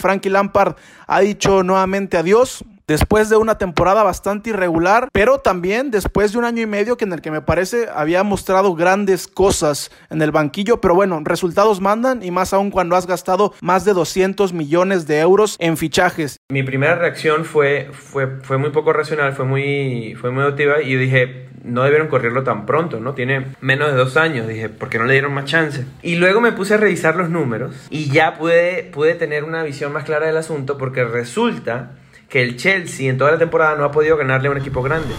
Frankie 0.00 0.30
Lampard 0.30 0.76
ha 1.06 1.20
dicho 1.20 1.62
nuevamente 1.62 2.16
adiós 2.16 2.64
después 2.90 3.28
de 3.28 3.36
una 3.36 3.56
temporada 3.56 4.02
bastante 4.02 4.50
irregular, 4.50 5.10
pero 5.12 5.38
también 5.38 5.92
después 5.92 6.32
de 6.32 6.38
un 6.38 6.44
año 6.44 6.60
y 6.62 6.66
medio 6.66 6.96
que 6.96 7.04
en 7.04 7.12
el 7.12 7.22
que 7.22 7.30
me 7.30 7.40
parece 7.40 7.86
había 7.94 8.24
mostrado 8.24 8.74
grandes 8.74 9.28
cosas 9.28 9.92
en 10.10 10.20
el 10.22 10.32
banquillo, 10.32 10.80
pero 10.80 10.96
bueno, 10.96 11.20
resultados 11.22 11.80
mandan 11.80 12.24
y 12.24 12.32
más 12.32 12.52
aún 12.52 12.72
cuando 12.72 12.96
has 12.96 13.06
gastado 13.06 13.54
más 13.60 13.84
de 13.84 13.92
200 13.92 14.52
millones 14.52 15.06
de 15.06 15.20
euros 15.20 15.54
en 15.60 15.76
fichajes. 15.76 16.38
Mi 16.48 16.64
primera 16.64 16.96
reacción 16.96 17.44
fue, 17.44 17.90
fue, 17.92 18.26
fue 18.42 18.58
muy 18.58 18.70
poco 18.70 18.92
racional, 18.92 19.34
fue 19.34 19.44
muy, 19.44 20.16
fue 20.20 20.32
muy 20.32 20.42
emotiva 20.42 20.82
y 20.82 20.96
dije, 20.96 21.48
no 21.62 21.84
debieron 21.84 22.08
correrlo 22.08 22.42
tan 22.42 22.66
pronto, 22.66 22.98
¿no? 22.98 23.14
Tiene 23.14 23.54
menos 23.60 23.92
de 23.92 23.96
dos 23.98 24.16
años, 24.16 24.48
dije, 24.48 24.68
¿por 24.68 24.88
qué 24.88 24.98
no 24.98 25.04
le 25.04 25.12
dieron 25.12 25.32
más 25.32 25.44
chance? 25.44 25.84
Y 26.02 26.16
luego 26.16 26.40
me 26.40 26.50
puse 26.50 26.74
a 26.74 26.76
revisar 26.76 27.14
los 27.14 27.30
números 27.30 27.86
y 27.88 28.10
ya 28.10 28.36
pude, 28.36 28.90
pude 28.92 29.14
tener 29.14 29.44
una 29.44 29.62
visión 29.62 29.92
más 29.92 30.02
clara 30.02 30.26
del 30.26 30.38
asunto 30.38 30.76
porque 30.76 31.04
resulta 31.04 31.92
que 32.30 32.40
el 32.40 32.56
Chelsea 32.56 33.10
en 33.10 33.18
toda 33.18 33.32
la 33.32 33.38
temporada 33.38 33.74
no 33.74 33.84
ha 33.84 33.90
podido 33.90 34.16
ganarle 34.16 34.48
a 34.48 34.52
un 34.52 34.58
equipo 34.58 34.82
grande. 34.82 35.12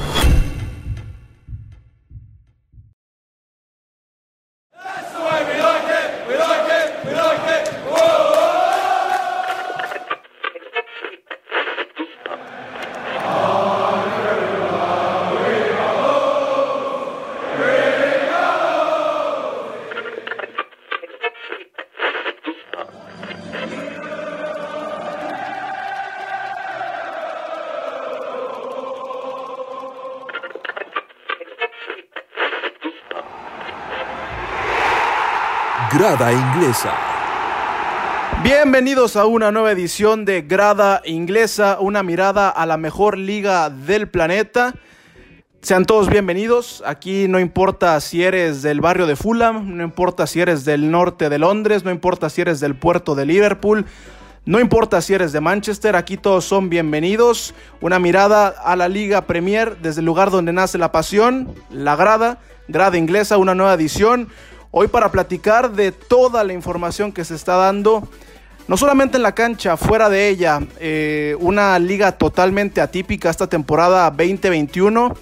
Bienvenidos 38.43 39.17
a 39.17 39.25
una 39.25 39.51
nueva 39.51 39.71
edición 39.71 40.23
de 40.23 40.41
Grada 40.41 41.01
Inglesa, 41.05 41.77
una 41.79 42.01
mirada 42.01 42.49
a 42.49 42.65
la 42.65 42.77
mejor 42.77 43.17
liga 43.17 43.69
del 43.69 44.07
planeta. 44.07 44.73
Sean 45.61 45.85
todos 45.85 46.09
bienvenidos. 46.09 46.81
Aquí 46.85 47.27
no 47.27 47.39
importa 47.39 47.99
si 47.99 48.23
eres 48.23 48.61
del 48.61 48.79
barrio 48.79 49.05
de 49.05 49.17
Fulham, 49.17 49.75
no 49.75 49.83
importa 49.83 50.27
si 50.27 50.39
eres 50.39 50.63
del 50.63 50.91
norte 50.91 51.29
de 51.29 51.39
Londres, 51.39 51.83
no 51.83 51.91
importa 51.91 52.29
si 52.29 52.41
eres 52.41 52.61
del 52.61 52.75
puerto 52.75 53.15
de 53.15 53.25
Liverpool, 53.25 53.85
no 54.45 54.59
importa 54.59 55.01
si 55.01 55.13
eres 55.13 55.33
de 55.33 55.41
Manchester, 55.41 55.95
aquí 55.95 56.15
todos 56.15 56.45
son 56.45 56.69
bienvenidos. 56.69 57.53
Una 57.81 57.99
mirada 57.99 58.47
a 58.47 58.75
la 58.77 58.87
Liga 58.87 59.27
Premier 59.27 59.77
desde 59.81 59.99
el 59.99 60.05
lugar 60.05 60.31
donde 60.31 60.53
nace 60.53 60.77
la 60.77 60.91
pasión, 60.93 61.53
la 61.69 61.97
grada, 61.97 62.39
grada 62.69 62.97
inglesa, 62.97 63.37
una 63.37 63.55
nueva 63.55 63.73
edición. 63.73 64.29
Hoy 64.73 64.87
para 64.87 65.11
platicar 65.11 65.73
de 65.73 65.91
toda 65.91 66.45
la 66.45 66.53
información 66.53 67.11
que 67.11 67.25
se 67.25 67.35
está 67.35 67.57
dando, 67.57 68.07
no 68.69 68.77
solamente 68.77 69.17
en 69.17 69.23
la 69.23 69.35
cancha, 69.35 69.75
fuera 69.75 70.07
de 70.09 70.29
ella, 70.29 70.61
eh, 70.79 71.35
una 71.41 71.77
liga 71.77 72.13
totalmente 72.13 72.79
atípica 72.79 73.29
esta 73.29 73.47
temporada 73.47 74.09
2021. 74.09 75.13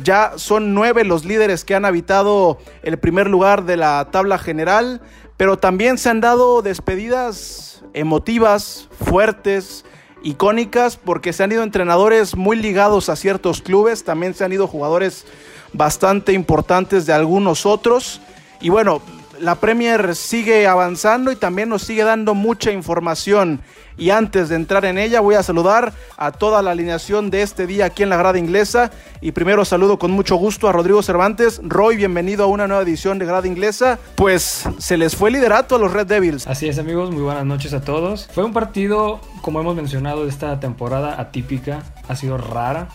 Ya 0.00 0.34
son 0.36 0.74
nueve 0.74 1.02
los 1.02 1.24
líderes 1.24 1.64
que 1.64 1.74
han 1.74 1.84
habitado 1.84 2.58
el 2.84 2.96
primer 2.96 3.28
lugar 3.28 3.64
de 3.64 3.76
la 3.76 4.10
tabla 4.12 4.38
general, 4.38 5.00
pero 5.36 5.58
también 5.58 5.98
se 5.98 6.10
han 6.10 6.20
dado 6.20 6.62
despedidas 6.62 7.82
emotivas, 7.94 8.88
fuertes, 9.04 9.84
icónicas, 10.22 10.98
porque 10.98 11.32
se 11.32 11.42
han 11.42 11.50
ido 11.50 11.64
entrenadores 11.64 12.36
muy 12.36 12.56
ligados 12.56 13.08
a 13.08 13.16
ciertos 13.16 13.60
clubes, 13.60 14.04
también 14.04 14.34
se 14.34 14.44
han 14.44 14.52
ido 14.52 14.68
jugadores 14.68 15.26
bastante 15.72 16.32
importantes 16.32 17.06
de 17.06 17.12
algunos 17.12 17.66
otros. 17.66 18.20
Y 18.64 18.70
bueno, 18.70 19.02
la 19.40 19.56
Premier 19.56 20.16
sigue 20.16 20.66
avanzando 20.66 21.30
y 21.30 21.36
también 21.36 21.68
nos 21.68 21.82
sigue 21.82 22.02
dando 22.02 22.32
mucha 22.34 22.72
información. 22.72 23.60
Y 23.98 24.08
antes 24.08 24.48
de 24.48 24.56
entrar 24.56 24.86
en 24.86 24.96
ella, 24.96 25.20
voy 25.20 25.34
a 25.34 25.42
saludar 25.42 25.92
a 26.16 26.32
toda 26.32 26.62
la 26.62 26.70
alineación 26.70 27.28
de 27.28 27.42
este 27.42 27.66
día 27.66 27.84
aquí 27.84 28.04
en 28.04 28.08
la 28.08 28.16
grada 28.16 28.38
inglesa. 28.38 28.90
Y 29.20 29.32
primero 29.32 29.66
saludo 29.66 29.98
con 29.98 30.12
mucho 30.12 30.36
gusto 30.36 30.66
a 30.66 30.72
Rodrigo 30.72 31.02
Cervantes. 31.02 31.60
Roy, 31.62 31.98
bienvenido 31.98 32.44
a 32.44 32.46
una 32.46 32.66
nueva 32.66 32.82
edición 32.82 33.18
de 33.18 33.26
grada 33.26 33.46
inglesa. 33.46 33.98
Pues 34.14 34.66
se 34.78 34.96
les 34.96 35.14
fue 35.14 35.30
liderato 35.30 35.76
a 35.76 35.78
los 35.78 35.92
Red 35.92 36.06
Devils. 36.06 36.46
Así 36.46 36.66
es, 36.66 36.78
amigos, 36.78 37.10
muy 37.10 37.22
buenas 37.22 37.44
noches 37.44 37.74
a 37.74 37.82
todos. 37.82 38.30
Fue 38.32 38.44
un 38.44 38.54
partido, 38.54 39.20
como 39.42 39.60
hemos 39.60 39.76
mencionado, 39.76 40.24
de 40.24 40.30
esta 40.30 40.58
temporada 40.58 41.20
atípica. 41.20 41.82
Ha 42.08 42.16
sido 42.16 42.38
rara, 42.38 42.88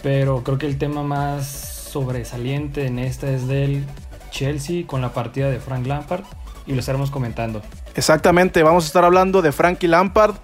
pero 0.00 0.44
creo 0.44 0.58
que 0.58 0.66
el 0.66 0.78
tema 0.78 1.02
más 1.02 1.48
sobresaliente 1.90 2.86
en 2.86 3.00
esta 3.00 3.28
es 3.32 3.48
del 3.48 3.84
Chelsea 4.30 4.86
con 4.86 5.00
la 5.00 5.12
partida 5.12 5.50
de 5.50 5.60
Frank 5.60 5.86
Lampard 5.86 6.24
y 6.66 6.72
lo 6.72 6.80
estaremos 6.80 7.10
comentando. 7.10 7.62
Exactamente, 7.94 8.62
vamos 8.62 8.84
a 8.84 8.86
estar 8.86 9.04
hablando 9.04 9.42
de 9.42 9.52
Frankie 9.52 9.88
Lampard, 9.88 10.36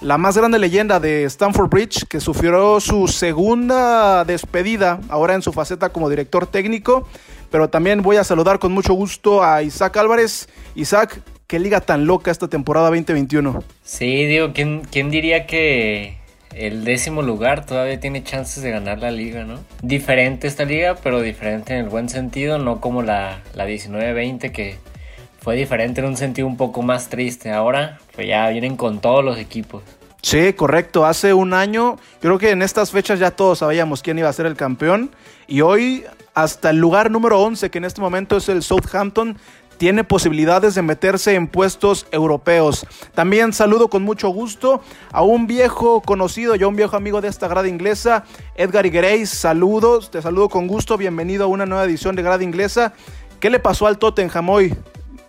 la 0.00 0.18
más 0.18 0.36
grande 0.36 0.58
leyenda 0.58 1.00
de 1.00 1.24
Stamford 1.24 1.70
Bridge, 1.70 2.06
que 2.08 2.20
sufrió 2.20 2.80
su 2.80 3.08
segunda 3.08 4.24
despedida 4.24 5.00
ahora 5.08 5.34
en 5.34 5.42
su 5.42 5.52
faceta 5.52 5.88
como 5.88 6.10
director 6.10 6.46
técnico. 6.46 7.08
Pero 7.50 7.70
también 7.70 8.02
voy 8.02 8.16
a 8.16 8.24
saludar 8.24 8.58
con 8.58 8.72
mucho 8.72 8.92
gusto 8.92 9.42
a 9.42 9.62
Isaac 9.62 9.96
Álvarez. 9.96 10.48
Isaac, 10.74 11.22
qué 11.46 11.58
liga 11.58 11.80
tan 11.80 12.06
loca 12.06 12.30
esta 12.30 12.48
temporada 12.48 12.88
2021. 12.88 13.64
Sí, 13.82 14.26
digo, 14.26 14.52
¿quién, 14.52 14.82
quién 14.90 15.10
diría 15.10 15.46
que 15.46 16.17
el 16.58 16.84
décimo 16.84 17.22
lugar 17.22 17.64
todavía 17.64 18.00
tiene 18.00 18.22
chances 18.24 18.62
de 18.62 18.70
ganar 18.70 18.98
la 18.98 19.10
liga, 19.10 19.44
¿no? 19.44 19.60
Diferente 19.82 20.46
esta 20.46 20.64
liga, 20.64 20.96
pero 21.02 21.20
diferente 21.20 21.74
en 21.74 21.84
el 21.84 21.88
buen 21.88 22.08
sentido, 22.08 22.58
no 22.58 22.80
como 22.80 23.02
la, 23.02 23.40
la 23.54 23.66
19-20 23.66 24.50
que 24.52 24.78
fue 25.40 25.56
diferente 25.56 26.00
en 26.00 26.08
un 26.08 26.16
sentido 26.16 26.46
un 26.46 26.56
poco 26.56 26.82
más 26.82 27.08
triste. 27.08 27.52
Ahora 27.52 27.98
pues 28.14 28.26
ya 28.26 28.48
vienen 28.48 28.76
con 28.76 29.00
todos 29.00 29.24
los 29.24 29.38
equipos. 29.38 29.82
Sí, 30.22 30.52
correcto. 30.52 31.06
Hace 31.06 31.32
un 31.32 31.54
año, 31.54 31.96
creo 32.20 32.38
que 32.38 32.50
en 32.50 32.62
estas 32.62 32.90
fechas 32.90 33.20
ya 33.20 33.30
todos 33.30 33.60
sabíamos 33.60 34.02
quién 34.02 34.18
iba 34.18 34.28
a 34.28 34.32
ser 34.32 34.46
el 34.46 34.56
campeón. 34.56 35.10
Y 35.46 35.60
hoy, 35.60 36.04
hasta 36.34 36.70
el 36.70 36.78
lugar 36.78 37.10
número 37.10 37.40
11, 37.40 37.70
que 37.70 37.78
en 37.78 37.84
este 37.84 38.00
momento 38.00 38.36
es 38.36 38.48
el 38.48 38.62
Southampton, 38.62 39.38
tiene 39.78 40.04
posibilidades 40.04 40.74
de 40.74 40.82
meterse 40.82 41.34
en 41.34 41.46
puestos 41.46 42.06
europeos. 42.10 42.86
También 43.14 43.52
saludo 43.52 43.88
con 43.88 44.02
mucho 44.02 44.28
gusto 44.28 44.82
a 45.12 45.22
un 45.22 45.46
viejo 45.46 46.02
conocido, 46.02 46.56
ya 46.56 46.66
un 46.66 46.76
viejo 46.76 46.96
amigo 46.96 47.20
de 47.20 47.28
esta 47.28 47.48
grada 47.48 47.68
inglesa, 47.68 48.24
Edgar 48.56 48.84
Iguereis. 48.84 49.30
Saludos, 49.30 50.10
te 50.10 50.20
saludo 50.20 50.48
con 50.48 50.66
gusto, 50.66 50.98
bienvenido 50.98 51.44
a 51.44 51.46
una 51.46 51.64
nueva 51.64 51.84
edición 51.84 52.16
de 52.16 52.22
grada 52.22 52.42
inglesa. 52.42 52.92
¿Qué 53.40 53.50
le 53.50 53.60
pasó 53.60 53.86
al 53.86 53.98
Tottenham 53.98 54.50
hoy 54.50 54.74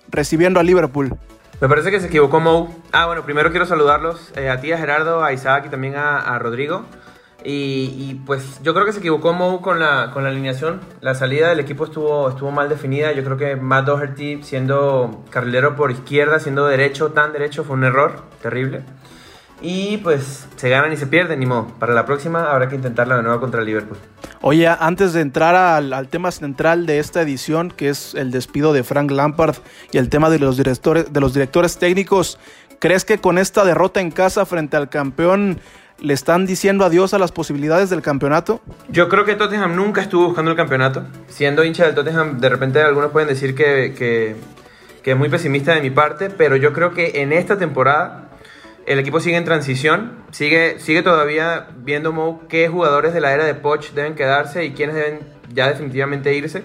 recibiendo 0.10 0.60
a 0.60 0.64
Liverpool? 0.64 1.16
Me 1.62 1.68
parece 1.68 1.92
que 1.92 2.00
se 2.00 2.08
equivocó 2.08 2.40
Mou. 2.40 2.70
Ah, 2.92 3.06
bueno, 3.06 3.24
primero 3.24 3.52
quiero 3.52 3.66
saludarlos 3.66 4.32
eh, 4.36 4.50
a 4.50 4.62
ti, 4.62 4.72
a 4.72 4.78
Gerardo, 4.78 5.24
a 5.24 5.34
Isaac 5.34 5.66
y 5.68 5.70
también 5.70 5.96
a, 5.96 6.18
a 6.18 6.40
Rodrigo. 6.40 6.86
Y, 7.44 8.16
pues 8.26 8.60
yo 8.64 8.74
creo 8.74 8.86
que 8.86 8.92
se 8.92 9.00
equivocó 9.00 9.34
Mou 9.34 9.62
con 9.62 9.80
la, 9.80 10.12
con 10.12 10.24
la 10.24 10.30
alineación. 10.30 10.82
La 11.02 11.16
salida 11.16 11.50
del 11.50 11.60
equipo 11.60 11.86
estuvo, 11.86 12.30
estuvo 12.30 12.52
mal 12.52 12.68
definida. 12.68 13.12
Yo 13.14 13.24
creo 13.24 13.38
que 13.38 13.56
Matt 13.56 13.86
Doherty 13.86 14.44
siendo 14.44 15.24
carrilero 15.30 15.76
por 15.76 15.92
izquierda, 15.92 16.40
siendo 16.40 16.68
derecho, 16.68 17.12
tan 17.12 17.32
derecho, 17.32 17.64
fue 17.64 17.78
un 17.78 17.86
error 17.86 18.24
terrible. 18.42 18.84
Y 19.62 19.98
pues 19.98 20.48
se 20.56 20.70
ganan 20.70 20.92
y 20.94 20.98
se 20.98 21.08
pierden, 21.08 21.40
ni 21.40 21.46
modo. 21.46 21.68
Para 21.80 21.94
la 21.94 22.06
próxima 22.06 22.52
habrá 22.52 22.68
que 22.68 22.76
intentarla 22.76 23.18
de 23.18 23.24
nuevo 23.24 23.40
contra 23.40 23.62
Liverpool. 23.62 23.98
Oye, 24.42 24.68
antes 24.68 25.12
de 25.14 25.22
entrar 25.22 25.56
al, 25.56 25.92
al, 25.92 26.08
tema 26.08 26.32
central 26.32 26.86
de 26.86 27.00
esta 27.00 27.22
edición, 27.22 27.72
que 27.72 27.90
es 27.90 28.16
el 28.16 28.32
despido 28.32 28.72
de 28.72 28.84
Frank 28.84 29.12
Lampard 29.12 29.58
y 29.92 29.98
el 29.98 30.10
tema 30.10 30.30
de 30.30 30.40
los 30.40 30.56
directores, 30.56 31.12
de 31.12 31.20
los 31.20 31.34
directores 31.34 31.78
técnicos, 31.78 32.40
¿crees 32.80 33.04
que 33.04 33.18
con 33.18 33.38
esta 33.38 33.66
derrota 33.66 34.00
en 34.00 34.12
casa 34.12 34.46
frente 34.46 34.78
al 34.78 34.88
campeón 34.88 35.60
le 36.02 36.14
están 36.14 36.46
diciendo 36.46 36.86
adiós 36.86 37.14
a 37.14 37.20
las 37.20 37.32
posibilidades 37.32 37.90
del 37.90 38.02
campeonato? 38.02 38.62
Yo 38.90 39.10
creo 39.10 39.26
que 39.26 39.36
Tottenham 39.36 39.76
nunca 39.76 40.02
estuvo 40.02 40.28
buscando 40.28 40.52
el 40.52 40.58
campeonato. 40.58 41.04
Siendo 41.28 41.64
hincha 41.64 41.86
del 41.86 41.96
Tottenham, 41.96 42.40
de 42.40 42.50
repente 42.50 42.82
algunos 42.82 43.12
pueden 43.12 43.30
decir 43.30 43.56
que, 43.56 43.94
que, 43.98 44.36
que 45.04 45.12
es 45.12 45.18
muy 45.18 45.30
pesimista 45.30 45.74
de 45.74 45.82
mi 45.82 45.90
parte, 45.90 46.30
pero 46.30 46.56
yo 46.56 46.74
creo 46.74 46.92
que 46.92 47.22
en 47.22 47.34
esta 47.34 47.58
temporada 47.58 48.30
el 48.86 48.98
equipo 49.00 49.20
sigue 49.20 49.38
en 49.38 49.46
transición, 49.46 50.24
sigue, 50.32 50.80
sigue 50.80 51.04
todavía 51.04 51.68
viendo 51.78 52.12
Mo 52.12 52.42
qué 52.50 52.68
jugadores 52.70 53.14
de 53.14 53.22
la 53.22 53.34
era 53.34 53.46
de 53.46 53.54
Poch 53.54 53.92
deben 53.92 54.16
quedarse 54.16 54.66
y 54.66 54.72
quiénes 54.72 54.96
deben 54.96 55.20
ya 55.54 55.68
definitivamente 55.68 56.34
irse. 56.34 56.64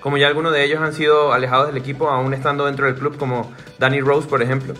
Como 0.00 0.18
ya 0.18 0.28
algunos 0.28 0.52
de 0.52 0.62
ellos 0.62 0.80
han 0.80 0.92
sido 0.92 1.32
alejados 1.32 1.66
del 1.66 1.78
equipo, 1.78 2.08
aún 2.08 2.32
estando 2.32 2.66
dentro 2.66 2.86
del 2.86 2.94
club, 2.94 3.16
como 3.18 3.52
Danny 3.80 4.00
Rose, 4.00 4.28
por 4.28 4.40
ejemplo. 4.40 4.74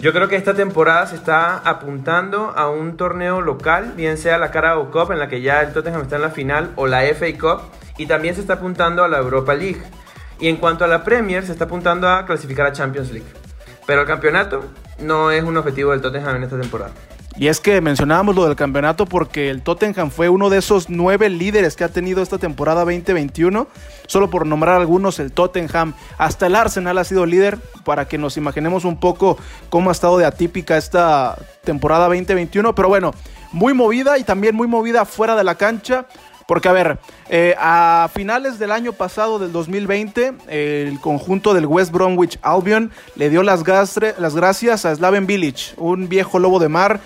Yo 0.00 0.14
creo 0.14 0.28
que 0.28 0.36
esta 0.36 0.54
temporada 0.54 1.06
se 1.06 1.16
está 1.16 1.58
apuntando 1.58 2.54
a 2.56 2.70
un 2.70 2.96
torneo 2.96 3.42
local, 3.42 3.92
bien 3.96 4.16
sea 4.16 4.38
la 4.38 4.50
Carabao 4.50 4.90
Cup, 4.90 5.12
en 5.12 5.18
la 5.18 5.28
que 5.28 5.42
ya 5.42 5.60
el 5.60 5.74
Tottenham 5.74 6.00
está 6.00 6.16
en 6.16 6.22
la 6.22 6.30
final, 6.30 6.70
o 6.76 6.86
la 6.86 7.02
FA 7.02 7.26
Cup, 7.38 7.64
y 7.98 8.06
también 8.06 8.34
se 8.34 8.40
está 8.40 8.54
apuntando 8.54 9.04
a 9.04 9.08
la 9.08 9.18
Europa 9.18 9.54
League. 9.54 9.82
Y 10.38 10.48
en 10.48 10.56
cuanto 10.56 10.86
a 10.86 10.88
la 10.88 11.04
Premier, 11.04 11.44
se 11.44 11.52
está 11.52 11.64
apuntando 11.64 12.08
a 12.08 12.24
clasificar 12.24 12.64
a 12.64 12.72
Champions 12.72 13.12
League. 13.12 13.28
Pero 13.86 14.00
el 14.00 14.06
campeonato, 14.06 14.64
no 15.00 15.30
es 15.32 15.44
un 15.44 15.58
objetivo 15.58 15.90
del 15.90 16.00
Tottenham 16.00 16.36
en 16.36 16.44
esta 16.44 16.58
temporada. 16.58 16.92
Y 17.40 17.48
es 17.48 17.58
que 17.58 17.80
mencionábamos 17.80 18.36
lo 18.36 18.44
del 18.44 18.54
campeonato 18.54 19.06
porque 19.06 19.48
el 19.48 19.62
Tottenham 19.62 20.10
fue 20.10 20.28
uno 20.28 20.50
de 20.50 20.58
esos 20.58 20.90
nueve 20.90 21.30
líderes 21.30 21.74
que 21.74 21.84
ha 21.84 21.88
tenido 21.88 22.22
esta 22.22 22.36
temporada 22.36 22.80
2021. 22.80 23.66
Solo 24.06 24.28
por 24.28 24.44
nombrar 24.44 24.78
algunos, 24.78 25.18
el 25.20 25.32
Tottenham, 25.32 25.94
hasta 26.18 26.48
el 26.48 26.54
Arsenal 26.54 26.98
ha 26.98 27.04
sido 27.04 27.24
líder, 27.24 27.56
para 27.82 28.06
que 28.06 28.18
nos 28.18 28.36
imaginemos 28.36 28.84
un 28.84 29.00
poco 29.00 29.38
cómo 29.70 29.88
ha 29.88 29.92
estado 29.92 30.18
de 30.18 30.26
atípica 30.26 30.76
esta 30.76 31.38
temporada 31.64 32.08
2021. 32.08 32.74
Pero 32.74 32.88
bueno, 32.88 33.12
muy 33.52 33.72
movida 33.72 34.18
y 34.18 34.24
también 34.24 34.54
muy 34.54 34.68
movida 34.68 35.06
fuera 35.06 35.34
de 35.34 35.44
la 35.44 35.54
cancha. 35.54 36.04
Porque, 36.46 36.68
a 36.68 36.72
ver, 36.72 36.98
eh, 37.30 37.54
a 37.58 38.10
finales 38.12 38.58
del 38.58 38.70
año 38.70 38.92
pasado, 38.92 39.38
del 39.38 39.50
2020, 39.52 40.34
el 40.48 41.00
conjunto 41.00 41.54
del 41.54 41.64
West 41.64 41.90
Bromwich 41.90 42.38
Albion 42.42 42.90
le 43.14 43.30
dio 43.30 43.42
las, 43.42 43.62
las 44.18 44.34
gracias 44.34 44.84
a 44.84 44.94
Slaven 44.94 45.26
Village, 45.26 45.72
un 45.78 46.08
viejo 46.10 46.38
lobo 46.38 46.58
de 46.58 46.68
mar, 46.68 47.00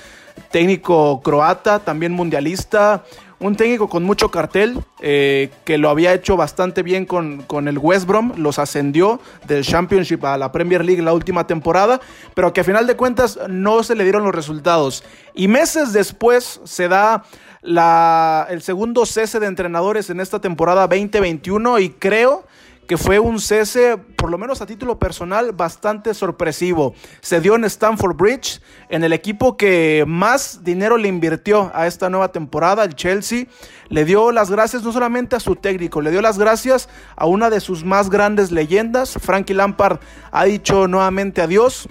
técnico 0.51 1.21
croata, 1.23 1.79
también 1.79 2.13
mundialista, 2.13 3.05
un 3.41 3.57
técnico 3.57 3.89
con 3.89 4.05
mucho 4.05 4.31
cartel, 4.31 4.79
eh, 5.01 5.51
que 5.65 5.77
lo 5.77 5.91
había 5.91 6.15
hecho 6.15 6.37
bastante 6.37 6.83
bien 6.83 7.05
con, 7.05 7.43
con, 7.43 7.69
el 7.69 7.79
West 7.79 8.07
Brom, 8.07 8.33
los 8.37 8.59
ascendió 8.59 9.21
del 9.47 9.65
Championship 9.65 10.25
a 10.25 10.39
la 10.39 10.53
Premier 10.53 10.85
League 10.85 11.03
la 11.03 11.13
última 11.13 11.47
temporada, 11.47 12.01
pero 12.35 12.53
que 12.53 12.63
a 12.63 12.65
final 12.65 12.87
de 12.87 12.97
cuentas 12.97 13.39
no 13.49 13.83
se 13.83 13.97
le 13.97 14.05
dieron 14.05 14.25
los 14.25 14.35
resultados. 14.35 15.05
Y 15.35 15.49
meses 15.49 15.93
después 15.93 16.61
se 16.65 16.89
da 16.89 17.25
la, 17.61 18.47
el 18.51 18.63
segundo 18.63 19.05
cese 19.05 19.41
de 19.41 19.47
entrenadores 19.47 20.11
en 20.11 20.21
esta 20.21 20.41
temporada 20.41 20.87
2021 20.87 21.81
y 21.81 21.91
creo 21.91 22.45
que 22.87 22.99
fue 22.99 23.19
un 23.19 23.41
cese, 23.41 23.97
por 23.97 24.31
lo 24.31 24.39
menos 24.39 24.61
a 24.61 24.67
título 24.67 24.99
personal, 24.99 25.53
bastante 25.53 26.13
sorpresivo. 26.15 26.95
Se 27.21 27.41
dio 27.41 27.55
en 27.55 27.65
Stamford 27.65 28.17
Bridge, 28.17 28.61
en 28.89 29.05
el 29.05 29.13
equipo 29.13 29.57
que 29.57 30.05
más 30.07 30.65
dinero 30.65 30.97
le 30.97 31.09
invirtió 31.09 31.71
a 31.75 31.87
esta 31.87 32.11
nueva 32.11 32.33
temporada, 32.33 32.85
el 32.85 32.95
Chelsea. 32.95 33.47
Le 33.89 34.05
dio 34.05 34.33
las 34.33 34.51
gracias 34.51 34.83
no 34.83 34.93
solamente 34.93 35.37
a 35.37 35.41
su 35.41 35.57
técnico, 35.57 36.01
le 36.01 36.11
dio 36.11 36.21
las 36.21 36.39
gracias 36.39 36.89
a 37.17 37.27
una 37.27 37.51
de 37.51 37.61
sus 37.61 37.85
más 37.85 38.11
grandes 38.11 38.51
leyendas. 38.51 39.15
Frankie 39.21 39.55
Lampard 39.55 40.01
ha 40.31 40.45
dicho 40.45 40.89
nuevamente 40.89 41.43
adiós. 41.43 41.89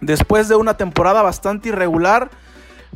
Después 0.00 0.48
de 0.48 0.56
una 0.56 0.76
temporada 0.76 1.22
bastante 1.22 1.68
irregular, 1.68 2.30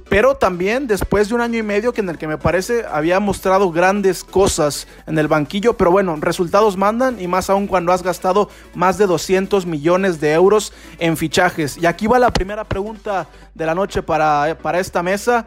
pero 0.08 0.36
también 0.36 0.86
después 0.86 1.28
de 1.28 1.34
un 1.34 1.40
año 1.40 1.58
y 1.58 1.62
medio 1.62 1.92
que 1.92 2.00
en 2.00 2.08
el 2.08 2.18
que 2.18 2.28
me 2.28 2.38
parece 2.38 2.84
había 2.90 3.18
mostrado 3.18 3.70
grandes 3.72 4.22
cosas 4.22 4.86
en 5.06 5.18
el 5.18 5.26
banquillo, 5.26 5.76
pero 5.76 5.90
bueno, 5.90 6.16
resultados 6.20 6.76
mandan 6.76 7.20
y 7.20 7.26
más 7.26 7.50
aún 7.50 7.66
cuando 7.66 7.92
has 7.92 8.02
gastado 8.02 8.48
más 8.74 8.98
de 8.98 9.06
200 9.06 9.66
millones 9.66 10.20
de 10.20 10.32
euros 10.32 10.72
en 10.98 11.16
fichajes. 11.16 11.76
Y 11.76 11.86
aquí 11.86 12.06
va 12.06 12.18
la 12.18 12.30
primera 12.30 12.64
pregunta 12.64 13.26
de 13.54 13.66
la 13.66 13.74
noche 13.74 14.02
para, 14.02 14.56
para 14.62 14.78
esta 14.78 15.02
mesa. 15.02 15.46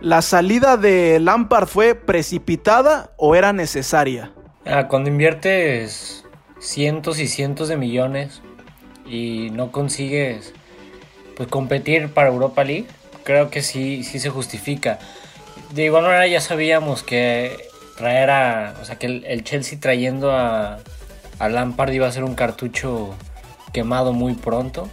¿La 0.00 0.22
salida 0.22 0.76
de 0.76 1.18
Lampard 1.18 1.66
fue 1.66 1.94
precipitada 1.94 3.10
o 3.16 3.34
era 3.34 3.52
necesaria? 3.52 4.30
Ah, 4.66 4.88
cuando 4.88 5.10
inviertes 5.10 6.24
cientos 6.58 7.18
y 7.18 7.28
cientos 7.28 7.68
de 7.68 7.76
millones 7.76 8.42
y 9.06 9.50
no 9.50 9.72
consigues 9.72 10.52
pues 11.36 11.48
competir 11.48 12.08
para 12.08 12.28
Europa 12.28 12.64
League, 12.64 12.86
creo 13.26 13.50
que 13.50 13.60
sí, 13.60 14.04
sí 14.04 14.20
se 14.20 14.30
justifica. 14.30 14.98
De 15.74 15.84
igual 15.84 16.04
manera 16.04 16.26
ya 16.28 16.40
sabíamos 16.40 17.02
que 17.02 17.68
traer 17.98 18.30
a, 18.30 18.74
o 18.80 18.84
sea, 18.84 18.96
que 18.96 19.06
el, 19.06 19.44
Chelsea 19.44 19.78
trayendo 19.80 20.30
a, 20.30 20.78
Lampard 21.40 21.92
iba 21.92 22.06
a 22.06 22.12
ser 22.12 22.24
un 22.24 22.34
cartucho 22.34 23.14
quemado 23.72 24.12
muy 24.12 24.34
pronto. 24.34 24.88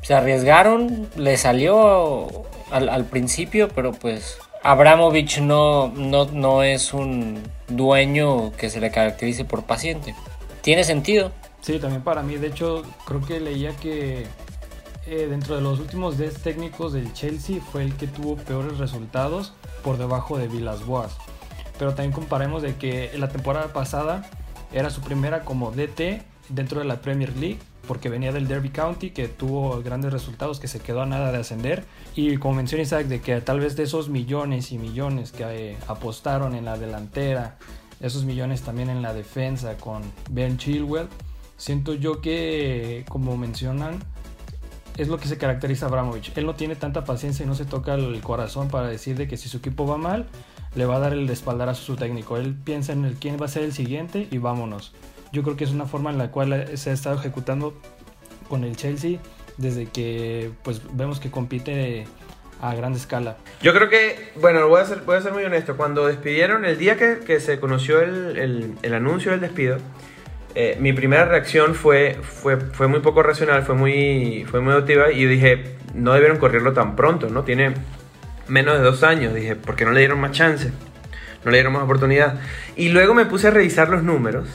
Se 0.00 0.14
arriesgaron, 0.14 1.08
le 1.16 1.36
salió 1.36 2.46
al, 2.70 2.88
al 2.88 3.04
principio, 3.04 3.68
pero 3.68 3.92
pues 3.92 4.38
Abramovich 4.62 5.40
no, 5.40 5.88
no, 5.88 6.26
no 6.26 6.62
es 6.62 6.94
un 6.94 7.42
dueño 7.68 8.52
que 8.52 8.70
se 8.70 8.80
le 8.80 8.92
caracterice 8.92 9.44
por 9.44 9.64
paciente. 9.64 10.14
Tiene 10.62 10.84
sentido. 10.84 11.32
Sí, 11.62 11.80
también 11.80 12.02
para 12.02 12.22
mí. 12.22 12.36
De 12.36 12.46
hecho, 12.46 12.84
creo 13.04 13.20
que 13.20 13.40
leía 13.40 13.74
que 13.76 14.24
eh, 15.06 15.26
dentro 15.28 15.54
de 15.56 15.62
los 15.62 15.78
últimos 15.78 16.18
10 16.18 16.42
técnicos 16.42 16.92
del 16.92 17.12
Chelsea 17.12 17.60
fue 17.60 17.84
el 17.84 17.94
que 17.94 18.06
tuvo 18.06 18.36
peores 18.36 18.78
resultados 18.78 19.52
por 19.82 19.98
debajo 19.98 20.38
de 20.38 20.48
Villas-Boas. 20.48 21.16
Pero 21.78 21.94
también 21.94 22.12
comparemos 22.12 22.62
de 22.62 22.76
que 22.76 23.12
la 23.16 23.28
temporada 23.28 23.72
pasada 23.72 24.28
era 24.72 24.90
su 24.90 25.00
primera 25.00 25.44
como 25.44 25.70
DT 25.70 26.22
dentro 26.48 26.80
de 26.80 26.86
la 26.86 27.00
Premier 27.00 27.36
League 27.36 27.58
porque 27.86 28.08
venía 28.08 28.32
del 28.32 28.48
Derby 28.48 28.70
County 28.70 29.10
que 29.10 29.28
tuvo 29.28 29.82
grandes 29.82 30.12
resultados 30.12 30.60
que 30.60 30.68
se 30.68 30.80
quedó 30.80 31.02
a 31.02 31.06
nada 31.06 31.32
de 31.32 31.38
ascender 31.38 31.84
y 32.14 32.36
como 32.36 32.56
menciona 32.56 32.82
Isaac 32.82 33.06
de 33.06 33.20
que 33.20 33.40
tal 33.40 33.60
vez 33.60 33.76
de 33.76 33.84
esos 33.84 34.08
millones 34.08 34.72
y 34.72 34.78
millones 34.78 35.32
que 35.32 35.44
eh, 35.44 35.76
apostaron 35.86 36.54
en 36.54 36.64
la 36.64 36.76
delantera 36.76 37.58
esos 38.00 38.24
millones 38.24 38.62
también 38.62 38.90
en 38.90 39.02
la 39.02 39.14
defensa 39.14 39.76
con 39.76 40.02
Ben 40.30 40.58
Chilwell 40.58 41.08
siento 41.56 41.94
yo 41.94 42.20
que 42.20 43.04
como 43.08 43.36
mencionan 43.36 44.00
es 44.96 45.08
lo 45.08 45.18
que 45.18 45.28
se 45.28 45.38
caracteriza 45.38 45.86
a 45.86 45.88
Abramovich. 45.88 46.32
Él 46.36 46.46
no 46.46 46.54
tiene 46.54 46.76
tanta 46.76 47.04
paciencia 47.04 47.44
y 47.44 47.46
no 47.46 47.54
se 47.54 47.64
toca 47.64 47.94
el 47.94 48.20
corazón 48.20 48.68
para 48.68 48.88
decir 48.88 49.16
de 49.16 49.28
que 49.28 49.36
si 49.36 49.48
su 49.48 49.58
equipo 49.58 49.86
va 49.86 49.98
mal, 49.98 50.26
le 50.74 50.86
va 50.86 50.96
a 50.96 50.98
dar 50.98 51.12
el 51.12 51.28
espaldar 51.28 51.68
a 51.68 51.74
su 51.74 51.96
técnico. 51.96 52.36
Él 52.36 52.54
piensa 52.54 52.92
en 52.92 53.04
el 53.04 53.14
quién 53.14 53.36
va 53.40 53.46
a 53.46 53.48
ser 53.48 53.62
el 53.62 53.72
siguiente 53.72 54.28
y 54.30 54.38
vámonos. 54.38 54.94
Yo 55.32 55.42
creo 55.42 55.56
que 55.56 55.64
es 55.64 55.70
una 55.70 55.86
forma 55.86 56.10
en 56.10 56.18
la 56.18 56.30
cual 56.30 56.70
se 56.74 56.90
ha 56.90 56.92
estado 56.92 57.18
ejecutando 57.18 57.74
con 58.48 58.64
el 58.64 58.76
Chelsea 58.76 59.18
desde 59.58 59.86
que 59.86 60.50
pues 60.62 60.82
vemos 60.92 61.20
que 61.20 61.30
compite 61.30 62.06
a 62.60 62.74
gran 62.74 62.94
escala. 62.94 63.36
Yo 63.62 63.74
creo 63.74 63.88
que, 63.88 64.32
bueno, 64.36 64.66
voy 64.68 64.80
a 64.80 64.84
ser, 64.86 65.32
muy 65.32 65.44
honesto, 65.44 65.76
cuando 65.76 66.06
despidieron, 66.06 66.64
el 66.64 66.78
día 66.78 66.96
que, 66.96 67.40
se 67.40 67.60
conoció 67.60 68.00
el, 68.00 68.74
el 68.82 68.94
anuncio 68.94 69.32
del 69.32 69.40
despido, 69.40 69.78
eh, 70.58 70.78
mi 70.80 70.94
primera 70.94 71.26
reacción 71.26 71.74
fue, 71.74 72.16
fue, 72.22 72.56
fue 72.56 72.88
muy 72.88 73.00
poco 73.00 73.22
racional, 73.22 73.62
fue 73.62 73.74
muy, 73.74 74.46
fue 74.50 74.62
muy 74.62 74.72
emotiva 74.72 75.12
y 75.12 75.26
dije, 75.26 75.76
no 75.92 76.14
debieron 76.14 76.38
correrlo 76.38 76.72
tan 76.72 76.96
pronto, 76.96 77.28
¿no? 77.28 77.44
Tiene 77.44 77.74
menos 78.48 78.78
de 78.78 78.82
dos 78.82 79.02
años, 79.02 79.34
dije, 79.34 79.54
¿por 79.54 79.76
qué 79.76 79.84
no 79.84 79.90
le 79.90 80.00
dieron 80.00 80.18
más 80.18 80.32
chance? 80.32 80.72
No 81.44 81.50
le 81.50 81.58
dieron 81.58 81.74
más 81.74 81.82
oportunidad. 81.82 82.40
Y 82.74 82.88
luego 82.88 83.12
me 83.12 83.26
puse 83.26 83.48
a 83.48 83.50
revisar 83.50 83.90
los 83.90 84.02
números 84.02 84.48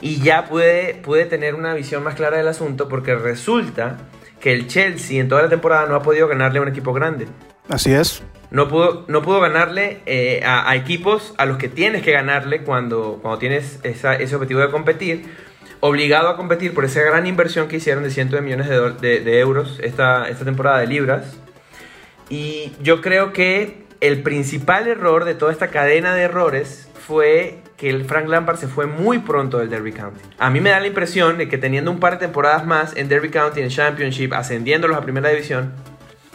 y 0.00 0.20
ya 0.20 0.46
pude, 0.46 1.00
pude 1.00 1.26
tener 1.26 1.54
una 1.54 1.74
visión 1.74 2.02
más 2.02 2.16
clara 2.16 2.38
del 2.38 2.48
asunto 2.48 2.88
porque 2.88 3.14
resulta 3.14 3.98
que 4.40 4.52
el 4.52 4.66
Chelsea 4.66 5.20
en 5.20 5.28
toda 5.28 5.42
la 5.42 5.48
temporada 5.48 5.86
no 5.86 5.94
ha 5.94 6.02
podido 6.02 6.26
ganarle 6.26 6.58
a 6.58 6.62
un 6.62 6.68
equipo 6.68 6.92
grande. 6.92 7.28
Así 7.68 7.92
es 7.92 8.20
no 8.50 8.68
pudo, 8.68 9.04
no 9.08 9.22
pudo 9.22 9.40
ganarle 9.40 10.00
eh, 10.06 10.42
a, 10.44 10.74
equipos 10.74 11.34
a 11.38 11.46
los 11.46 11.56
que 11.56 11.68
tienes 11.68 12.02
que 12.02 12.12
ganarle 12.12 12.62
cuando, 12.62 13.18
cuando 13.22 13.38
tienes 13.38 13.78
ese 13.84 14.34
objetivo 14.34 14.60
de 14.60 14.70
competir, 14.70 15.26
obligado 15.80 16.28
a 16.28 16.36
competir 16.36 16.74
por 16.74 16.84
esa 16.84 17.00
gran 17.02 17.26
inversión 17.26 17.68
que 17.68 17.76
hicieron 17.76 18.02
de 18.02 18.10
cientos 18.10 18.38
de 18.38 18.42
millones 18.42 18.68
de, 18.68 19.20
de, 19.20 19.38
euros 19.38 19.78
esta, 19.82 20.28
esta 20.28 20.44
temporada 20.44 20.80
de 20.80 20.88
libras. 20.88 21.38
Y 22.28 22.72
yo 22.82 23.00
creo 23.00 23.32
que 23.32 23.84
el 24.00 24.22
principal 24.22 24.88
error 24.88 25.24
de 25.24 25.34
toda 25.34 25.52
esta 25.52 25.68
cadena 25.68 26.14
de 26.14 26.22
errores 26.22 26.88
fue 27.06 27.58
que 27.76 27.88
el 27.88 28.04
Frank 28.04 28.28
Lampard 28.28 28.58
se 28.58 28.68
fue 28.68 28.86
muy 28.86 29.20
pronto 29.20 29.58
del 29.58 29.70
Derby 29.70 29.92
County. 29.92 30.20
A 30.38 30.50
mí 30.50 30.60
me 30.60 30.70
da 30.70 30.80
la 30.80 30.86
impresión 30.86 31.38
de 31.38 31.48
que 31.48 31.56
teniendo 31.56 31.90
un 31.90 31.98
par 31.98 32.14
de 32.14 32.26
temporadas 32.26 32.66
más 32.66 32.96
en 32.96 33.08
Derby 33.08 33.30
County, 33.30 33.60
en 33.60 33.68
Championship, 33.68 34.32
ascendiéndolos 34.32 34.96
a 34.96 35.00
primera 35.00 35.30
división, 35.30 35.72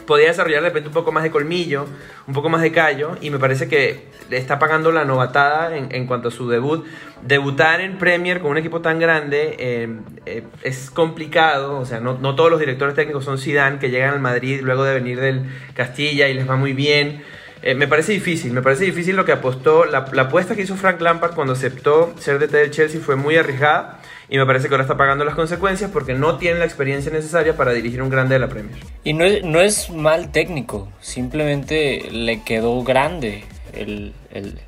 podía 0.06 0.28
desarrollar 0.28 0.62
de 0.62 0.68
repente 0.68 0.88
un 0.88 0.94
poco 0.94 1.12
más 1.12 1.22
de 1.22 1.30
colmillo, 1.30 1.86
un 2.26 2.34
poco 2.34 2.48
más 2.48 2.62
de 2.62 2.72
callo, 2.72 3.16
y 3.20 3.30
me 3.30 3.38
parece 3.38 3.68
que 3.68 4.06
le 4.30 4.38
está 4.38 4.58
pagando 4.58 4.92
la 4.92 5.04
novatada 5.04 5.76
en, 5.76 5.94
en 5.94 6.06
cuanto 6.06 6.28
a 6.28 6.30
su 6.30 6.48
debut. 6.48 6.86
Debutar 7.22 7.80
en 7.80 7.98
Premier 7.98 8.40
con 8.40 8.52
un 8.52 8.58
equipo 8.58 8.80
tan 8.80 8.98
grande 8.98 9.56
eh, 9.58 9.88
eh, 10.26 10.44
es 10.62 10.90
complicado, 10.90 11.78
o 11.78 11.84
sea, 11.84 12.00
no, 12.00 12.18
no, 12.18 12.34
todos 12.34 12.50
los 12.50 12.60
directores 12.60 12.94
técnicos 12.94 13.24
son 13.24 13.38
Zidane, 13.38 13.78
que 13.78 13.90
llegan 13.90 14.10
al 14.10 14.20
Madrid 14.20 14.60
luego 14.62 14.84
de 14.84 14.94
venir 14.94 15.20
del 15.20 15.44
Castilla 15.74 16.28
y 16.28 16.34
les 16.34 16.48
va 16.48 16.56
muy 16.56 16.72
bien. 16.72 17.22
Eh, 17.62 17.74
me 17.74 17.88
parece 17.88 18.12
difícil, 18.12 18.52
me 18.52 18.62
parece 18.62 18.84
difícil 18.84 19.16
lo 19.16 19.24
que 19.24 19.32
apostó, 19.32 19.86
la, 19.86 20.06
la 20.12 20.22
apuesta 20.22 20.54
que 20.54 20.62
hizo 20.62 20.76
Frank 20.76 21.00
Lampard 21.00 21.34
cuando 21.34 21.54
aceptó 21.54 22.14
ser 22.18 22.38
DT 22.38 22.52
del 22.52 22.70
Chelsea 22.70 23.00
fue 23.00 23.16
muy 23.16 23.36
arriesgada 23.36 24.00
y 24.28 24.38
me 24.38 24.46
parece 24.46 24.68
que 24.68 24.74
ahora 24.74 24.82
está 24.82 24.96
pagando 24.96 25.24
las 25.24 25.34
consecuencias 25.34 25.90
porque 25.90 26.14
no 26.14 26.36
tiene 26.36 26.58
la 26.58 26.64
experiencia 26.64 27.12
necesaria 27.12 27.56
para 27.56 27.72
dirigir 27.72 28.02
un 28.02 28.10
grande 28.10 28.34
de 28.34 28.40
la 28.40 28.48
Premier. 28.48 28.78
Y 29.04 29.12
no 29.12 29.24
es, 29.24 29.44
no 29.44 29.60
es 29.60 29.90
mal 29.90 30.32
técnico, 30.32 30.88
simplemente 31.00 32.08
le 32.10 32.42
quedó 32.42 32.82
grande 32.82 33.44
el, 33.72 34.12
el, 34.32 34.58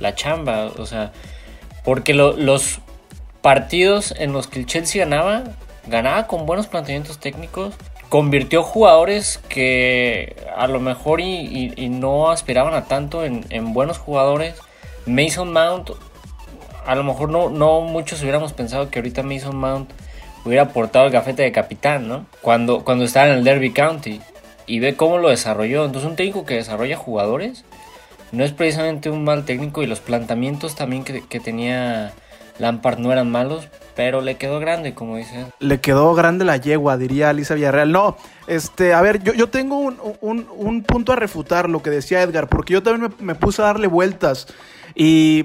la 0.00 0.14
chamba, 0.14 0.66
o 0.66 0.86
sea, 0.86 1.12
porque 1.84 2.14
lo, 2.14 2.36
los 2.36 2.80
partidos 3.42 4.14
en 4.16 4.32
los 4.32 4.46
que 4.46 4.60
el 4.60 4.66
Chelsea 4.66 5.04
ganaba, 5.04 5.44
ganaba 5.86 6.26
con 6.26 6.46
buenos 6.46 6.68
planteamientos 6.68 7.18
técnicos, 7.18 7.74
convirtió 8.08 8.62
jugadores 8.62 9.40
que 9.48 10.36
a 10.56 10.66
lo 10.68 10.80
mejor 10.80 11.20
y, 11.20 11.88
no 11.88 12.30
aspiraban 12.30 12.74
a 12.74 12.84
tanto 12.84 13.24
en 13.24 13.72
buenos 13.74 13.98
jugadores. 13.98 14.54
Mason 15.06 15.52
Mount 15.52 15.90
a 16.88 16.94
lo 16.94 17.04
mejor 17.04 17.28
no, 17.28 17.50
no 17.50 17.82
muchos 17.82 18.22
hubiéramos 18.22 18.54
pensado 18.54 18.88
que 18.88 18.98
ahorita 18.98 19.22
Mason 19.22 19.54
Mount 19.54 19.90
hubiera 20.46 20.62
aportado 20.62 21.04
el 21.04 21.12
gafete 21.12 21.42
de 21.42 21.52
capitán, 21.52 22.08
¿no? 22.08 22.24
Cuando, 22.40 22.82
cuando 22.82 23.04
estaba 23.04 23.26
en 23.26 23.34
el 23.34 23.44
Derby 23.44 23.74
County 23.74 24.22
y 24.66 24.80
ve 24.80 24.96
cómo 24.96 25.18
lo 25.18 25.28
desarrolló. 25.28 25.84
Entonces 25.84 26.08
un 26.08 26.16
técnico 26.16 26.46
que 26.46 26.54
desarrolla 26.54 26.96
jugadores 26.96 27.66
no 28.32 28.42
es 28.42 28.52
precisamente 28.52 29.10
un 29.10 29.22
mal 29.22 29.44
técnico 29.44 29.82
y 29.82 29.86
los 29.86 30.00
planteamientos 30.00 30.76
también 30.76 31.04
que, 31.04 31.40
tenía 31.40 32.12
Lampard 32.58 32.98
no 32.98 33.12
eran 33.12 33.30
malos, 33.30 33.68
pero 33.94 34.22
le 34.22 34.36
quedó 34.36 34.58
grande, 34.58 34.94
como 34.94 35.18
dice. 35.18 35.44
Le 35.58 35.80
quedó 35.80 36.14
grande 36.14 36.46
la 36.46 36.56
yegua, 36.56 36.96
diría 36.96 37.34
Lisa 37.34 37.52
Villarreal. 37.52 37.92
No, 37.92 38.16
este, 38.46 38.94
a 38.94 39.02
ver, 39.02 39.22
yo, 39.22 39.34
yo 39.34 39.50
tengo 39.50 39.78
un, 39.78 39.98
un, 40.22 40.48
un, 40.56 40.82
punto 40.84 41.12
a 41.12 41.16
refutar 41.16 41.68
lo 41.68 41.82
que 41.82 41.90
decía 41.90 42.22
Edgar, 42.22 42.48
porque 42.48 42.72
yo 42.72 42.82
también 42.82 43.12
me, 43.18 43.26
me 43.26 43.34
puse 43.34 43.60
a 43.60 43.66
darle 43.66 43.88
vueltas 43.88 44.46
y 44.94 45.44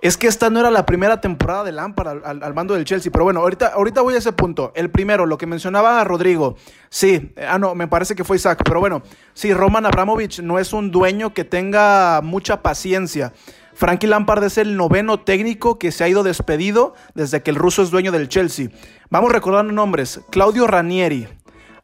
es 0.00 0.16
que 0.16 0.28
esta 0.28 0.48
no 0.48 0.60
era 0.60 0.70
la 0.70 0.86
primera 0.86 1.20
temporada 1.20 1.64
de 1.64 1.72
Lampard 1.72 2.24
al, 2.24 2.54
mando 2.54 2.74
del 2.74 2.84
Chelsea. 2.84 3.10
Pero 3.10 3.24
bueno, 3.24 3.40
ahorita, 3.40 3.68
ahorita 3.68 4.00
voy 4.00 4.14
a 4.14 4.18
ese 4.18 4.32
punto. 4.32 4.72
El 4.76 4.90
primero, 4.90 5.26
lo 5.26 5.38
que 5.38 5.46
mencionaba 5.46 6.02
Rodrigo. 6.04 6.56
Sí, 6.88 7.32
ah, 7.48 7.58
no, 7.58 7.74
me 7.74 7.88
parece 7.88 8.14
que 8.14 8.22
fue 8.22 8.36
Isaac. 8.36 8.60
Pero 8.64 8.78
bueno, 8.78 9.02
sí, 9.34 9.52
Roman 9.52 9.86
Abramovich 9.86 10.40
no 10.40 10.58
es 10.58 10.72
un 10.72 10.90
dueño 10.92 11.34
que 11.34 11.44
tenga 11.44 12.20
mucha 12.22 12.62
paciencia. 12.62 13.32
Frankie 13.74 14.06
Lampard 14.06 14.42
es 14.44 14.58
el 14.58 14.76
noveno 14.76 15.20
técnico 15.20 15.78
que 15.78 15.92
se 15.92 16.04
ha 16.04 16.08
ido 16.08 16.22
despedido 16.22 16.94
desde 17.14 17.42
que 17.42 17.50
el 17.50 17.56
ruso 17.56 17.82
es 17.82 17.90
dueño 17.90 18.12
del 18.12 18.28
Chelsea. 18.28 18.70
Vamos 19.10 19.32
recordando 19.32 19.72
nombres. 19.72 20.20
Claudio 20.30 20.66
Ranieri, 20.66 21.28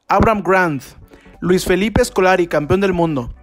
Abraham 0.08 0.42
Grant, 0.44 0.82
Luis 1.40 1.64
Felipe 1.64 2.04
Scolari, 2.04 2.46
campeón 2.46 2.80
del 2.80 2.92
mundo. 2.92 3.34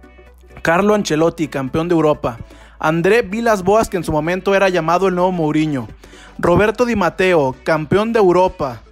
Carlo 0.62 0.94
Ancelotti, 0.94 1.48
campeón 1.48 1.88
de 1.88 1.94
Europa. 1.94 2.38
André 2.82 3.22
Vilas 3.22 3.62
Boas, 3.62 3.88
que 3.88 3.96
en 3.96 4.02
su 4.02 4.10
momento 4.10 4.56
era 4.56 4.68
llamado 4.68 5.06
el 5.06 5.14
nuevo 5.14 5.30
Mourinho. 5.30 5.86
Roberto 6.36 6.84
Di 6.84 6.96
Matteo, 6.96 7.54
campeón 7.62 8.12
de 8.12 8.18
Europa. 8.18 8.82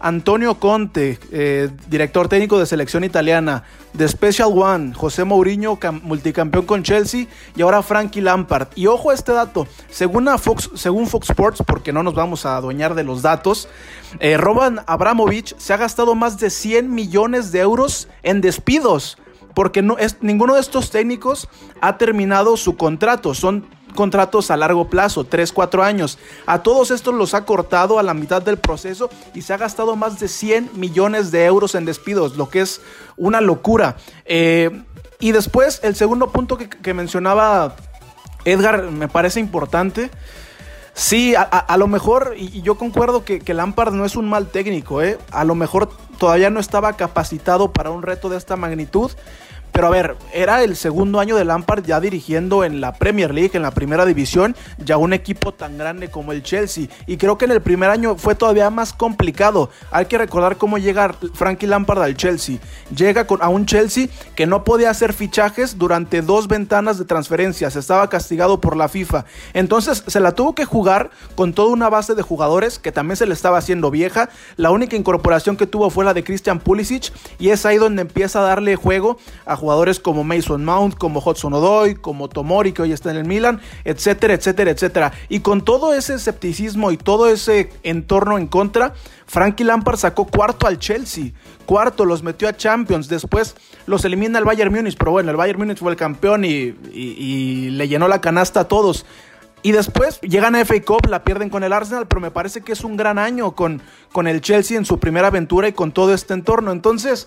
Antonio 0.00 0.56
Conte, 0.56 1.20
eh, 1.30 1.70
director 1.88 2.28
técnico 2.28 2.58
de 2.58 2.66
selección 2.66 3.04
italiana. 3.04 3.62
The 3.96 4.08
Special 4.08 4.50
One, 4.52 4.94
José 4.94 5.22
Mourinho, 5.22 5.78
multicampeón 6.02 6.66
con 6.66 6.82
Chelsea. 6.82 7.28
Y 7.54 7.62
ahora 7.62 7.84
Frankie 7.84 8.20
Lampard. 8.20 8.66
Y 8.74 8.88
ojo 8.88 9.10
a 9.10 9.14
este 9.14 9.30
dato, 9.30 9.68
según, 9.90 10.28
Fox, 10.38 10.68
según 10.74 11.06
Fox 11.06 11.30
Sports, 11.30 11.62
porque 11.64 11.92
no 11.92 12.02
nos 12.02 12.16
vamos 12.16 12.46
a 12.46 12.56
adueñar 12.56 12.96
de 12.96 13.04
los 13.04 13.22
datos, 13.22 13.68
eh, 14.18 14.36
Abramovich 14.86 15.56
se 15.56 15.72
ha 15.72 15.76
gastado 15.76 16.16
más 16.16 16.40
de 16.40 16.50
100 16.50 16.92
millones 16.92 17.52
de 17.52 17.60
euros 17.60 18.08
en 18.24 18.40
despidos 18.40 19.18
porque 19.56 19.80
no, 19.80 19.96
es, 19.96 20.18
ninguno 20.20 20.52
de 20.52 20.60
estos 20.60 20.90
técnicos 20.90 21.48
ha 21.80 21.96
terminado 21.96 22.58
su 22.58 22.76
contrato. 22.76 23.32
Son 23.32 23.64
contratos 23.94 24.50
a 24.50 24.56
largo 24.58 24.90
plazo, 24.90 25.24
3, 25.24 25.50
4 25.50 25.82
años. 25.82 26.18
A 26.44 26.62
todos 26.62 26.90
estos 26.90 27.14
los 27.14 27.32
ha 27.32 27.46
cortado 27.46 27.98
a 27.98 28.02
la 28.02 28.12
mitad 28.12 28.42
del 28.42 28.58
proceso 28.58 29.08
y 29.32 29.40
se 29.40 29.54
ha 29.54 29.56
gastado 29.56 29.96
más 29.96 30.20
de 30.20 30.28
100 30.28 30.72
millones 30.74 31.30
de 31.30 31.46
euros 31.46 31.74
en 31.74 31.86
despidos, 31.86 32.36
lo 32.36 32.50
que 32.50 32.60
es 32.60 32.82
una 33.16 33.40
locura. 33.40 33.96
Eh, 34.26 34.82
y 35.20 35.32
después, 35.32 35.80
el 35.82 35.96
segundo 35.96 36.32
punto 36.32 36.58
que, 36.58 36.92
mencionaba 36.92 37.76
Edgar 38.44 38.90
me 38.90 39.08
parece 39.08 39.40
importante. 39.40 40.10
Sí, 40.92 41.34
a, 41.34 41.76
lo 41.78 41.86
mejor, 41.86 42.34
y, 42.36 42.58
y, 42.58 42.62
yo 42.62 42.76
concuerdo 42.76 43.24
que, 43.24 43.38
que 43.40 43.54
Lampard 43.54 43.94
no 43.94 44.04
es 44.04 44.16
un 44.16 44.28
mal 44.28 44.48
técnico, 44.48 45.02
¿eh? 45.02 45.18
a 45.30 45.44
lo 45.44 45.54
mejor 45.54 45.90
todavía 46.18 46.48
no 46.48 46.58
estaba 46.58 46.94
capacitado 46.94 47.72
para 47.72 47.90
un 47.90 48.02
reto 48.02 48.28
de 48.28 48.36
esta 48.36 48.56
magnitud. 48.56 49.10
Pero 49.72 49.88
a 49.88 49.90
ver, 49.90 50.16
era 50.32 50.64
el 50.64 50.74
segundo 50.74 51.20
año 51.20 51.36
de 51.36 51.44
Lampard 51.44 51.84
ya 51.84 52.00
dirigiendo 52.00 52.64
en 52.64 52.80
la 52.80 52.94
Premier 52.94 53.34
League, 53.34 53.50
en 53.54 53.62
la 53.62 53.72
primera 53.72 54.06
división, 54.06 54.56
ya 54.78 54.96
un 54.96 55.12
equipo 55.12 55.52
tan 55.52 55.76
grande 55.76 56.10
como 56.10 56.32
el 56.32 56.42
Chelsea. 56.42 56.88
Y 57.06 57.18
creo 57.18 57.36
que 57.36 57.44
en 57.44 57.50
el 57.50 57.60
primer 57.60 57.90
año 57.90 58.16
fue 58.16 58.34
todavía 58.34 58.70
más 58.70 58.94
complicado. 58.94 59.68
Hay 59.90 60.06
que 60.06 60.16
recordar 60.16 60.56
cómo 60.56 60.78
llega 60.78 61.14
Frankie 61.34 61.66
Lampard 61.66 62.02
al 62.02 62.16
Chelsea. 62.16 62.58
Llega 62.94 63.26
a 63.40 63.48
un 63.48 63.66
Chelsea 63.66 64.08
que 64.34 64.46
no 64.46 64.64
podía 64.64 64.90
hacer 64.90 65.12
fichajes 65.12 65.78
durante 65.78 66.22
dos 66.22 66.48
ventanas 66.48 66.98
de 66.98 67.04
transferencias. 67.04 67.76
Estaba 67.76 68.08
castigado 68.08 68.60
por 68.60 68.76
la 68.76 68.88
FIFA. 68.88 69.26
Entonces 69.52 70.04
se 70.06 70.20
la 70.20 70.32
tuvo 70.32 70.54
que 70.54 70.64
jugar 70.64 71.10
con 71.34 71.52
toda 71.52 71.72
una 71.72 71.90
base 71.90 72.14
de 72.14 72.22
jugadores 72.22 72.78
que 72.78 72.92
también 72.92 73.16
se 73.16 73.26
le 73.26 73.34
estaba 73.34 73.58
haciendo 73.58 73.90
vieja. 73.90 74.30
La 74.56 74.70
única 74.70 74.96
incorporación 74.96 75.56
que 75.56 75.66
tuvo 75.66 75.90
fue 75.90 76.04
la 76.04 76.14
de 76.14 76.24
Christian 76.24 76.60
Pulisic. 76.60 77.12
Y 77.38 77.50
es 77.50 77.66
ahí 77.66 77.76
donde 77.76 78.02
empieza 78.02 78.40
a 78.40 78.42
darle 78.42 78.76
juego 78.76 79.18
a 79.44 79.55
jugadores 79.56 80.00
como 80.00 80.24
Mason 80.24 80.64
Mount, 80.64 80.94
como 80.96 81.20
Hudson 81.20 81.54
Odoi, 81.54 81.94
como 81.94 82.28
Tomori, 82.28 82.72
que 82.72 82.82
hoy 82.82 82.92
está 82.92 83.10
en 83.10 83.16
el 83.16 83.24
Milan, 83.24 83.60
etcétera, 83.84 84.34
etcétera, 84.34 84.70
etcétera. 84.70 85.12
Y 85.28 85.40
con 85.40 85.62
todo 85.62 85.94
ese 85.94 86.14
escepticismo 86.14 86.90
y 86.90 86.96
todo 86.96 87.28
ese 87.28 87.70
entorno 87.82 88.38
en 88.38 88.46
contra, 88.46 88.94
Frankie 89.26 89.64
Lampard 89.64 89.96
sacó 89.96 90.26
cuarto 90.26 90.66
al 90.66 90.78
Chelsea. 90.78 91.32
Cuarto, 91.66 92.04
los 92.04 92.22
metió 92.22 92.48
a 92.48 92.56
Champions. 92.56 93.08
Después 93.08 93.56
los 93.86 94.04
elimina 94.04 94.38
el 94.38 94.44
Bayern 94.44 94.72
Múnich. 94.72 94.96
Pero 94.96 95.10
bueno, 95.10 95.30
el 95.30 95.36
Bayern 95.36 95.58
Múnich 95.58 95.78
fue 95.78 95.90
el 95.90 95.96
campeón 95.96 96.44
y, 96.44 96.74
y, 96.92 97.16
y 97.18 97.70
le 97.70 97.88
llenó 97.88 98.06
la 98.06 98.20
canasta 98.20 98.60
a 98.60 98.68
todos. 98.68 99.04
Y 99.62 99.72
después 99.72 100.20
llegan 100.20 100.54
a 100.54 100.64
FA 100.64 100.80
Cup, 100.82 101.06
la 101.08 101.24
pierden 101.24 101.50
con 101.50 101.64
el 101.64 101.72
Arsenal, 101.72 102.06
pero 102.06 102.20
me 102.20 102.30
parece 102.30 102.60
que 102.60 102.70
es 102.70 102.84
un 102.84 102.96
gran 102.96 103.18
año 103.18 103.56
con, 103.56 103.82
con 104.12 104.28
el 104.28 104.40
Chelsea 104.40 104.78
en 104.78 104.84
su 104.84 105.00
primera 105.00 105.26
aventura 105.26 105.66
y 105.66 105.72
con 105.72 105.90
todo 105.90 106.14
este 106.14 106.34
entorno. 106.34 106.70
Entonces, 106.70 107.26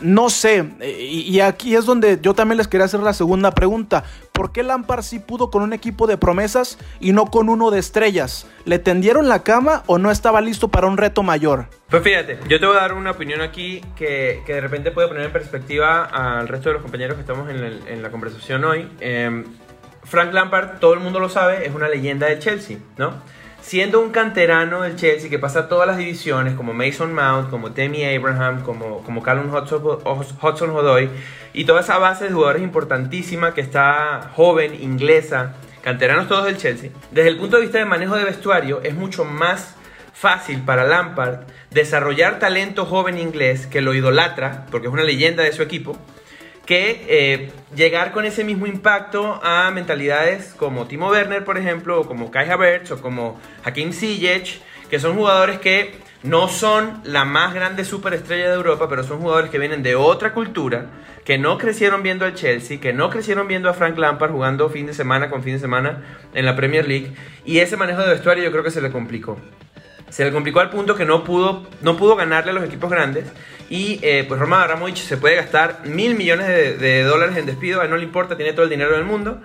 no 0.00 0.30
sé, 0.30 0.64
y 0.98 1.40
aquí 1.40 1.74
es 1.74 1.86
donde 1.86 2.18
yo 2.22 2.34
también 2.34 2.58
les 2.58 2.68
quería 2.68 2.86
hacer 2.86 3.00
la 3.00 3.12
segunda 3.12 3.52
pregunta. 3.52 4.04
¿Por 4.32 4.52
qué 4.52 4.62
Lampard 4.62 5.02
sí 5.02 5.18
pudo 5.18 5.50
con 5.50 5.62
un 5.62 5.72
equipo 5.72 6.06
de 6.06 6.16
promesas 6.16 6.78
y 6.98 7.12
no 7.12 7.26
con 7.26 7.48
uno 7.48 7.70
de 7.70 7.78
estrellas? 7.78 8.46
¿Le 8.64 8.78
tendieron 8.78 9.28
la 9.28 9.42
cama 9.42 9.82
o 9.86 9.98
no 9.98 10.10
estaba 10.10 10.40
listo 10.40 10.68
para 10.68 10.86
un 10.86 10.96
reto 10.96 11.22
mayor? 11.22 11.66
Pues 11.88 12.02
fíjate, 12.02 12.38
yo 12.48 12.58
te 12.58 12.66
voy 12.66 12.76
a 12.76 12.80
dar 12.80 12.94
una 12.94 13.10
opinión 13.10 13.40
aquí 13.42 13.82
que, 13.96 14.42
que 14.46 14.54
de 14.54 14.60
repente 14.60 14.90
puede 14.92 15.08
poner 15.08 15.24
en 15.24 15.32
perspectiva 15.32 16.04
al 16.04 16.48
resto 16.48 16.70
de 16.70 16.74
los 16.74 16.82
compañeros 16.82 17.16
que 17.16 17.20
estamos 17.20 17.50
en, 17.50 17.56
el, 17.56 17.82
en 17.86 18.02
la 18.02 18.10
conversación 18.10 18.64
hoy. 18.64 18.88
Eh, 19.00 19.44
Frank 20.04 20.32
Lampard, 20.32 20.78
todo 20.78 20.94
el 20.94 21.00
mundo 21.00 21.20
lo 21.20 21.28
sabe, 21.28 21.66
es 21.66 21.74
una 21.74 21.88
leyenda 21.88 22.26
de 22.26 22.38
Chelsea, 22.38 22.78
¿no? 22.96 23.14
Siendo 23.60 24.00
un 24.00 24.10
canterano 24.10 24.82
del 24.82 24.96
Chelsea 24.96 25.30
que 25.30 25.38
pasa 25.38 25.68
todas 25.68 25.86
las 25.86 25.98
divisiones, 25.98 26.54
como 26.54 26.72
Mason 26.72 27.14
Mount, 27.14 27.50
como 27.50 27.72
Temi 27.72 28.04
Abraham, 28.04 28.62
como, 28.62 29.02
como 29.02 29.22
Callum 29.22 29.52
Hudson 29.54 30.70
Hodoy, 30.70 31.10
y 31.52 31.64
toda 31.64 31.80
esa 31.80 31.98
base 31.98 32.24
de 32.24 32.32
jugadores 32.32 32.62
importantísima 32.62 33.54
que 33.54 33.60
está 33.60 34.30
joven, 34.34 34.74
inglesa, 34.82 35.54
canteranos 35.82 36.28
todos 36.28 36.44
del 36.44 36.56
Chelsea, 36.56 36.90
desde 37.10 37.28
el 37.28 37.38
punto 37.38 37.56
de 37.56 37.62
vista 37.62 37.78
de 37.78 37.84
manejo 37.84 38.16
de 38.16 38.24
vestuario 38.24 38.80
es 38.82 38.94
mucho 38.94 39.24
más 39.24 39.76
fácil 40.12 40.60
para 40.62 40.84
Lampard 40.84 41.40
desarrollar 41.70 42.38
talento 42.38 42.84
joven 42.84 43.18
inglés 43.18 43.66
que 43.66 43.80
lo 43.80 43.94
idolatra, 43.94 44.66
porque 44.70 44.88
es 44.88 44.92
una 44.92 45.02
leyenda 45.02 45.42
de 45.42 45.52
su 45.52 45.62
equipo, 45.62 45.96
que 46.70 47.04
eh, 47.08 47.50
llegar 47.74 48.12
con 48.12 48.24
ese 48.24 48.44
mismo 48.44 48.64
impacto 48.64 49.40
a 49.42 49.72
mentalidades 49.72 50.54
como 50.56 50.86
Timo 50.86 51.08
Werner, 51.08 51.44
por 51.44 51.58
ejemplo, 51.58 52.00
o 52.00 52.06
como 52.06 52.30
Kai 52.30 52.48
Havertz, 52.48 52.92
o 52.92 53.02
como 53.02 53.40
Hakim 53.64 53.92
Ziyech, 53.92 54.60
que 54.88 55.00
son 55.00 55.16
jugadores 55.16 55.58
que 55.58 55.96
no 56.22 56.46
son 56.46 57.00
la 57.02 57.24
más 57.24 57.54
grande 57.54 57.84
superestrella 57.84 58.48
de 58.50 58.54
Europa, 58.54 58.88
pero 58.88 59.02
son 59.02 59.18
jugadores 59.18 59.50
que 59.50 59.58
vienen 59.58 59.82
de 59.82 59.96
otra 59.96 60.32
cultura, 60.32 60.86
que 61.24 61.38
no 61.38 61.58
crecieron 61.58 62.04
viendo 62.04 62.24
al 62.24 62.36
Chelsea, 62.36 62.78
que 62.78 62.92
no 62.92 63.10
crecieron 63.10 63.48
viendo 63.48 63.68
a 63.68 63.74
Frank 63.74 63.98
Lampard 63.98 64.30
jugando 64.30 64.68
fin 64.68 64.86
de 64.86 64.94
semana 64.94 65.28
con 65.28 65.42
fin 65.42 65.54
de 65.54 65.58
semana 65.58 66.04
en 66.34 66.46
la 66.46 66.54
Premier 66.54 66.86
League, 66.86 67.12
y 67.44 67.58
ese 67.58 67.76
manejo 67.76 68.02
de 68.02 68.10
vestuario 68.10 68.44
yo 68.44 68.52
creo 68.52 68.62
que 68.62 68.70
se 68.70 68.80
le 68.80 68.92
complicó. 68.92 69.36
Se 70.08 70.24
le 70.24 70.30
complicó 70.30 70.60
al 70.60 70.70
punto 70.70 70.94
que 70.94 71.04
no 71.04 71.24
pudo, 71.24 71.66
no 71.82 71.96
pudo 71.96 72.14
ganarle 72.14 72.52
a 72.52 72.54
los 72.54 72.64
equipos 72.64 72.90
grandes. 72.90 73.24
Y 73.70 74.00
eh, 74.02 74.24
pues 74.26 74.40
Roman 74.40 74.62
Abramovich 74.62 74.98
se 74.98 75.16
puede 75.16 75.36
gastar 75.36 75.82
mil 75.84 76.16
millones 76.16 76.48
de, 76.48 76.76
de, 76.76 77.02
dólares 77.04 77.36
en 77.36 77.46
despido. 77.46 77.80
A 77.80 77.84
él 77.84 77.90
no 77.90 77.96
le 77.96 78.02
importa, 78.02 78.36
tiene 78.36 78.52
todo 78.52 78.64
el 78.64 78.70
dinero 78.70 78.92
del 78.92 79.04
mundo. 79.04 79.40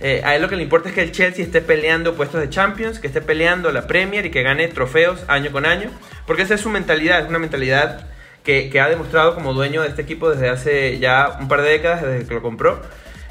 Eh, 0.00 0.20
a 0.22 0.36
él 0.36 0.42
lo 0.42 0.48
que 0.48 0.56
le 0.56 0.62
importa 0.62 0.90
es 0.90 0.94
que 0.94 1.02
el 1.02 1.12
Chelsea 1.12 1.44
esté 1.44 1.62
peleando 1.62 2.14
puestos 2.14 2.40
de 2.42 2.50
Champions, 2.50 3.00
que 3.00 3.06
esté 3.06 3.22
peleando 3.22 3.72
la 3.72 3.86
Premier 3.86 4.26
y 4.26 4.30
que 4.30 4.42
gane 4.42 4.68
trofeos 4.68 5.24
año 5.28 5.50
con 5.50 5.64
año. 5.64 5.90
Porque 6.26 6.42
esa 6.42 6.54
es 6.54 6.60
su 6.60 6.68
mentalidad, 6.68 7.22
es 7.22 7.28
una 7.30 7.38
mentalidad 7.38 8.06
que, 8.44 8.68
que 8.68 8.80
ha 8.80 8.88
demostrado 8.90 9.34
como 9.34 9.54
dueño 9.54 9.80
de 9.80 9.88
este 9.88 10.02
equipo 10.02 10.30
desde 10.30 10.50
hace 10.50 10.98
ya 10.98 11.38
un 11.40 11.48
par 11.48 11.62
de 11.62 11.70
décadas, 11.70 12.02
desde 12.02 12.26
que 12.26 12.34
lo 12.34 12.42
compró. 12.42 12.82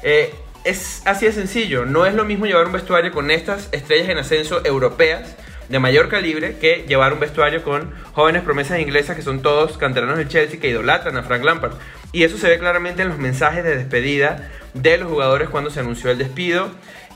Eh, 0.02 0.34
es 0.64 1.02
así 1.06 1.26
de 1.26 1.32
sencillo, 1.32 1.86
no 1.86 2.06
es 2.06 2.14
lo 2.14 2.24
mismo 2.24 2.46
llevar 2.46 2.66
un 2.66 2.72
vestuario 2.72 3.12
con 3.12 3.30
estas 3.30 3.68
estrellas 3.72 4.08
en 4.08 4.18
ascenso 4.18 4.64
europeas 4.64 5.36
de 5.70 5.78
mayor 5.78 6.08
calibre 6.08 6.56
que 6.58 6.84
llevar 6.88 7.12
un 7.12 7.20
vestuario 7.20 7.62
con 7.62 7.92
jóvenes 8.12 8.42
promesas 8.42 8.80
inglesas 8.80 9.16
que 9.16 9.22
son 9.22 9.40
todos 9.40 9.78
canteranos 9.78 10.18
del 10.18 10.28
Chelsea 10.28 10.58
que 10.60 10.68
idolatran 10.68 11.16
a 11.16 11.22
Frank 11.22 11.44
Lampard. 11.44 11.74
Y 12.12 12.24
eso 12.24 12.36
se 12.36 12.48
ve 12.48 12.58
claramente 12.58 13.02
en 13.02 13.08
los 13.08 13.18
mensajes 13.18 13.62
de 13.62 13.76
despedida 13.76 14.50
de 14.74 14.98
los 14.98 15.08
jugadores 15.08 15.48
cuando 15.48 15.70
se 15.70 15.78
anunció 15.78 16.10
el 16.10 16.18
despido. 16.18 16.70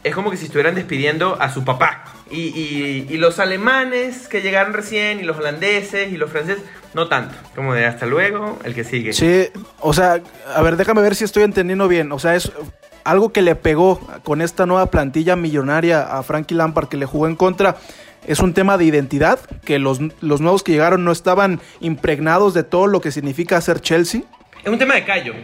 Es 0.04 0.14
como 0.14 0.30
que 0.30 0.36
si 0.36 0.44
estuvieran 0.44 0.76
despidiendo 0.76 1.36
a 1.40 1.52
su 1.52 1.64
papá. 1.64 2.04
Y, 2.30 3.06
y, 3.08 3.16
los 3.16 3.38
alemanes 3.38 4.28
que 4.28 4.40
llegaron 4.40 4.72
recién, 4.72 5.20
y 5.20 5.22
los 5.22 5.36
holandeses, 5.36 6.12
y 6.12 6.16
los 6.16 6.30
franceses, 6.30 6.62
no 6.92 7.08
tanto. 7.08 7.34
Como 7.54 7.74
de 7.74 7.86
hasta 7.86 8.06
luego, 8.06 8.58
el 8.64 8.74
que 8.74 8.84
sigue. 8.84 9.12
Sí, 9.12 9.48
o 9.80 9.92
sea, 9.92 10.20
a 10.54 10.62
ver, 10.62 10.76
déjame 10.76 11.00
ver 11.02 11.14
si 11.14 11.24
estoy 11.24 11.42
entendiendo 11.42 11.86
bien. 11.86 12.12
O 12.12 12.18
sea, 12.18 12.34
es 12.34 12.50
algo 13.04 13.32
que 13.32 13.42
le 13.42 13.54
pegó 13.54 14.00
con 14.24 14.42
esta 14.42 14.66
nueva 14.66 14.86
plantilla 14.86 15.36
millonaria 15.36 16.02
a 16.02 16.22
Frankie 16.22 16.54
Lampard 16.54 16.88
que 16.88 16.96
le 16.96 17.06
jugó 17.06 17.26
en 17.26 17.36
contra 17.36 17.76
es 18.26 18.40
un 18.40 18.54
tema 18.54 18.78
de 18.78 18.84
identidad, 18.84 19.38
que 19.64 19.78
los, 19.78 20.00
los 20.20 20.40
nuevos 20.40 20.62
que 20.62 20.72
llegaron 20.72 21.04
no 21.04 21.12
estaban 21.12 21.60
impregnados 21.80 22.54
de 22.54 22.62
todo 22.62 22.86
lo 22.86 23.00
que 23.00 23.10
significa 23.10 23.60
ser 23.60 23.80
Chelsea. 23.80 24.22
Es 24.62 24.72
un 24.72 24.78
tema 24.78 24.94
de 24.94 25.04
callo. 25.04 25.34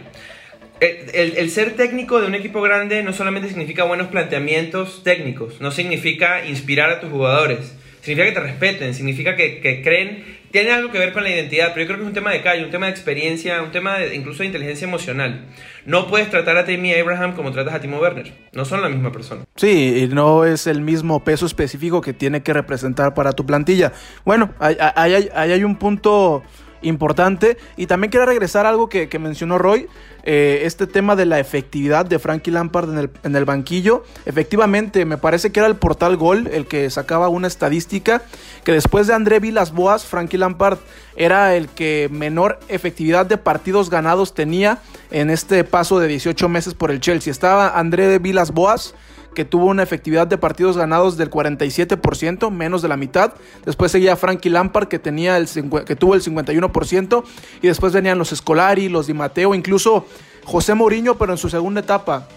El, 0.79 1.37
el, 1.37 1.51
ser 1.51 1.75
técnico 1.75 2.19
de 2.19 2.25
un 2.25 2.33
equipo 2.33 2.59
grande 2.59 3.03
no 3.03 3.13
solamente 3.13 3.47
significa 3.47 3.83
buenos 3.83 4.07
planteamientos 4.07 5.03
técnicos, 5.03 5.61
no 5.61 5.69
significa 5.69 6.43
inspirar 6.47 6.89
a 6.89 6.99
tus 6.99 7.11
jugadores, 7.11 7.75
significa 8.01 8.25
que 8.25 8.31
te 8.33 8.39
respeten, 8.39 8.93
significa 8.93 9.35
que, 9.35 9.81
creen, 9.83 10.39
tiene 10.51 10.71
algo 10.71 10.91
que 10.91 10.99
ver 10.99 11.13
con 11.13 11.23
la 11.23 11.29
identidad, 11.29 11.69
pero 11.73 11.81
yo 11.81 11.87
creo 11.87 11.97
que 11.97 12.03
es 12.03 12.07
un 12.07 12.13
tema 12.13 12.31
de 12.31 12.41
calle, 12.41 12.65
un 12.65 12.71
tema 12.71 12.87
de 12.87 12.91
experiencia, 12.91 13.61
un 13.61 13.71
tema 13.71 13.99
de, 13.99 14.15
incluso 14.15 14.39
de 14.39 14.47
inteligencia 14.47 14.85
emocional. 14.85 15.45
No 15.85 16.07
puedes 16.07 16.29
tratar 16.29 16.57
a 16.57 16.65
Tammy 16.65 16.93
Abraham 16.93 17.35
como 17.35 17.51
tratas 17.51 17.73
a 17.75 17.79
Timo 17.79 17.99
Werner, 17.99 18.33
no 18.51 18.65
son 18.65 18.81
la 18.81 18.89
misma 18.89 19.11
persona. 19.11 19.43
Sí, 19.55 20.03
y 20.03 20.07
no 20.07 20.45
es 20.45 20.67
el 20.67 20.81
mismo 20.81 21.23
peso 21.23 21.45
específico 21.45 22.01
que 22.01 22.13
tiene 22.13 22.41
que 22.41 22.53
representar 22.53 23.13
para 23.13 23.33
tu 23.33 23.45
plantilla. 23.45 23.93
Bueno, 24.25 24.53
ahí 24.59 24.75
hay, 24.79 25.29
hay, 25.33 25.51
hay, 25.51 25.63
un 25.63 25.77
punto 25.77 26.43
importante. 26.81 27.57
Y 27.77 27.87
también 27.87 28.11
quiero 28.11 28.25
regresar 28.25 28.65
a 28.65 28.69
algo 28.69 28.89
que, 28.89 29.07
mencionó 29.19 29.57
Roy. 29.57 29.87
Eh, 30.23 30.61
este 30.65 30.85
tema 30.85 31.15
de 31.15 31.25
la 31.25 31.39
efectividad 31.39 32.05
de 32.05 32.19
Frankie 32.19 32.51
Lampard 32.51 32.91
en 32.91 32.99
el, 32.99 33.09
en 33.23 33.35
el, 33.35 33.43
banquillo. 33.43 34.03
Efectivamente, 34.27 35.03
me 35.03 35.17
parece 35.17 35.51
que 35.51 35.59
era 35.59 35.67
el 35.67 35.75
portal 35.75 36.15
Gol 36.15 36.47
el 36.51 36.67
que 36.67 36.91
sacaba 36.91 37.27
una 37.27 37.47
estadística 37.47 38.21
que 38.63 38.71
después 38.71 39.07
de 39.07 39.15
André 39.15 39.39
Vilas 39.39 39.71
Boas, 39.71 40.05
Frankie 40.05 40.37
Lampard 40.37 40.77
era 41.15 41.55
el 41.55 41.69
que 41.69 42.07
menor 42.11 42.59
efectividad 42.67 43.25
de 43.25 43.37
partidos 43.37 43.89
ganados 43.89 44.35
tenía 44.35 44.77
en 45.09 45.31
este 45.31 45.63
paso 45.63 45.99
de 45.99 46.07
18 46.07 46.47
meses 46.49 46.73
por 46.75 46.91
el 46.91 46.99
Chelsea. 46.99 47.31
Estaba 47.31 47.79
André 47.79 48.19
Vilas 48.19 48.51
Boas 48.51 48.93
que 49.33 49.45
tuvo 49.45 49.65
una 49.65 49.83
efectividad 49.83 50.27
de 50.27 50.37
partidos 50.37 50.77
ganados 50.77 51.17
del 51.17 51.29
47%, 51.29 52.51
menos 52.51 52.81
de 52.81 52.87
la 52.87 52.97
mitad. 52.97 53.33
Después 53.65 53.91
seguía 53.91 54.15
Frankie 54.15 54.49
Lampard, 54.49 54.87
que, 54.87 54.99
tenía 54.99 55.37
el, 55.37 55.47
que 55.85 55.95
tuvo 55.95 56.15
el 56.15 56.21
51%. 56.21 57.23
Y 57.61 57.67
después 57.67 57.93
venían 57.93 58.17
los 58.17 58.31
Escolari, 58.31 58.89
los 58.89 59.07
Di 59.07 59.13
Mateo, 59.13 59.55
incluso 59.55 60.05
José 60.43 60.73
Mourinho, 60.73 61.17
pero 61.17 61.31
en 61.31 61.37
su 61.37 61.49
segunda 61.49 61.81
etapa. 61.81 62.27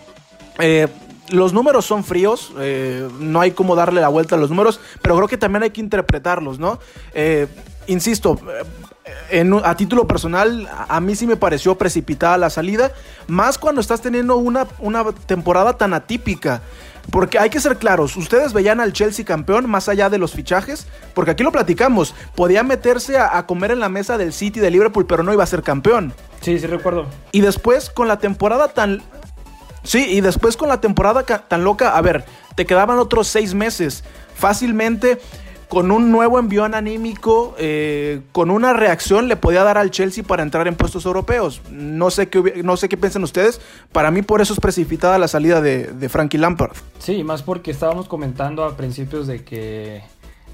Eh, 0.60 0.88
los 1.30 1.52
números 1.52 1.86
son 1.86 2.04
fríos, 2.04 2.52
eh, 2.58 3.08
no 3.18 3.40
hay 3.40 3.52
como 3.52 3.74
darle 3.74 4.00
la 4.00 4.08
vuelta 4.08 4.36
a 4.36 4.38
los 4.38 4.50
números, 4.50 4.78
pero 5.00 5.16
creo 5.16 5.28
que 5.28 5.38
también 5.38 5.62
hay 5.62 5.70
que 5.70 5.80
interpretarlos, 5.80 6.58
¿no? 6.58 6.78
Eh, 7.14 7.46
insisto, 7.86 8.38
a 9.64 9.76
título 9.76 10.06
personal, 10.06 10.68
a 10.88 11.00
mí 11.00 11.14
sí 11.14 11.26
me 11.26 11.36
pareció 11.36 11.76
precipitada 11.76 12.38
la 12.38 12.50
salida, 12.50 12.92
más 13.26 13.58
cuando 13.58 13.80
estás 13.80 14.00
teniendo 14.00 14.36
una, 14.36 14.66
una 14.78 15.04
temporada 15.26 15.76
tan 15.76 15.94
atípica. 15.94 16.62
Porque 17.10 17.38
hay 17.38 17.50
que 17.50 17.60
ser 17.60 17.76
claros, 17.76 18.16
ustedes 18.16 18.54
veían 18.54 18.80
al 18.80 18.92
Chelsea 18.92 19.24
campeón 19.24 19.68
más 19.68 19.88
allá 19.88 20.08
de 20.08 20.16
los 20.16 20.32
fichajes, 20.32 20.86
porque 21.12 21.32
aquí 21.32 21.42
lo 21.42 21.52
platicamos, 21.52 22.14
podía 22.34 22.62
meterse 22.62 23.18
a, 23.18 23.44
comer 23.46 23.72
en 23.72 23.80
la 23.80 23.90
mesa 23.90 24.16
del 24.16 24.32
City 24.32 24.58
de 24.58 24.70
Liverpool, 24.70 25.06
pero 25.06 25.22
no 25.22 25.32
iba 25.32 25.44
a 25.44 25.46
ser 25.46 25.62
campeón. 25.62 26.14
Sí, 26.40 26.58
sí 26.58 26.66
recuerdo. 26.66 27.06
Y 27.30 27.42
después 27.42 27.90
con 27.90 28.08
la 28.08 28.18
temporada 28.18 28.68
tan... 28.68 29.02
Sí, 29.82 30.06
y 30.08 30.22
después 30.22 30.56
con 30.56 30.70
la 30.70 30.80
temporada 30.80 31.24
tan 31.24 31.62
loca, 31.62 31.94
a 31.94 32.00
ver, 32.00 32.24
te 32.54 32.64
quedaban 32.64 32.98
otros 32.98 33.28
seis 33.28 33.52
meses. 33.52 34.02
Fácilmente 34.34 35.20
con 35.68 35.90
un 35.90 36.12
nuevo 36.12 36.38
envión 36.38 36.74
anímico, 36.74 37.54
eh, 37.58 38.20
con 38.32 38.50
una 38.50 38.72
reacción 38.72 39.28
le 39.28 39.36
podía 39.36 39.64
dar 39.64 39.78
al 39.78 39.90
Chelsea 39.90 40.22
para 40.22 40.42
entrar 40.42 40.68
en 40.68 40.74
puestos 40.76 41.06
europeos. 41.06 41.62
No 41.70 42.10
sé 42.10 42.28
qué, 42.28 42.62
no 42.64 42.76
sé 42.76 42.88
qué 42.88 42.96
piensan 42.96 43.22
ustedes. 43.24 43.60
Para 43.92 44.10
mí 44.10 44.22
por 44.22 44.40
eso 44.40 44.52
es 44.52 44.60
precipitada 44.60 45.18
la 45.18 45.28
salida 45.28 45.60
de, 45.60 45.86
de 45.86 46.08
Frankie 46.08 46.38
Lampard. 46.38 46.72
Sí, 46.98 47.24
más 47.24 47.42
porque 47.42 47.70
estábamos 47.70 48.08
comentando 48.08 48.64
a 48.64 48.76
principios 48.76 49.26
de 49.26 49.44
que 49.44 50.02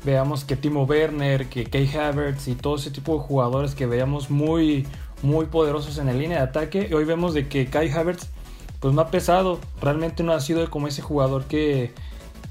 veamos 0.05 0.45
que 0.45 0.57
Timo 0.57 0.85
Werner, 0.85 1.47
que 1.49 1.65
Kay 1.65 1.91
Havertz 1.95 2.49
y 2.49 2.55
todo 2.55 2.77
ese 2.77 2.91
tipo 2.91 3.15
de 3.15 3.21
jugadores 3.21 3.75
que 3.75 3.87
veíamos 3.87 4.31
muy, 4.31 4.87
muy 5.23 5.47
poderosos 5.47 5.99
en 5.99 6.07
la 6.07 6.13
línea 6.13 6.39
de 6.39 6.45
ataque. 6.45 6.89
Y 6.91 6.95
hoy 6.95 7.05
vemos 7.05 7.35
de 7.35 7.49
que 7.49 7.67
Kai 7.67 7.91
Havertz 7.91 8.29
pues 8.81 8.95
no 8.95 9.03
ha 9.03 9.11
pesado, 9.11 9.61
realmente 9.83 10.23
no 10.23 10.33
ha 10.33 10.41
sido 10.41 10.69
como 10.71 10.89
ese 10.89 11.03
jugador 11.03 11.45
que 11.45 11.93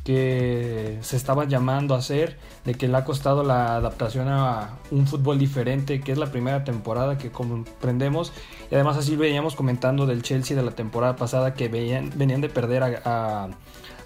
que 0.09 0.97
se 1.01 1.17
estaba 1.17 1.45
llamando 1.45 1.93
a 1.93 1.99
hacer, 1.99 2.35
de 2.65 2.73
que 2.73 2.87
le 2.87 2.97
ha 2.97 3.05
costado 3.05 3.43
la 3.43 3.75
adaptación 3.75 4.27
a 4.27 4.79
un 4.89 5.05
fútbol 5.05 5.37
diferente, 5.37 6.01
que 6.01 6.11
es 6.11 6.17
la 6.17 6.31
primera 6.31 6.63
temporada 6.63 7.19
que 7.19 7.29
comprendemos. 7.29 8.33
Y 8.71 8.73
además 8.73 8.97
así 8.97 9.15
veníamos 9.15 9.55
comentando 9.55 10.07
del 10.07 10.23
Chelsea 10.23 10.57
de 10.57 10.63
la 10.63 10.71
temporada 10.71 11.15
pasada 11.15 11.53
que 11.53 11.67
venían 11.67 12.41
de 12.41 12.49
perder 12.49 12.81
a, 12.81 13.49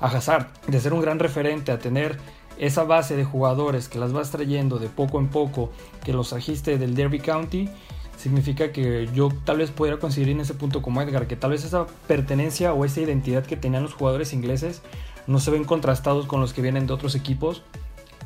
a, 0.01 0.05
Hazard, 0.05 0.47
de 0.67 0.81
ser 0.81 0.91
un 0.91 0.99
gran 0.99 1.19
referente, 1.19 1.71
a 1.71 1.79
tener 1.79 2.17
esa 2.57 2.83
base 2.83 3.15
de 3.15 3.23
jugadores 3.23 3.87
que 3.87 3.97
las 3.97 4.11
vas 4.11 4.29
trayendo 4.29 4.79
de 4.79 4.89
poco 4.89 5.19
en 5.19 5.29
poco, 5.29 5.71
que 6.03 6.11
los 6.11 6.33
agiste 6.33 6.77
del 6.77 6.95
Derby 6.95 7.21
County, 7.21 7.69
significa 8.17 8.73
que 8.73 9.07
yo 9.13 9.29
tal 9.45 9.59
vez 9.59 9.71
pudiera 9.71 9.99
conseguir 9.99 10.31
en 10.31 10.41
ese 10.41 10.53
punto 10.53 10.81
como 10.81 11.01
Edgar, 11.01 11.27
que 11.27 11.37
tal 11.37 11.51
vez 11.51 11.63
esa 11.63 11.87
pertenencia 12.09 12.73
o 12.73 12.83
esa 12.83 12.99
identidad 12.99 13.45
que 13.45 13.55
tenían 13.55 13.83
los 13.83 13.93
jugadores 13.93 14.33
ingleses 14.33 14.81
no 15.27 15.39
se 15.39 15.51
ven 15.51 15.63
contrastados 15.63 16.25
con 16.25 16.41
los 16.41 16.53
que 16.53 16.61
vienen 16.61 16.87
de 16.87 16.93
otros 16.93 17.15
equipos. 17.15 17.63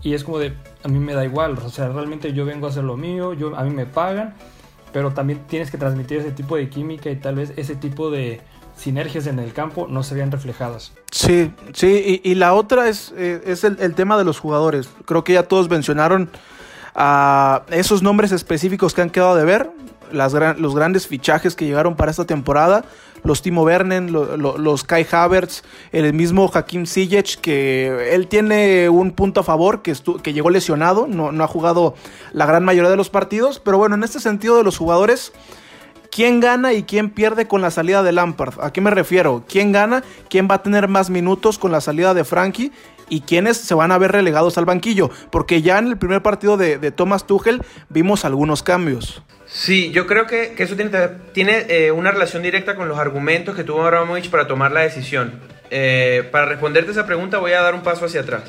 Y 0.04 0.14
es 0.14 0.24
como 0.24 0.40
de, 0.40 0.54
a 0.84 0.88
mí 0.88 1.00
me 1.00 1.14
da 1.14 1.26
igual, 1.26 1.58
o 1.58 1.70
sea, 1.70 1.90
realmente 1.90 2.32
yo 2.32 2.46
vengo 2.46 2.68
a 2.68 2.70
hacer 2.70 2.84
lo 2.84 2.98
mío, 2.98 3.34
yo, 3.34 3.56
a 3.58 3.64
mí 3.64 3.72
me 3.72 3.88
pagan, 3.88 4.36
pero 4.94 5.12
también 5.12 5.46
tienes 5.48 5.72
que 5.72 5.78
transmitir 5.78 6.20
ese 6.20 6.32
tipo 6.32 6.56
de 6.56 6.70
química 6.70 7.10
y 7.10 7.16
tal 7.16 7.36
vez 7.36 7.52
ese 7.58 7.76
tipo 7.76 8.12
de 8.12 8.42
sinergias 8.78 9.26
en 9.28 9.40
el 9.40 9.54
campo 9.54 9.88
no 9.90 10.04
se 10.04 10.16
vean 10.16 10.32
reflejadas. 10.32 10.94
Sí, 11.12 11.52
sí, 11.74 12.22
y, 12.24 12.36
la 12.36 12.54
otra 12.54 12.88
es, 12.88 13.12
eh, 13.18 13.42
es 13.46 13.64
el, 13.64 13.96
tema 13.96 14.18
de 14.18 14.24
los 14.24 14.40
jugadores. 14.40 14.88
Creo 15.06 15.24
que 15.24 15.34
ya 15.34 15.44
todos 15.44 15.70
mencionaron 15.70 16.30
a 16.98 17.64
esos 17.70 18.02
nombres 18.02 18.32
específicos 18.32 18.94
que 18.94 19.02
han 19.02 19.10
quedado 19.10 19.36
de 19.36 19.46
ver, 19.46 19.72
los 20.12 20.76
grandes 20.76 21.08
fichajes 21.08 21.56
que 21.56 21.66
llegaron 21.66 21.96
para 21.96 22.12
esta 22.12 22.26
temporada 22.26 22.86
los 23.24 23.42
Timo 23.42 23.64
Werner, 23.64 24.10
los 24.10 24.84
Kai 24.84 25.06
Havertz, 25.10 25.64
el 25.92 26.14
mismo 26.14 26.50
Hakim 26.54 26.86
Ziyech, 26.86 27.40
que 27.40 28.14
él 28.14 28.28
tiene 28.28 28.90
un 28.90 29.12
punto 29.12 29.42
a 29.42 29.44
favor, 29.44 29.82
que, 29.82 29.94
que 30.24 30.34
llegó 30.34 30.50
lesionado, 30.50 31.08
no, 31.08 31.32
no 31.32 31.44
ha 31.44 31.48
jugado 31.48 31.96
la 32.32 32.46
gran 32.46 32.64
mayoría 32.64 32.90
de 32.90 32.98
los 32.98 33.10
partidos, 33.10 33.60
pero 33.60 33.78
bueno, 33.78 33.96
en 33.96 34.04
este 34.04 34.20
sentido 34.20 34.58
de 34.58 34.64
los 34.64 34.78
jugadores, 34.78 35.34
¿Quién 36.10 36.40
gana 36.40 36.74
y 36.74 36.84
quién 36.84 37.12
pierde 37.12 37.48
con 37.48 37.62
la 37.62 37.70
salida 37.70 38.02
de 38.02 38.12
Lampard? 38.12 38.60
¿A 38.62 38.72
qué 38.72 38.82
me 38.82 38.90
refiero? 38.90 39.44
¿Quién 39.48 39.72
gana? 39.72 40.04
¿Quién 40.30 40.48
va 40.50 40.56
a 40.56 40.64
tener 40.64 40.88
más 40.88 41.12
minutos 41.12 41.60
con 41.60 41.72
la 41.72 41.82
salida 41.82 42.16
de 42.16 42.24
Frankie? 42.24 42.72
¿Y 43.10 43.22
quiénes 43.22 43.58
se 43.58 43.74
van 43.74 43.92
a 43.92 43.98
ver 43.98 44.12
relegados 44.12 44.58
al 44.58 44.66
banquillo? 44.66 45.10
Porque 45.32 45.62
ya 45.62 45.80
en 45.80 45.88
el 45.88 45.98
primer 45.98 46.22
partido 46.22 46.58
de, 46.58 46.78
de 46.78 46.92
Thomas 46.92 47.26
Tuchel 47.26 47.62
vimos 47.90 48.26
algunos 48.26 48.64
cambios. 48.64 49.24
Sí, 49.48 49.92
yo 49.92 50.08
creo 50.08 50.28
que, 50.28 50.54
eso 50.58 50.76
tiene, 50.76 50.92
tiene 51.34 51.66
eh, 51.70 51.92
una 51.92 52.12
relación 52.12 52.44
directa 52.44 52.76
con 52.76 52.90
los 52.90 53.00
argumentos 53.00 53.56
que 53.56 53.64
tuvo 53.64 53.84
Abramovich 53.84 54.30
para 54.30 54.46
tomar 54.46 54.72
la 54.72 54.82
decisión. 54.82 55.40
Eh, 55.70 56.28
para 56.32 56.46
responderte 56.46 56.92
esa 56.92 57.06
pregunta 57.06 57.40
voy 57.40 57.54
a 57.54 57.62
dar 57.62 57.74
un 57.74 57.82
paso 57.82 58.06
hacia 58.06 58.22
atrás. 58.22 58.44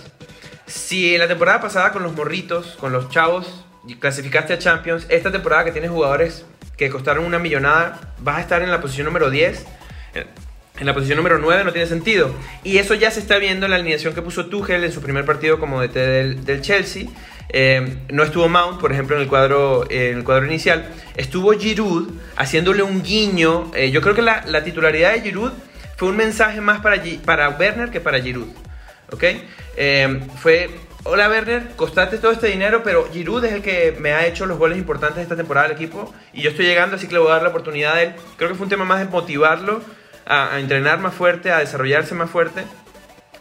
Si 0.66 1.14
en 1.14 1.20
la 1.20 1.28
temporada 1.28 1.60
pasada 1.60 1.92
con 1.92 2.02
los 2.02 2.14
morritos, 2.14 2.76
con 2.80 2.92
los 2.92 3.08
chavos, 3.10 3.64
clasificaste 4.00 4.52
a 4.52 4.58
Champions, 4.58 5.06
esta 5.08 5.30
temporada 5.30 5.64
que 5.64 5.72
tienes 5.72 5.90
jugadores 5.90 6.44
que 6.76 6.90
costaron 6.90 7.24
una 7.24 7.38
millonada, 7.38 8.14
vas 8.18 8.38
a 8.38 8.40
estar 8.40 8.62
en 8.62 8.70
la 8.70 8.80
posición 8.80 9.06
número 9.06 9.30
10. 9.30 9.66
En 10.80 10.86
la 10.86 10.94
posición 10.94 11.16
número 11.16 11.38
9 11.38 11.64
no 11.64 11.72
tiene 11.72 11.88
sentido. 11.88 12.30
Y 12.62 12.78
eso 12.78 12.94
ya 12.94 13.10
se 13.10 13.20
está 13.20 13.38
viendo 13.38 13.66
en 13.66 13.70
la 13.70 13.76
alineación 13.76 14.14
que 14.14 14.22
puso 14.22 14.46
Tuchel 14.46 14.84
en 14.84 14.92
su 14.92 15.02
primer 15.02 15.24
partido 15.24 15.58
como 15.58 15.80
DT 15.80 15.94
del, 15.94 16.44
del 16.44 16.60
Chelsea. 16.60 17.06
Eh, 17.50 17.98
no 18.10 18.22
estuvo 18.22 18.48
Mount, 18.48 18.80
por 18.80 18.92
ejemplo, 18.92 19.16
en 19.16 19.22
el 19.22 19.28
cuadro, 19.28 19.90
en 19.90 20.18
el 20.18 20.24
cuadro 20.24 20.46
inicial. 20.46 20.88
Estuvo 21.16 21.52
Giroud 21.52 22.10
haciéndole 22.36 22.82
un 22.82 23.02
guiño. 23.02 23.70
Eh, 23.74 23.90
yo 23.90 24.00
creo 24.00 24.14
que 24.14 24.22
la, 24.22 24.64
titularidad 24.64 25.12
de 25.12 25.22
Giroud 25.22 25.52
fue 25.96 26.08
un 26.08 26.16
mensaje 26.16 26.60
más 26.60 26.80
para, 26.80 27.02
para 27.24 27.48
Werner 27.50 27.90
que 27.90 28.00
para 28.00 28.20
Giroud. 28.20 28.48
¿Ok? 29.10 29.24
Eh, 29.76 30.20
fue, 30.40 30.70
hola 31.04 31.28
Werner, 31.28 31.70
costate 31.76 32.18
todo 32.18 32.32
este 32.32 32.48
dinero, 32.48 32.82
pero 32.84 33.08
Giroud 33.10 33.44
es 33.44 33.52
el 33.52 33.62
que 33.62 33.96
me 33.98 34.12
ha 34.12 34.26
hecho 34.26 34.44
los 34.44 34.58
goles 34.58 34.76
importantes 34.76 35.16
de 35.16 35.22
esta 35.22 35.36
temporada 35.36 35.68
del 35.68 35.76
equipo. 35.76 36.14
Y 36.34 36.42
yo 36.42 36.50
estoy 36.50 36.66
llegando, 36.66 36.96
así 36.96 37.06
que 37.06 37.14
le 37.14 37.20
voy 37.20 37.30
a 37.30 37.34
dar 37.34 37.42
la 37.42 37.48
oportunidad 37.48 37.94
a 37.94 38.02
él. 38.02 38.14
Creo 38.36 38.50
que 38.50 38.54
fue 38.54 38.64
un 38.64 38.70
tema 38.70 38.84
más 38.84 38.98
de 39.00 39.06
motivarlo 39.06 39.80
a, 40.28 40.58
entrenar 40.60 41.00
más 41.00 41.14
fuerte, 41.14 41.50
a 41.50 41.58
desarrollarse 41.58 42.14
más 42.14 42.30
fuerte. 42.30 42.62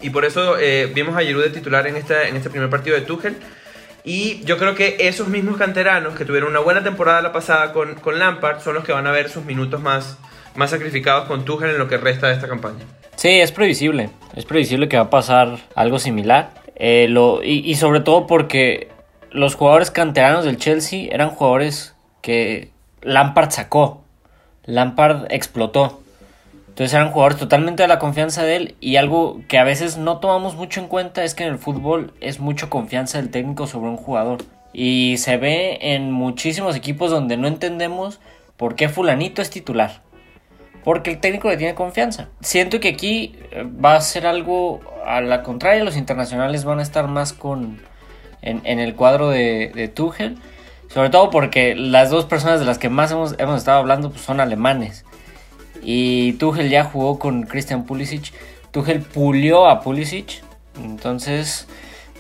Y 0.02 0.10
por 0.10 0.26
eso 0.26 0.56
vimos 0.94 1.16
a 1.16 1.22
Giroud 1.22 1.44
de 1.44 1.50
titular 1.50 1.88
en 1.88 1.96
este, 1.96 2.30
en 2.30 2.36
este 2.36 2.50
primer 2.50 2.70
partido 2.70 2.96
de 2.96 3.02
Tuchel. 3.02 3.36
Y 4.04 4.42
yo 4.46 4.58
creo 4.58 4.74
que 4.74 4.96
esos 5.00 5.28
mismos 5.28 5.58
canteranos 5.58 6.16
que 6.16 6.24
tuvieron 6.24 6.52
una 6.52 6.60
buena 6.60 6.82
temporada 6.82 7.22
la 7.22 7.34
pasada 7.34 7.74
con, 7.74 7.96
con 7.96 8.18
Lampard 8.18 8.62
son 8.62 8.76
los 8.76 8.86
que 8.86 8.94
van 8.94 9.06
a 9.06 9.12
ver 9.12 9.30
sus 9.30 9.44
minutos 9.44 9.82
más, 9.82 10.18
más 10.56 10.70
sacrificados 10.70 11.28
con 11.28 11.44
Tuchel 11.44 11.72
en 11.72 11.78
lo 11.78 11.90
que 11.90 11.98
resta 11.98 12.28
de 12.28 12.36
esta 12.36 12.48
campaña. 12.48 12.86
Sí, 13.18 13.42
es 13.42 13.52
previsible. 13.52 14.10
Es 14.36 14.46
previsible 14.46 14.88
que 14.88 14.96
va 14.96 15.04
a 15.04 15.10
pasar 15.10 15.58
algo 15.76 16.00
similar. 16.00 16.52
Eh, 16.76 17.14
y, 17.44 17.70
y, 17.70 17.76
sobre 17.76 18.00
todo 18.00 18.28
porque 18.28 18.90
los 19.32 19.56
jugadores 19.56 19.92
canteranos 19.92 20.46
del 20.46 20.58
Chelsea 20.58 21.10
eran 21.12 21.32
jugadores 21.32 21.96
que 22.22 22.70
Lampard 23.02 23.52
sacó. 23.52 24.04
Lampard 24.66 25.26
explotó. 25.32 26.02
Entonces 26.78 26.94
eran 26.94 27.10
jugadores 27.10 27.40
totalmente 27.40 27.82
de 27.82 27.88
la 27.88 27.98
confianza 27.98 28.44
de 28.44 28.56
él 28.56 28.76
y 28.80 28.98
algo 28.98 29.42
que 29.48 29.58
a 29.58 29.64
veces 29.64 29.98
no 29.98 30.20
tomamos 30.20 30.54
mucho 30.54 30.80
en 30.80 30.88
cuenta 30.88 31.24
es 31.24 31.34
que 31.34 31.44
en 31.44 31.50
el 31.50 31.58
fútbol 31.58 32.14
es 32.22 32.40
mucho 32.40 32.70
confianza 32.70 33.18
del 33.18 33.32
técnico 33.32 33.66
sobre 33.66 33.90
un 33.90 33.98
jugador. 33.98 34.44
Y 34.74 35.16
se 35.18 35.38
ve 35.38 35.80
en 35.82 36.12
muchísimos 36.12 36.76
equipos 36.76 37.10
donde 37.10 37.36
no 37.36 37.48
entendemos 37.48 38.20
por 38.58 38.76
qué 38.76 38.90
fulanito 38.90 39.42
es 39.42 39.50
titular. 39.50 40.04
Porque 40.84 41.10
el 41.10 41.20
técnico 41.20 41.50
le 41.50 41.58
tiene 41.58 41.74
confianza. 41.74 42.30
Siento 42.42 42.80
que 42.80 42.90
aquí 42.90 43.34
eh, 43.50 43.64
va 43.64 43.96
a 43.96 44.02
ser 44.02 44.28
algo 44.28 44.82
a 45.04 45.20
la 45.20 45.42
contraria. 45.42 45.84
Los 45.84 45.98
internacionales 45.98 46.64
van 46.64 46.78
a 46.78 46.84
estar 46.84 47.08
más 47.08 47.34
con 47.34 47.82
en, 48.44 48.80
el 48.80 48.94
cuadro 48.94 49.30
de, 49.30 49.72
de 49.74 49.88
Tuchel. 49.88 50.38
Sobre 50.90 51.10
todo 51.10 51.32
porque 51.32 51.74
las 51.74 52.12
dos 52.12 52.26
personas 52.26 52.60
de 52.60 52.68
las 52.68 52.78
que 52.78 52.90
más 52.90 53.12
hemos, 53.12 53.34
hemos 53.40 53.58
estado 53.58 53.80
hablando 53.80 54.12
pues, 54.12 54.22
son 54.22 54.40
alemanes. 54.40 55.07
Y 55.90 56.34
Tuchel 56.34 56.70
ya 56.70 56.84
jugó 56.84 57.18
con 57.18 57.44
Christian 57.44 57.86
Pulisic. 57.86 58.34
Tuchel 58.72 59.00
pulió 59.04 59.70
a 59.70 59.80
Pulisic. 59.80 60.44
Entonces, 60.84 61.66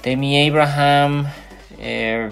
Temi 0.01 0.47
Abraham, 0.47 1.25
eh, 1.77 2.29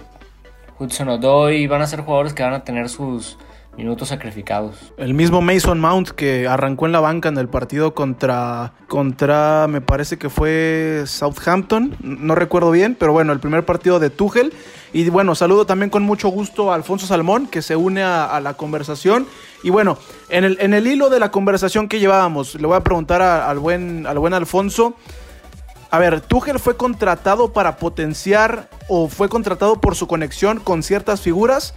Hudson 0.79 1.09
Odoi 1.09 1.67
van 1.67 1.81
a 1.81 1.87
ser 1.87 1.99
jugadores 1.99 2.33
que 2.33 2.41
van 2.41 2.53
a 2.53 2.63
tener 2.63 2.87
sus 2.87 3.37
minutos 3.75 4.07
sacrificados. 4.07 4.93
El 4.95 5.13
mismo 5.13 5.41
Mason 5.41 5.77
Mount 5.77 6.11
que 6.11 6.47
arrancó 6.47 6.85
en 6.85 6.93
la 6.93 7.01
banca 7.01 7.27
en 7.27 7.37
el 7.37 7.49
partido 7.49 7.93
contra, 7.93 8.71
contra 8.87 9.67
me 9.67 9.81
parece 9.81 10.17
que 10.17 10.29
fue 10.29 11.03
Southampton, 11.05 11.97
no 11.99 12.35
recuerdo 12.35 12.71
bien, 12.71 12.95
pero 12.97 13.11
bueno, 13.11 13.33
el 13.33 13.41
primer 13.41 13.65
partido 13.65 13.99
de 13.99 14.09
Tuchel. 14.09 14.53
Y 14.95 15.09
bueno, 15.09 15.35
saludo 15.35 15.65
también 15.65 15.89
con 15.89 16.03
mucho 16.03 16.29
gusto 16.29 16.71
a 16.71 16.75
Alfonso 16.75 17.05
Salmón, 17.05 17.47
que 17.47 17.61
se 17.61 17.75
une 17.75 18.01
a, 18.01 18.39
la 18.39 18.53
conversación. 18.53 19.27
Y 19.61 19.69
bueno, 19.69 19.97
en 20.29 20.45
el, 20.45 20.57
en 20.61 20.73
el, 20.73 20.87
hilo 20.87 21.09
de 21.09 21.19
la 21.19 21.31
conversación 21.31 21.89
que 21.89 21.99
llevábamos, 21.99 22.55
le 22.55 22.65
voy 22.65 22.77
a 22.77 22.79
preguntar 22.79 23.21
al, 23.21 23.59
buen, 23.59 24.07
al 24.07 24.17
buen 24.19 24.33
Alfonso. 24.33 24.95
A 25.91 25.99
ver, 25.99 26.21
Tuchel 26.21 26.59
fue 26.59 26.77
contratado 26.77 27.51
para 27.51 27.75
potenciar 27.75 28.69
o 28.87 29.09
fue 29.09 29.27
contratado 29.27 29.81
por 29.81 29.97
su 29.97 30.07
conexión 30.07 30.61
con 30.61 30.81
ciertas 30.81 31.19
figuras 31.19 31.73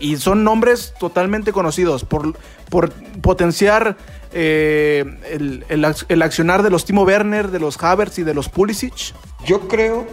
y 0.00 0.16
son 0.16 0.42
nombres 0.42 0.94
totalmente 0.98 1.52
conocidos 1.52 2.06
por, 2.06 2.38
por 2.70 2.90
potenciar 3.20 3.98
eh, 4.32 5.04
el, 5.28 5.66
el, 6.08 6.22
accionar 6.22 6.62
de 6.62 6.70
los 6.70 6.86
Timo 6.86 7.02
Werner, 7.02 7.50
de 7.50 7.58
los 7.58 7.76
Havertz 7.82 8.18
y 8.18 8.22
de 8.22 8.32
los 8.32 8.48
Pulisic. 8.48 9.12
Yo 9.44 9.68
creo 9.68 10.06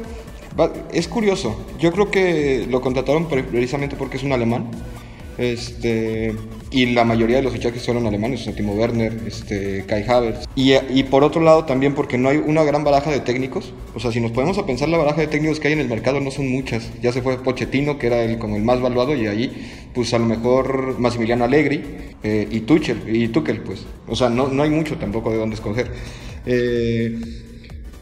es 0.92 1.08
curioso. 1.08 1.60
Yo 1.80 1.92
creo 1.92 2.12
que 2.12 2.66
lo 2.70 2.82
contrataron 2.82 3.28
precisamente 3.28 3.96
porque 3.96 4.18
es 4.18 4.24
un 4.24 4.34
alemán. 4.34 4.70
Este, 5.38 6.36
y 6.70 6.88
la 6.88 7.06
mayoría 7.06 7.38
de 7.38 7.44
los 7.44 7.54
fichajes 7.54 7.82
son 7.82 8.06
alemanes, 8.06 8.46
o 8.46 8.52
Timo 8.52 8.74
Werner, 8.74 9.18
este, 9.26 9.86
Kai 9.88 10.04
Havertz. 10.06 10.46
Y, 10.54 10.74
y, 10.74 11.04
por 11.04 11.24
otro 11.24 11.42
lado 11.42 11.64
también 11.64 11.96
porque 11.96 12.18
no 12.18 12.28
hay 12.28 12.38
una 12.38 12.64
gran 12.64 12.84
baraja 12.84 13.10
de 13.10 13.22
técnicos. 13.22 13.74
O 13.96 14.02
sea, 14.02 14.12
si 14.12 14.20
nos 14.20 14.32
podemos 14.32 14.58
a 14.58 14.66
pensar 14.66 14.90
la 14.90 14.98
baraja 14.98 15.22
de 15.22 15.28
técnicos 15.28 15.62
que 15.62 15.70
hay 15.70 15.76
en 15.76 15.80
el 15.80 15.88
mercado 15.88 16.20
no 16.20 16.30
son 16.30 16.50
muchas. 16.50 16.92
Ya 17.02 17.14
se 17.14 17.22
fue 17.22 17.42
Pochettino, 17.42 17.98
que 17.98 18.08
era 18.08 18.22
el, 18.22 18.38
como 18.38 18.58
el 18.58 18.64
más 18.64 18.82
valuado, 18.82 19.16
y 19.16 19.28
ahí 19.28 19.72
pues 19.96 20.14
a 20.14 20.20
lo 20.20 20.26
mejor 20.26 21.00
Massimiliano 21.00 21.46
Allegri 21.46 21.84
eh, 22.22 22.48
y 22.52 22.60
Tuchel, 22.62 23.04
y 23.08 23.30
Tuchel, 23.30 23.62
pues. 23.62 23.86
O 24.08 24.16
sea, 24.18 24.30
no, 24.30 24.50
no 24.50 24.64
hay 24.64 24.70
mucho 24.70 24.98
tampoco 24.98 25.32
de 25.32 25.38
dónde 25.38 25.56
escoger. 25.56 25.90
Eh, 26.46 27.18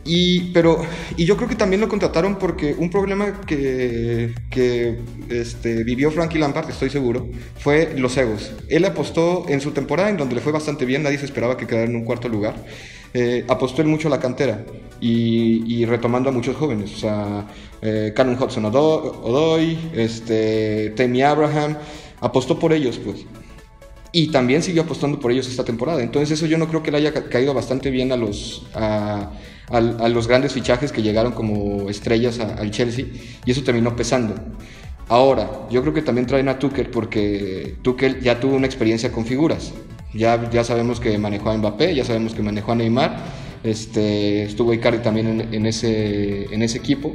y, 0.07 0.51
pero, 0.53 0.81
y 1.17 1.25
yo 1.25 1.35
creo 1.35 1.49
que 1.49 1.55
también 1.55 1.81
lo 1.81 1.89
contrataron 1.89 2.37
porque 2.37 2.73
un 2.77 2.89
problema 2.89 3.41
que, 3.41 4.33
que 4.49 4.99
este, 5.29 5.83
vivió 5.83 6.09
Frankie 6.11 6.39
Lampard, 6.39 6.69
estoy 6.69 6.89
seguro, 6.89 7.27
fue 7.57 7.93
los 7.97 8.15
egos. 8.17 8.53
Él 8.69 8.85
apostó 8.85 9.45
en 9.49 9.61
su 9.61 9.71
temporada, 9.71 10.09
en 10.09 10.17
donde 10.17 10.35
le 10.35 10.41
fue 10.41 10.51
bastante 10.51 10.85
bien, 10.85 11.03
nadie 11.03 11.17
se 11.17 11.25
esperaba 11.25 11.57
que 11.57 11.67
quedara 11.67 11.85
en 11.85 11.95
un 11.95 12.05
cuarto 12.05 12.29
lugar. 12.29 12.55
Eh, 13.13 13.45
apostó 13.47 13.81
él 13.81 13.87
mucho 13.87 14.07
a 14.07 14.11
la 14.11 14.19
cantera 14.19 14.65
y, 14.99 15.85
retomando 15.85 16.29
a 16.29 16.33
muchos 16.33 16.55
jóvenes, 16.55 16.93
o 16.93 16.97
sea, 16.97 17.47
eh, 17.81 18.13
Canon 18.15 18.41
Hudson 18.41 18.65
Odoy, 18.65 19.77
este, 19.93 20.93
Tammy 20.95 21.21
Abraham, 21.21 21.77
apostó 22.21 22.57
por 22.57 22.73
ellos, 22.73 22.97
pues 22.97 23.25
y 24.11 24.31
también 24.31 24.63
siguió 24.63 24.83
apostando 24.83 25.19
por 25.19 25.31
ellos 25.31 25.47
esta 25.47 25.63
temporada. 25.63 26.01
Entonces 26.01 26.31
eso 26.31 26.47
yo 26.47 26.57
no 26.57 26.67
creo 26.67 26.81
que 26.81 26.91
le 26.91 26.97
haya 26.97 27.13
caído 27.29 27.53
bastante 27.53 27.91
bien 27.91 28.11
a 28.11 28.17
los, 28.17 28.65
los 29.71 30.27
grandes 30.27 30.53
fichajes 30.53 30.91
que 30.91 31.01
llegaron 31.01 31.33
como 31.33 31.89
estrellas 31.89 32.39
al 32.39 32.71
Chelsea 32.71 33.05
y 33.45 33.51
eso 33.51 33.63
terminó 33.63 33.95
pesando. 33.95 34.35
Ahora, 35.09 35.67
yo 35.69 35.81
creo 35.81 35.93
que 35.93 36.01
también 36.01 36.27
traen 36.27 36.49
a 36.49 36.59
Tuchel 36.59 36.89
porque 36.89 37.75
Tuchel 37.81 38.19
ya 38.21 38.39
tuvo 38.39 38.55
una 38.55 38.65
experiencia 38.65 39.11
con 39.11 39.25
figuras. 39.25 39.73
Ya, 40.13 40.49
ya 40.49 40.63
sabemos 40.63 40.99
que 40.99 41.17
manejó 41.17 41.49
a 41.49 41.57
Mbappé, 41.57 41.93
ya 41.95 42.03
sabemos 42.03 42.33
que 42.33 42.41
manejó 42.41 42.71
a 42.71 42.75
Neymar, 42.75 43.17
este, 43.63 44.43
estuvo 44.43 44.73
Icardi 44.73 44.99
también 44.99 45.27
en, 45.27 45.53
en, 45.53 45.65
ese, 45.65 46.45
en 46.53 46.61
ese 46.61 46.77
equipo, 46.77 47.13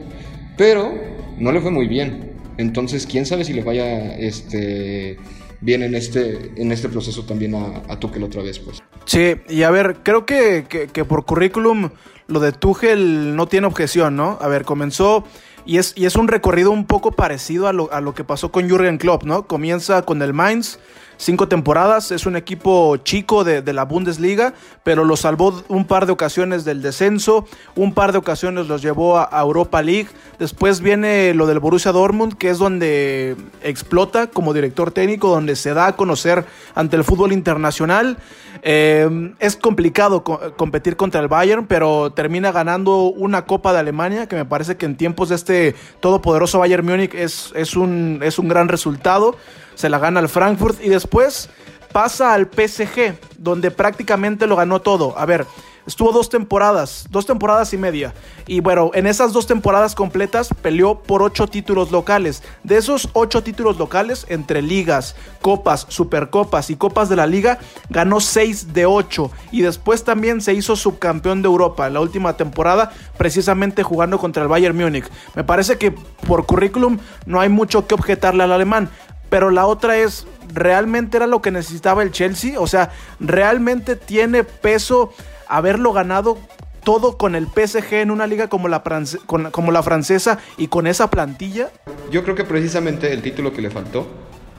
pero 0.56 0.92
no 1.38 1.52
le 1.52 1.60
fue 1.60 1.70
muy 1.70 1.86
bien. 1.86 2.32
Entonces, 2.58 3.06
quién 3.06 3.26
sabe 3.26 3.44
si 3.44 3.52
le 3.54 3.62
vaya 3.62 4.14
este, 4.16 5.16
bien 5.60 5.82
en 5.82 5.94
este, 5.94 6.52
en 6.56 6.70
este 6.70 6.88
proceso 6.88 7.24
también 7.24 7.54
a, 7.54 7.82
a 7.88 7.98
Tuchel 7.98 8.22
otra 8.22 8.42
vez. 8.42 8.58
Pues. 8.58 8.82
Sí, 9.04 9.34
y 9.48 9.62
a 9.62 9.70
ver, 9.70 9.98
creo 10.02 10.26
que, 10.26 10.64
que, 10.68 11.04
por 11.04 11.24
currículum 11.24 11.90
lo 12.26 12.40
de 12.40 12.52
Tuchel 12.52 13.36
no 13.36 13.46
tiene 13.46 13.66
objeción, 13.66 14.16
¿no? 14.16 14.38
A 14.40 14.48
ver, 14.48 14.64
comenzó 14.64 15.24
y 15.64 15.78
es, 15.78 15.92
y 15.96 16.06
es 16.06 16.16
un 16.16 16.28
recorrido 16.28 16.70
un 16.70 16.86
poco 16.86 17.12
parecido 17.12 17.68
a 17.68 17.72
lo, 17.72 17.92
a 17.92 18.00
lo 18.00 18.14
que 18.14 18.24
pasó 18.24 18.50
con 18.50 18.68
Jurgen 18.68 18.98
Klopp, 18.98 19.24
¿no? 19.24 19.46
Comienza 19.46 20.02
con 20.02 20.22
el 20.22 20.32
Mainz, 20.32 20.78
cinco 21.16 21.48
temporadas. 21.48 22.10
Es 22.10 22.26
un 22.26 22.36
equipo 22.36 22.96
chico 22.98 23.44
de, 23.44 23.72
la 23.72 23.84
Bundesliga, 23.84 24.54
pero 24.82 25.04
lo 25.04 25.16
salvó 25.16 25.62
un 25.68 25.86
par 25.86 26.06
de 26.06 26.12
ocasiones 26.12 26.64
del 26.64 26.82
descenso, 26.82 27.46
un 27.74 27.94
par 27.94 28.12
de 28.12 28.18
ocasiones 28.18 28.66
los 28.68 28.82
llevó 28.82 29.18
a, 29.18 29.40
Europa 29.40 29.82
League. 29.82 30.08
Después 30.38 30.80
viene 30.80 31.34
lo 31.34 31.46
del 31.46 31.58
Borussia 31.58 31.92
Dortmund, 31.92 32.36
que 32.36 32.50
es 32.50 32.58
donde 32.58 33.36
explota 33.62 34.28
como 34.28 34.52
director 34.52 34.90
técnico, 34.90 35.28
donde 35.28 35.56
se 35.56 35.74
da 35.74 35.88
a 35.88 35.96
conocer 35.96 36.44
ante 36.74 36.96
el 36.96 37.04
fútbol 37.04 37.32
internacional. 37.32 38.18
Eh, 38.62 39.34
es 39.40 39.56
complicado 39.56 40.22
competir 40.22 40.96
contra 40.96 41.20
el 41.20 41.28
Bayern, 41.28 41.66
pero 41.66 42.12
termina 42.12 42.52
ganando 42.52 43.04
una 43.04 43.44
Copa 43.44 43.72
de 43.72 43.80
Alemania, 43.80 44.28
que 44.28 44.36
me 44.36 44.44
parece 44.44 44.76
que 44.76 44.86
en 44.86 44.96
tiempos 44.96 45.30
de 45.30 45.34
este 45.34 45.74
todopoderoso 46.00 46.58
Bayern 46.58 46.86
Múnich 46.86 47.14
es, 47.14 47.52
es, 47.56 47.76
un, 47.76 48.20
es 48.22 48.38
un 48.38 48.48
gran 48.48 48.68
resultado 48.68 49.36
se 49.74 49.88
la 49.88 49.98
gana 49.98 50.20
al 50.20 50.28
Frankfurt 50.28 50.82
y 50.82 50.88
después 50.88 51.50
pasa 51.92 52.32
al 52.32 52.46
PSG, 52.46 53.14
donde 53.38 53.70
prácticamente 53.70 54.46
lo 54.46 54.56
ganó 54.56 54.80
todo. 54.80 55.16
A 55.18 55.26
ver, 55.26 55.46
estuvo 55.86 56.12
dos 56.12 56.28
temporadas, 56.28 57.06
dos 57.10 57.26
temporadas 57.26 57.72
y 57.72 57.76
media. 57.76 58.14
Y 58.46 58.60
bueno, 58.60 58.90
en 58.94 59.06
esas 59.06 59.32
dos 59.32 59.46
temporadas 59.46 59.94
completas 59.94 60.48
peleó 60.62 61.02
por 61.02 61.22
ocho 61.22 61.46
títulos 61.46 61.90
locales. 61.90 62.42
De 62.64 62.76
esos 62.76 63.08
ocho 63.12 63.42
títulos 63.42 63.78
locales, 63.78 64.26
entre 64.28 64.62
ligas, 64.62 65.14
copas, 65.40 65.86
supercopas 65.88 66.70
y 66.70 66.76
copas 66.76 67.08
de 67.08 67.16
la 67.16 67.26
liga, 67.26 67.58
ganó 67.90 68.20
seis 68.20 68.72
de 68.72 68.86
ocho. 68.86 69.30
Y 69.50 69.62
después 69.62 70.04
también 70.04 70.40
se 70.40 70.54
hizo 70.54 70.76
subcampeón 70.76 71.42
de 71.42 71.48
Europa 71.48 71.86
en 71.86 71.94
la 71.94 72.00
última 72.00 72.36
temporada, 72.36 72.92
precisamente 73.18 73.82
jugando 73.82 74.18
contra 74.18 74.42
el 74.42 74.48
Bayern 74.48 74.76
Múnich. 74.76 75.08
Me 75.34 75.44
parece 75.44 75.78
que 75.78 75.92
por 75.92 76.46
currículum 76.46 76.98
no 77.26 77.40
hay 77.40 77.48
mucho 77.48 77.86
que 77.86 77.94
objetarle 77.94 78.44
al 78.44 78.52
alemán. 78.52 78.90
Pero 79.32 79.50
la 79.50 79.64
otra 79.64 79.96
es, 79.96 80.26
¿realmente 80.52 81.16
era 81.16 81.26
lo 81.26 81.40
que 81.40 81.50
necesitaba 81.50 82.02
el 82.02 82.10
Chelsea? 82.10 82.60
O 82.60 82.66
sea, 82.66 82.90
¿realmente 83.18 83.96
tiene 83.96 84.44
peso 84.44 85.14
haberlo 85.48 85.94
ganado 85.94 86.36
todo 86.84 87.16
con 87.16 87.34
el 87.34 87.46
PSG 87.46 87.94
en 87.94 88.10
una 88.10 88.26
liga 88.26 88.48
como 88.48 88.68
la, 88.68 88.82
como 89.24 89.72
la 89.72 89.82
francesa 89.82 90.38
y 90.58 90.68
con 90.68 90.86
esa 90.86 91.08
plantilla? 91.08 91.70
Yo 92.10 92.24
creo 92.24 92.34
que 92.34 92.44
precisamente 92.44 93.10
el 93.10 93.22
título 93.22 93.54
que 93.54 93.62
le 93.62 93.70
faltó 93.70 94.06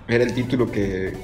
era 0.07 0.23
el 0.23 0.33
título 0.33 0.71
que, 0.71 1.17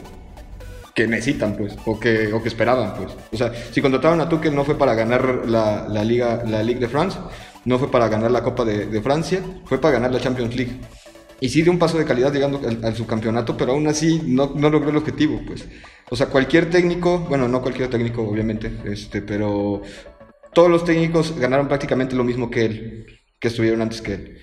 que 0.93 1.07
necesitan, 1.07 1.55
pues, 1.57 1.75
o 1.87 1.99
que, 1.99 2.31
o 2.31 2.43
que 2.43 2.49
esperaban, 2.49 2.93
pues. 2.93 3.13
O 3.33 3.35
sea, 3.35 3.51
si 3.71 3.81
contrataron 3.81 4.21
a 4.21 4.29
Tuchel 4.29 4.53
no 4.53 4.63
fue 4.63 4.77
para 4.77 4.93
ganar 4.93 5.47
la, 5.47 5.87
Liga, 6.03 6.43
la 6.45 6.61
Ligue 6.61 6.81
de 6.81 6.87
France, 6.87 7.17
no 7.65 7.79
fue 7.79 7.89
para 7.89 8.09
ganar 8.09 8.29
la 8.29 8.43
Copa 8.43 8.63
de 8.63 9.01
Francia, 9.01 9.41
fue 9.65 9.81
para 9.81 9.95
ganar 9.95 10.13
la 10.13 10.19
Champions 10.19 10.55
League 10.55 10.79
y 11.41 11.49
sí 11.49 11.61
dio 11.61 11.71
un 11.71 11.79
paso 11.79 11.97
de 11.97 12.05
calidad 12.05 12.33
llegando 12.33 12.61
al, 12.83 12.95
subcampeonato, 12.95 13.55
pero 13.55 13.71
aún 13.71 13.87
así 13.87 14.21
no, 14.25 14.53
no, 14.55 14.69
logró 14.69 14.89
el 14.89 14.97
objetivo, 14.97 15.41
pues. 15.45 15.67
O 16.09 16.15
sea, 16.15 16.27
cualquier 16.27 16.69
técnico, 16.69 17.19
bueno, 17.19 17.47
no 17.47 17.61
cualquier 17.61 17.89
técnico, 17.89 18.23
obviamente, 18.23 18.71
este, 18.85 19.21
pero 19.21 19.81
todos 20.53 20.69
los 20.69 20.83
técnicos 20.83 21.37
ganaron 21.39 21.67
prácticamente 21.67 22.15
lo 22.15 22.23
mismo 22.23 22.49
que 22.49 22.65
él, 22.65 23.05
que 23.39 23.47
estuvieron 23.47 23.81
antes 23.81 24.01
que 24.01 24.13
él. 24.13 24.37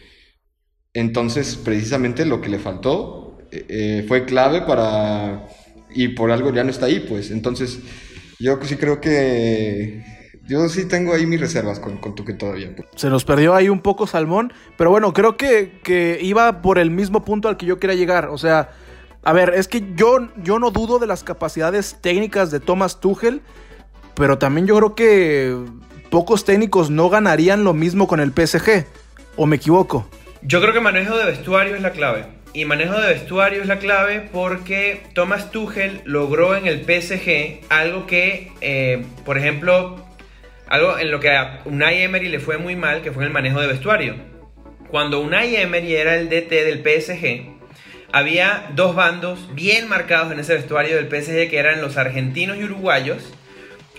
Entonces, 0.95 1.57
precisamente 1.57 2.25
lo 2.25 2.41
que 2.41 2.49
le 2.49 2.59
faltó 2.59 3.39
eh, 3.51 3.67
eh, 3.69 4.05
fue 4.09 4.25
clave 4.25 4.63
para... 4.63 5.47
Y 5.95 6.09
por 6.09 6.31
algo 6.31 6.53
ya 6.53 6.65
no 6.65 6.71
está 6.71 6.87
ahí, 6.87 7.01
pues. 7.01 7.31
Entonces, 7.31 7.81
yo 8.39 8.59
sí 8.63 8.77
creo 8.77 9.01
que 9.01 10.03
yo 10.47 10.69
sí 10.69 10.87
tengo 10.87 11.13
ahí 11.13 11.27
mis 11.27 11.41
reservas 11.41 11.81
con, 11.81 11.97
con 11.97 12.15
que 12.15 12.33
todavía. 12.33 12.71
Se 12.95 13.09
nos 13.11 13.25
perdió 13.25 13.55
ahí 13.55 13.69
un 13.69 13.81
poco 13.81 14.07
Salmón, 14.07 14.53
pero 14.77 14.91
bueno, 14.91 15.13
creo 15.13 15.37
que, 15.37 15.81
que 15.83 16.19
iba 16.23 16.63
por 16.63 16.79
el 16.79 16.91
mismo 16.91 17.25
punto 17.25 17.49
al 17.49 17.57
que 17.57 17.67
yo 17.67 17.79
quería 17.79 17.97
llegar. 17.97 18.29
O 18.29 18.39
sea, 18.39 18.71
a 19.23 19.33
ver, 19.33 19.55
es 19.55 19.67
que 19.67 19.83
yo, 19.97 20.29
yo 20.37 20.59
no 20.59 20.71
dudo 20.71 20.99
de 20.99 21.07
las 21.07 21.25
capacidades 21.25 21.99
técnicas 22.01 22.51
de 22.51 22.61
Thomas 22.61 23.01
Tuchel, 23.01 23.43
pero 24.15 24.39
también 24.39 24.67
yo 24.67 24.77
creo 24.77 24.95
que 24.95 25.57
pocos 26.11 26.45
técnicos 26.45 26.91
no 26.91 27.09
ganarían 27.09 27.65
lo 27.65 27.75
mismo 27.75 28.07
con 28.07 28.21
el 28.21 28.33
PSG. 28.33 28.87
¿O 29.37 29.47
me 29.47 29.57
equivoco? 29.57 30.09
Yo 30.43 30.61
creo 30.61 30.73
que 30.73 30.81
manejo 30.81 31.17
de 31.17 31.25
vestuario 31.25 31.75
es 31.75 31.83
la 31.83 31.91
clave. 31.91 32.27
Y 32.53 32.65
manejo 32.65 32.99
de 32.99 33.09
vestuario 33.09 33.61
es 33.61 33.67
la 33.67 33.79
clave 33.79 34.31
porque 34.33 35.03
Thomas 35.13 35.51
Tuchel 35.51 36.01
logró 36.05 36.57
en 36.57 36.67
el 36.67 36.85
PSG 36.85 37.67
algo 37.69 38.07
que, 38.07 38.53
eh, 38.63 39.05
por 39.27 39.37
ejemplo, 39.37 40.06
algo 40.69 40.99
en 40.99 41.11
lo 41.11 41.21
que 41.21 41.31
a 41.31 41.61
Unai 41.65 42.03
Emery 42.03 42.29
le 42.29 42.41
fue 42.41 42.59
muy 42.59 42.77
mal, 42.77 43.03
que 43.03 43.13
fue 43.13 43.23
en 43.23 43.29
el 43.29 43.33
manejo 43.33 43.61
de 43.61 43.69
vestuario. 43.69 44.17
Cuando 44.91 45.21
Unai 45.21 45.57
Emery 45.57 45.95
era 45.95 46.17
el 46.17 46.29
DT 46.29 46.51
del 46.51 46.83
PSG, 46.83 47.57
había 48.13 48.71
dos 48.75 48.95
bandos 48.95 49.55
bien 49.55 49.89
marcados 49.89 50.33
en 50.33 50.41
ese 50.41 50.55
vestuario 50.55 50.97
del 50.97 51.09
PSG 51.09 51.51
que 51.51 51.59
eran 51.59 51.81
los 51.81 51.97
argentinos 51.97 52.57
y 52.57 52.65
uruguayos 52.65 53.23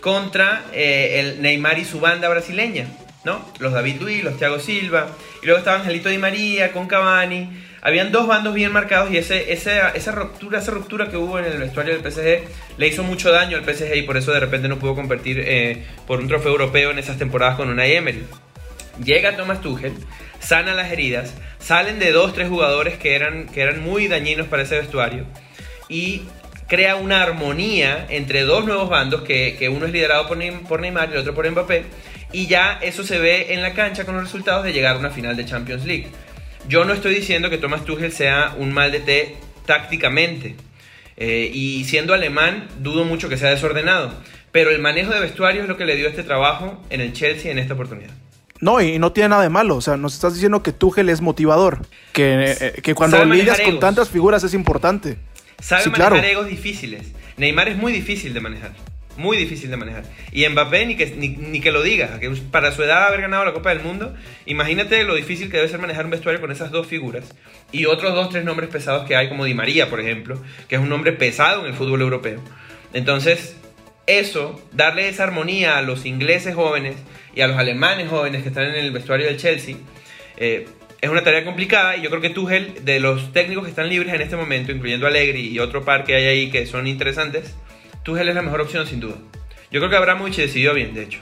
contra 0.02 0.64
eh, 0.74 1.20
el 1.20 1.42
Neymar 1.42 1.80
y 1.80 1.86
su 1.86 2.00
banda 2.00 2.30
brasileña, 2.30 2.88
¿no? 3.24 3.46
Los 3.60 3.74
David 3.74 4.02
Luiz, 4.02 4.24
los 4.24 4.38
Thiago 4.38 4.60
Silva, 4.60 5.10
y 5.42 5.46
luego 5.46 5.60
estaba 5.60 5.78
Angelito 5.78 6.10
Di 6.10 6.18
María 6.18 6.72
con 6.72 6.88
Cavani. 6.88 7.67
Habían 7.82 8.12
dos 8.12 8.28
bandos 8.28 8.54
bien 8.54 8.72
marcados 8.72 9.12
y 9.12 9.18
ese, 9.18 9.54
esa, 9.54 9.90
esa, 9.90 10.12
ruptura, 10.12 10.60
esa 10.60 10.72
ruptura 10.72 11.10
que 11.10 11.18
hubo 11.18 11.40
en 11.40 11.46
el 11.46 11.58
vestuario 11.58 11.98
del 11.98 12.12
PSG 12.12 12.44
le 12.78 12.88
hizo 12.88 13.04
mucho 13.04 13.32
daño 13.32 13.58
al 13.58 13.64
PSG 13.64 13.96
y 13.96 14.02
por 14.02 14.18
eso 14.18 14.32
de 14.32 14.40
repente 14.40 14.68
no 14.68 14.80
pudo 14.80 14.96
competir 14.96 15.40
eh, 15.40 15.84
por 16.06 16.20
un 16.20 16.28
trofeo 16.28 16.52
europeo 16.52 16.92
en 16.92 17.00
esas 17.00 17.18
temporadas 17.18 17.56
con 17.56 17.70
Unai 17.70 17.94
Emery. 17.94 18.24
Llega 19.04 19.36
Thomas 19.38 19.62
Tuchel, 19.62 19.94
sana 20.40 20.74
las 20.74 20.92
heridas, 20.92 21.34
salen 21.60 22.00
de 22.00 22.12
dos, 22.12 22.34
tres 22.34 22.50
jugadores 22.50 22.98
que 22.98 23.16
eran, 23.16 23.48
que 23.48 23.62
eran 23.62 23.84
muy 23.84 24.08
dañinos 24.08 24.48
para 24.48 24.64
ese 24.64 24.78
vestuario 24.78 25.26
y 25.88 26.24
crea 26.68 26.96
una 26.96 27.22
armonía 27.22 28.06
entre 28.10 28.42
dos 28.42 28.66
nuevos 28.66 28.90
bandos, 28.90 29.22
que, 29.22 29.56
que 29.58 29.70
uno 29.70 29.86
es 29.86 29.94
liderado 29.94 30.28
por, 30.28 30.38
por 30.68 30.82
Neymar 30.82 31.10
y 31.10 31.14
el 31.14 31.20
otro 31.20 31.34
por 31.34 31.50
Mbappé, 31.50 31.86
y 32.34 32.48
ya 32.48 32.80
eso 32.82 33.04
se 33.04 33.20
ve 33.20 33.54
en 33.54 33.62
la 33.62 33.74
cancha 33.74 34.04
con 34.04 34.16
los 34.16 34.26
resultados 34.26 34.66
de 34.66 34.74
llegar 34.74 34.96
a 34.96 35.00
una 35.00 35.12
final 35.12 35.36
de 35.36 35.46
Champions 35.46 35.86
League. 35.86 36.08
Yo 36.68 36.86
no 36.86 36.94
estoy 36.94 37.16
diciendo 37.16 37.50
que 37.50 37.58
Thomas 37.58 37.86
Tuchel 37.86 38.12
sea 38.12 38.56
un 38.58 38.74
mal 38.74 38.92
de 38.92 39.00
té 39.00 39.38
tácticamente, 39.66 40.56
eh, 41.18 41.50
y 41.52 41.84
siendo 41.86 42.14
alemán 42.14 42.68
dudo 42.80 43.04
mucho 43.04 43.28
que 43.28 43.38
sea 43.38 43.50
desordenado, 43.50 44.14
pero 44.52 44.70
el 44.70 44.80
manejo 44.80 45.12
de 45.12 45.20
vestuario 45.20 45.64
es 45.64 45.68
lo 45.68 45.78
que 45.78 45.86
le 45.86 45.96
dio 45.96 46.08
este 46.08 46.24
trabajo 46.24 46.84
en 46.90 47.02
el 47.02 47.14
Chelsea 47.14 47.52
en 47.52 47.58
esta 47.58 47.74
oportunidad. 47.74 48.12
No, 48.60 48.82
y 48.82 48.98
no 49.00 49.12
tiene 49.12 49.30
nada 49.30 49.44
de 49.44 49.50
malo. 49.50 49.76
O 49.76 49.82
sea, 49.82 49.98
nos 49.98 50.16
estás 50.16 50.34
diciendo 50.34 50.64
que 50.64 50.72
Tuchel 50.72 51.10
es 51.10 51.22
motivador. 51.22 51.86
Que, 52.12 52.56
eh, 52.60 52.82
que 52.82 52.96
cuando 52.96 53.24
lidias 53.24 53.62
con 53.62 53.80
tantas 53.80 54.10
figuras 54.10 54.44
es 54.44 54.54
importante. 54.54 55.18
Sabe 55.60 55.90
manejar 55.90 56.26
egos 56.26 56.48
difíciles. 56.48 57.04
Neymar 57.38 57.70
es 57.70 57.78
muy 57.78 57.92
difícil 57.92 58.34
de 58.34 58.42
manejar. 58.42 58.72
Muy 59.18 59.36
difícil 59.36 59.70
de 59.70 59.78
manejar. 59.78 60.04
Y 60.32 60.48
Mbappé 60.48 60.86
ni 60.86 60.96
que, 60.96 61.08
ni, 61.08 61.60
que 61.60 61.72
lo 61.72 61.82
diga. 61.82 62.20
Que 62.20 62.30
para 62.52 62.72
su 62.72 62.84
edad 62.84 63.08
haber 63.08 63.22
ganado 63.22 63.44
la 63.46 63.54
Copa 63.54 63.70
del 63.70 63.82
Mundo. 63.82 64.14
Imagínate 64.46 65.04
lo 65.04 65.16
difícil 65.16 65.50
que 65.50 65.58
debe 65.58 65.70
ser 65.70 65.80
manejar 65.80 66.06
un 66.06 66.12
vestuario 66.12 66.40
con 66.40 66.52
esas 66.52 66.72
dos 66.72 66.88
figuras. 66.88 67.34
Y 67.72 67.86
otros 67.86 68.14
dos, 68.14 68.30
tres 68.30 68.46
nombres 68.46 68.70
pesados 68.70 69.08
que 69.08 69.16
hay, 69.16 69.28
como 69.28 69.46
Di 69.46 69.54
María, 69.54 69.90
por 69.90 70.00
ejemplo. 70.00 70.42
Que 70.70 70.76
es 70.76 70.82
un 70.82 70.90
nombre 70.90 71.12
pesado 71.14 71.62
en 71.62 71.68
el 71.68 71.74
fútbol 71.74 72.02
europeo. 72.02 72.42
Entonces, 72.94 73.58
eso, 74.06 74.62
darle 74.72 75.10
esa 75.10 75.24
armonía 75.24 75.78
a 75.78 75.82
los 75.82 76.06
ingleses 76.06 76.56
jóvenes 76.56 76.96
y 77.36 77.42
a 77.42 77.48
los 77.48 77.58
alemanes 77.58 78.10
jóvenes 78.10 78.44
que 78.44 78.50
están 78.50 78.66
en 78.66 78.76
el 78.76 78.92
vestuario 78.92 79.26
del 79.26 79.38
Chelsea. 79.38 79.76
Eh, 80.38 80.66
es 81.02 81.10
una 81.10 81.24
tarea 81.24 81.46
complicada 81.46 81.98
y 81.98 82.02
yo 82.02 82.10
creo 82.10 82.22
que 82.22 82.30
Tuchel, 82.30 82.84
de 82.84 83.00
los 83.00 83.32
técnicos 83.32 83.66
que 83.66 83.70
están 83.70 83.90
libres 83.90 84.14
en 84.14 84.22
este 84.22 84.36
momento, 84.36 84.72
incluyendo 84.72 85.08
Allegri 85.08 85.48
y 85.48 85.60
otro 85.60 85.86
par 85.86 86.04
que 86.04 86.16
hay 86.16 86.26
ahí 86.26 86.50
que 86.50 86.66
son 86.66 86.88
interesantes, 86.88 87.56
Tuchel 88.08 88.30
es 88.30 88.36
la 88.36 88.42
mejor 88.42 88.62
opción 88.62 88.88
sin 88.88 89.02
duda. 89.02 89.16
Yo 89.70 89.82
creo 89.82 89.90
que 89.90 89.98
Abramovich 89.98 90.38
decidió 90.38 90.74
bien, 90.74 90.94
de 90.94 91.04
hecho. 91.04 91.20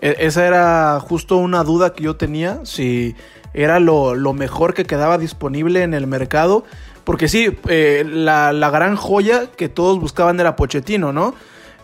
E, 0.00 0.16
esa 0.20 0.46
era 0.46 0.98
justo 1.00 1.36
una 1.36 1.62
duda 1.64 1.92
que 1.92 2.02
yo 2.02 2.16
tenía, 2.16 2.60
si 2.64 3.14
era 3.52 3.78
lo, 3.78 4.14
mejor 4.32 4.72
que 4.72 4.86
quedaba 4.86 5.18
disponible 5.18 5.82
en 5.82 5.92
el 5.92 6.06
mercado, 6.06 6.64
porque 7.04 7.28
sí, 7.28 7.50
eh, 7.68 8.06
la, 8.08 8.70
gran 8.70 8.96
joya 8.96 9.48
que 9.54 9.68
todos 9.68 10.00
buscaban 10.00 10.40
era 10.40 10.56
Pochettino, 10.56 11.12
¿no? 11.12 11.34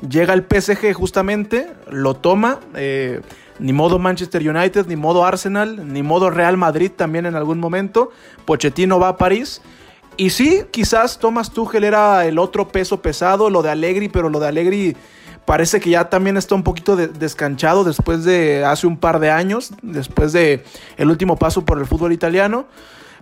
Llega 0.08 0.32
el 0.32 0.42
PSG 0.42 0.94
justamente, 0.94 1.68
lo 1.90 2.14
toma, 2.14 2.60
eh, 2.76 3.20
ni 3.58 3.74
modo 3.74 3.98
Manchester 3.98 4.40
United, 4.48 4.86
ni 4.86 4.96
modo 4.96 5.26
Arsenal, 5.26 5.92
ni 5.92 6.02
modo 6.02 6.30
Real 6.30 6.56
Madrid 6.56 6.90
también 6.96 7.26
en 7.26 7.34
algún 7.34 7.60
momento. 7.60 8.10
Pochettino 8.46 8.98
va 8.98 9.08
a 9.08 9.16
París. 9.18 9.60
Y 10.16 10.30
sí, 10.30 10.62
quizás 10.70 11.18
Thomas 11.18 11.50
Tuchel 11.50 11.84
era 11.84 12.26
el 12.26 12.38
otro 12.38 12.68
peso 12.68 13.02
pesado, 13.02 13.50
lo 13.50 13.62
de 13.62 13.70
Allegri, 13.70 14.08
pero 14.08 14.28
lo 14.28 14.38
de 14.40 14.48
Allegri 14.48 14.96
parece 15.44 15.80
que 15.80 15.90
ya 15.90 16.08
también 16.08 16.36
está 16.36 16.54
un 16.54 16.62
poquito 16.62 16.96
descanchado 16.96 17.84
después 17.84 18.24
de 18.24 18.64
hace 18.64 18.86
un 18.86 18.96
par 18.96 19.18
de 19.18 19.30
años, 19.30 19.72
después 19.82 20.32
de 20.32 20.64
el 20.96 21.10
último 21.10 21.36
paso 21.36 21.64
por 21.64 21.78
el 21.78 21.86
fútbol 21.86 22.12
italiano. 22.12 22.66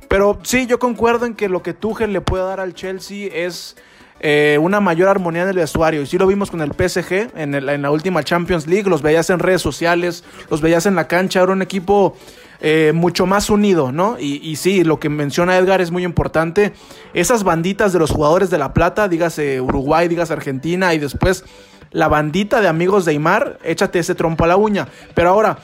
Pero 0.09 0.39
sí, 0.43 0.67
yo 0.67 0.79
concuerdo 0.79 1.27
en 1.27 1.35
que 1.35 1.49
lo 1.49 1.63
que 1.63 1.73
Tuchel 1.73 2.13
le 2.13 2.21
puede 2.21 2.45
dar 2.45 2.61
al 2.61 2.75
Chelsea 2.75 3.31
es 3.33 3.77
eh, 4.21 4.59
una 4.61 4.79
mayor 4.81 5.09
armonía 5.09 5.43
en 5.43 5.49
el 5.49 5.57
vestuario. 5.57 6.03
Y 6.03 6.07
sí 6.07 6.19
lo 6.19 6.27
vimos 6.27 6.51
con 6.51 6.61
el 6.61 6.73
PSG 6.73 7.31
en, 7.35 7.83
la 7.83 7.91
última 7.91 8.23
Champions 8.23 8.67
League, 8.67 8.89
los 8.89 9.03
veías 9.03 9.31
en 9.31 9.39
redes 9.39 9.63
sociales, 9.63 10.23
los 10.51 10.61
veías 10.61 10.87
en 10.87 10.95
la 10.95 11.09
cancha, 11.09 11.43
era 11.43 11.53
un 11.53 11.63
equipo 11.63 12.17
eh, 12.65 12.93
mucho 12.95 13.27
más 13.27 13.51
unido, 13.51 13.91
¿no? 13.91 14.17
Y, 14.21 14.55
sí, 14.55 14.85
lo 14.85 15.01
que 15.01 15.09
menciona 15.09 15.59
Edgar 15.59 15.81
es 15.81 15.91
muy 15.91 16.05
importante. 16.05 16.73
Esas 17.13 17.43
banditas 17.43 17.93
de 17.93 17.99
los 17.99 18.13
jugadores 18.13 18.51
de 18.51 18.59
La 18.59 18.73
Plata, 18.73 19.09
dígase 19.09 19.61
Uruguay, 19.61 20.07
dígase 20.07 20.33
Argentina, 20.33 20.95
y 20.95 20.99
después 20.99 21.45
la 21.91 22.07
bandita 22.07 22.61
de 22.61 22.69
amigos 22.69 23.05
de 23.05 23.11
Aymar, 23.11 23.59
échate 23.65 23.99
ese 23.99 24.15
trompo 24.15 24.45
a 24.45 24.47
la 24.47 24.57
uña. 24.57 24.87
Pero 25.13 25.31
ahora, 25.31 25.59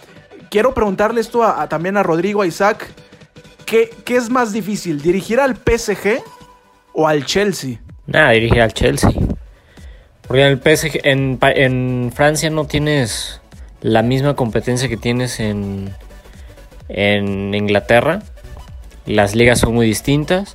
quiero 0.50 0.74
preguntarle 0.74 1.20
esto 1.20 1.46
también 1.70 1.96
a 1.96 2.02
Rodrigo, 2.02 2.42
a 2.42 2.48
Isaac. 2.48 2.88
¿Qué, 3.64 3.90
¿Qué 4.04 4.16
es 4.16 4.28
más 4.28 4.52
difícil, 4.52 5.00
dirigir 5.00 5.38
al 5.38 5.54
PSG 5.54 6.20
o 6.94 7.06
al 7.06 7.24
Chelsea? 7.24 7.78
Nada, 8.08 8.30
dirigir 8.30 8.60
al 8.60 8.72
Chelsea. 8.72 9.12
Porque 10.26 10.42
en 10.42 10.48
el 10.48 10.58
PSG, 10.58 11.00
en, 11.04 12.12
Francia 12.12 12.50
no 12.50 12.66
tienes 12.66 13.40
la 13.82 14.02
misma 14.02 14.34
competencia 14.34 14.88
que 14.88 14.96
tienes 14.96 15.38
en, 15.38 15.94
en 16.88 17.54
Inglaterra. 17.54 18.22
Las 19.06 19.34
ligas 19.34 19.60
son 19.60 19.74
muy 19.74 19.86
distintas 19.86 20.54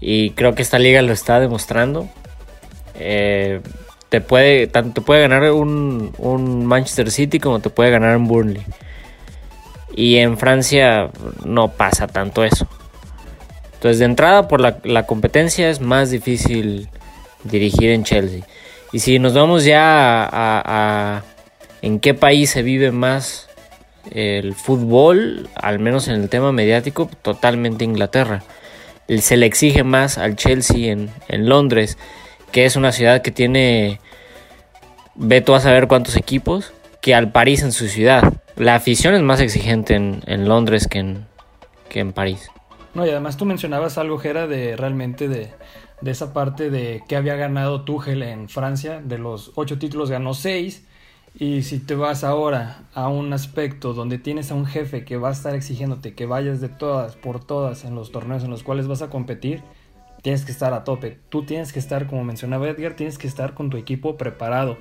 y 0.00 0.30
creo 0.30 0.54
que 0.54 0.62
esta 0.62 0.78
liga 0.78 1.02
lo 1.02 1.12
está 1.12 1.40
demostrando. 1.40 2.08
Eh, 2.98 3.60
te 4.08 4.20
puede, 4.20 4.66
tanto 4.66 5.00
te 5.00 5.06
puede 5.06 5.22
ganar 5.22 5.50
un, 5.52 6.12
un, 6.18 6.64
Manchester 6.66 7.10
City 7.10 7.40
como 7.40 7.60
te 7.60 7.70
puede 7.70 7.90
ganar 7.90 8.16
un 8.16 8.26
Burnley. 8.28 8.62
Y 9.94 10.16
en 10.16 10.36
Francia 10.38 11.10
no 11.44 11.68
pasa 11.68 12.06
tanto 12.06 12.44
eso. 12.44 12.68
Entonces, 13.76 13.98
de 13.98 14.06
entrada, 14.06 14.48
por 14.48 14.60
la, 14.60 15.06
competencia 15.06 15.68
es 15.68 15.80
más 15.80 16.10
difícil 16.10 16.88
dirigir 17.44 17.90
en 17.90 18.04
Chelsea. 18.04 18.42
Y 18.90 19.00
si 19.00 19.18
nos 19.18 19.34
vamos 19.34 19.64
ya 19.64 20.28
a, 20.32 21.22
en 21.82 22.00
qué 22.00 22.14
país 22.14 22.50
se 22.50 22.62
vive 22.62 22.90
más 22.90 23.45
el 24.10 24.54
fútbol, 24.54 25.48
al 25.54 25.78
menos 25.78 26.08
en 26.08 26.14
el 26.20 26.28
tema 26.28 26.52
mediático, 26.52 27.08
totalmente 27.22 27.84
Inglaterra. 27.84 28.42
Se 29.18 29.36
le 29.36 29.46
exige 29.46 29.84
más 29.84 30.18
al 30.18 30.36
Chelsea 30.36 30.92
en, 30.92 31.10
en 31.28 31.48
Londres, 31.48 31.98
que 32.52 32.64
es 32.64 32.76
una 32.76 32.92
ciudad 32.92 33.22
que 33.22 33.30
tiene, 33.30 34.00
ve 35.14 35.40
tú 35.40 35.54
a 35.54 35.60
saber 35.60 35.86
cuántos 35.86 36.16
equipos, 36.16 36.72
que 37.00 37.14
al 37.14 37.30
París 37.30 37.62
en 37.62 37.72
su 37.72 37.88
ciudad. 37.88 38.34
La 38.56 38.74
afición 38.74 39.14
es 39.14 39.22
más 39.22 39.40
exigente 39.40 39.94
en, 39.94 40.22
en 40.26 40.48
Londres 40.48 40.88
que 40.88 40.98
en, 40.98 41.26
que 41.88 42.00
en 42.00 42.12
París. 42.12 42.50
No, 42.94 43.04
y 43.04 43.10
además 43.10 43.36
tú 43.36 43.44
mencionabas 43.44 43.98
algo, 43.98 44.16
Jera, 44.16 44.46
de 44.46 44.74
realmente 44.74 45.28
de, 45.28 45.50
esa 46.02 46.32
parte 46.32 46.70
de 46.70 47.02
que 47.06 47.16
había 47.16 47.36
ganado 47.36 47.84
Tuchel 47.84 48.22
en 48.22 48.48
Francia. 48.48 49.02
De 49.04 49.18
los 49.18 49.52
ocho 49.54 49.78
títulos 49.78 50.10
ganó 50.10 50.32
seis. 50.32 50.86
Y 51.38 51.64
si 51.64 51.80
te 51.80 51.94
vas 51.94 52.24
ahora 52.24 52.84
a 52.94 53.08
un 53.08 53.30
aspecto 53.34 53.92
donde 53.92 54.16
tienes 54.16 54.50
a 54.50 54.54
un 54.54 54.64
jefe 54.64 55.04
que 55.04 55.18
va 55.18 55.28
a 55.28 55.32
estar 55.32 55.54
exigiéndote 55.54 56.14
que 56.14 56.24
vayas 56.24 56.62
de 56.62 56.70
todas 56.70 57.14
por 57.14 57.44
todas 57.44 57.84
en 57.84 57.94
los 57.94 58.10
torneos 58.10 58.42
en 58.42 58.48
los 58.48 58.62
cuales 58.62 58.86
vas 58.86 59.02
a 59.02 59.10
competir, 59.10 59.62
tienes 60.22 60.46
que 60.46 60.52
estar 60.52 60.72
a 60.72 60.82
tope. 60.82 61.18
Tú 61.28 61.42
tienes 61.42 61.74
que 61.74 61.78
estar, 61.78 62.06
como 62.06 62.24
mencionaba 62.24 62.66
Edgar, 62.68 62.94
tienes 62.94 63.18
que 63.18 63.26
estar 63.26 63.52
con 63.52 63.68
tu 63.68 63.76
equipo 63.76 64.16
preparado 64.16 64.78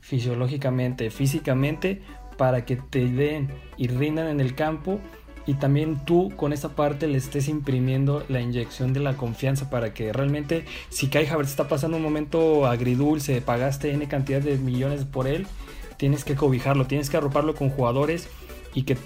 fisiológicamente, 0.00 1.10
físicamente, 1.10 2.00
para 2.38 2.64
que 2.64 2.76
te 2.76 3.06
den 3.06 3.50
y 3.76 3.88
rindan 3.88 4.28
en 4.28 4.40
el 4.40 4.54
campo 4.54 5.00
y 5.46 5.54
también 5.54 6.02
tú 6.06 6.32
con 6.34 6.54
esa 6.54 6.70
parte 6.70 7.08
le 7.08 7.18
estés 7.18 7.48
imprimiendo 7.48 8.24
la 8.30 8.40
inyección 8.40 8.94
de 8.94 9.00
la 9.00 9.18
confianza 9.18 9.68
para 9.68 9.92
que 9.92 10.12
realmente 10.14 10.64
si 10.88 11.08
Kai 11.08 11.26
Havertz 11.26 11.50
está 11.50 11.68
pasando 11.68 11.98
un 11.98 12.02
momento 12.02 12.66
agridulce, 12.66 13.42
pagaste 13.42 13.92
N 13.92 14.08
cantidad 14.08 14.40
de 14.40 14.56
millones 14.56 15.04
por 15.04 15.26
él, 15.26 15.46
tienes 16.00 16.24
que 16.24 16.34
cobijarlo, 16.34 16.86
tienes 16.86 17.10
que 17.10 17.18
arroparlo 17.18 17.54
con 17.54 17.68
jugadores 17.68 18.26
y 18.72 18.84
que 18.84 18.96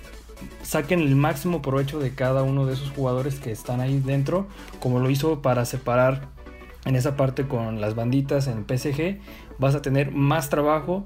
saquen 0.63 1.01
el 1.01 1.17
máximo 1.17 1.61
provecho 1.61 1.99
de 1.99 2.15
cada 2.15 2.45
uno 2.45 2.67
de 2.67 2.75
esos 2.75 2.93
jugadores 2.93 3.41
que 3.41 3.51
están 3.51 3.81
ahí 3.81 3.99
dentro, 3.99 4.47
como 4.79 5.01
lo 5.01 5.11
hizo 5.11 5.43
para 5.43 5.65
separar 5.65 6.29
en 6.85 6.95
esa 6.95 7.17
parte 7.17 7.49
con 7.49 7.81
las 7.81 7.97
banditas 7.97 8.47
en 8.47 8.65
PSG, 8.65 9.19
vas 9.59 9.75
a 9.75 9.83
tener 9.83 10.13
más 10.13 10.51
trabajo 10.51 11.05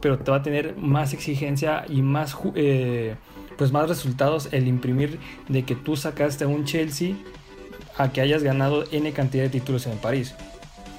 pero 0.00 0.18
te 0.18 0.30
va 0.30 0.38
a 0.38 0.42
tener 0.42 0.76
más 0.76 1.12
exigencia 1.12 1.84
y 1.88 2.02
más, 2.02 2.36
eh, 2.54 3.16
pues 3.56 3.72
más 3.72 3.88
resultados 3.88 4.48
el 4.52 4.66
imprimir 4.66 5.18
de 5.48 5.64
que 5.64 5.74
tú 5.74 5.96
sacaste 5.96 6.44
a 6.44 6.48
un 6.48 6.64
Chelsea 6.64 7.14
a 7.98 8.10
que 8.10 8.20
hayas 8.20 8.42
ganado 8.42 8.84
N 8.90 9.12
cantidad 9.12 9.44
de 9.44 9.50
títulos 9.50 9.86
en 9.86 9.98
París. 9.98 10.34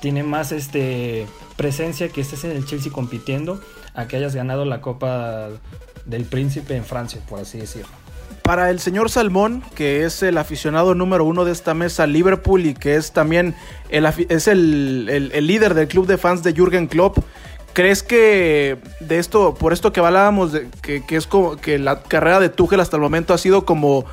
Tiene 0.02 0.24
más 0.24 0.52
este, 0.52 1.26
presencia 1.58 2.10
que 2.10 2.22
estés 2.22 2.44
en 2.44 2.52
el 2.52 2.66
Chelsea 2.66 2.92
compitiendo 2.92 3.60
a 3.94 4.08
que 4.08 4.18
hayas 4.18 4.36
ganado 4.36 4.66
la 4.66 4.82
Copa 4.82 5.50
del 6.06 6.26
Príncipe 6.26 6.76
en 6.76 6.86
Francia, 6.86 7.22
por 7.28 7.40
así 7.40 7.60
decirlo. 7.60 8.02
Para 8.44 8.72
el 8.72 8.80
señor 8.80 9.10
Salmón, 9.12 9.64
que 9.76 10.04
es 10.04 10.24
el 10.24 10.38
aficionado 10.38 10.96
número 10.96 11.26
uno 11.26 11.46
de 11.46 11.52
esta 11.52 11.74
mesa, 11.74 12.08
Liverpool, 12.08 12.66
y 12.66 12.74
que 12.74 12.96
es 12.96 13.12
también 13.12 13.56
el, 13.90 14.06
es 14.30 14.48
el, 14.48 15.06
líder 15.46 15.76
del 15.76 15.88
club 15.88 16.08
de 16.08 16.18
fans 16.18 16.42
de 16.42 16.54
Jürgen 16.54 16.88
Klopp, 16.88 17.20
¿crees 17.74 18.02
que 18.02 18.80
de 19.00 19.20
esto, 19.20 19.54
por 19.54 19.74
esto 19.74 19.94
que 19.94 20.00
hablábamos, 20.00 20.54
de, 20.54 20.70
que, 20.82 21.04
es 21.10 21.28
como 21.28 21.58
que 21.58 21.78
la 21.78 22.02
carrera 22.02 22.40
de 22.40 22.50
Tuchel 22.50 22.80
hasta 22.80 22.98
el 22.98 23.02
momento 23.02 23.34
ha 23.34 23.38
sido 23.38 23.64
como 23.64 24.06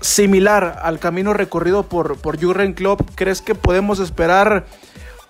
similar 0.00 0.78
al 0.82 1.00
camino 1.00 1.32
recorrido 1.32 1.82
por, 1.82 2.18
por 2.18 2.38
Jürgen 2.38 2.74
Klopp, 2.74 3.00
¿crees 3.16 3.42
que 3.42 3.56
podemos 3.56 3.98
esperar 3.98 4.66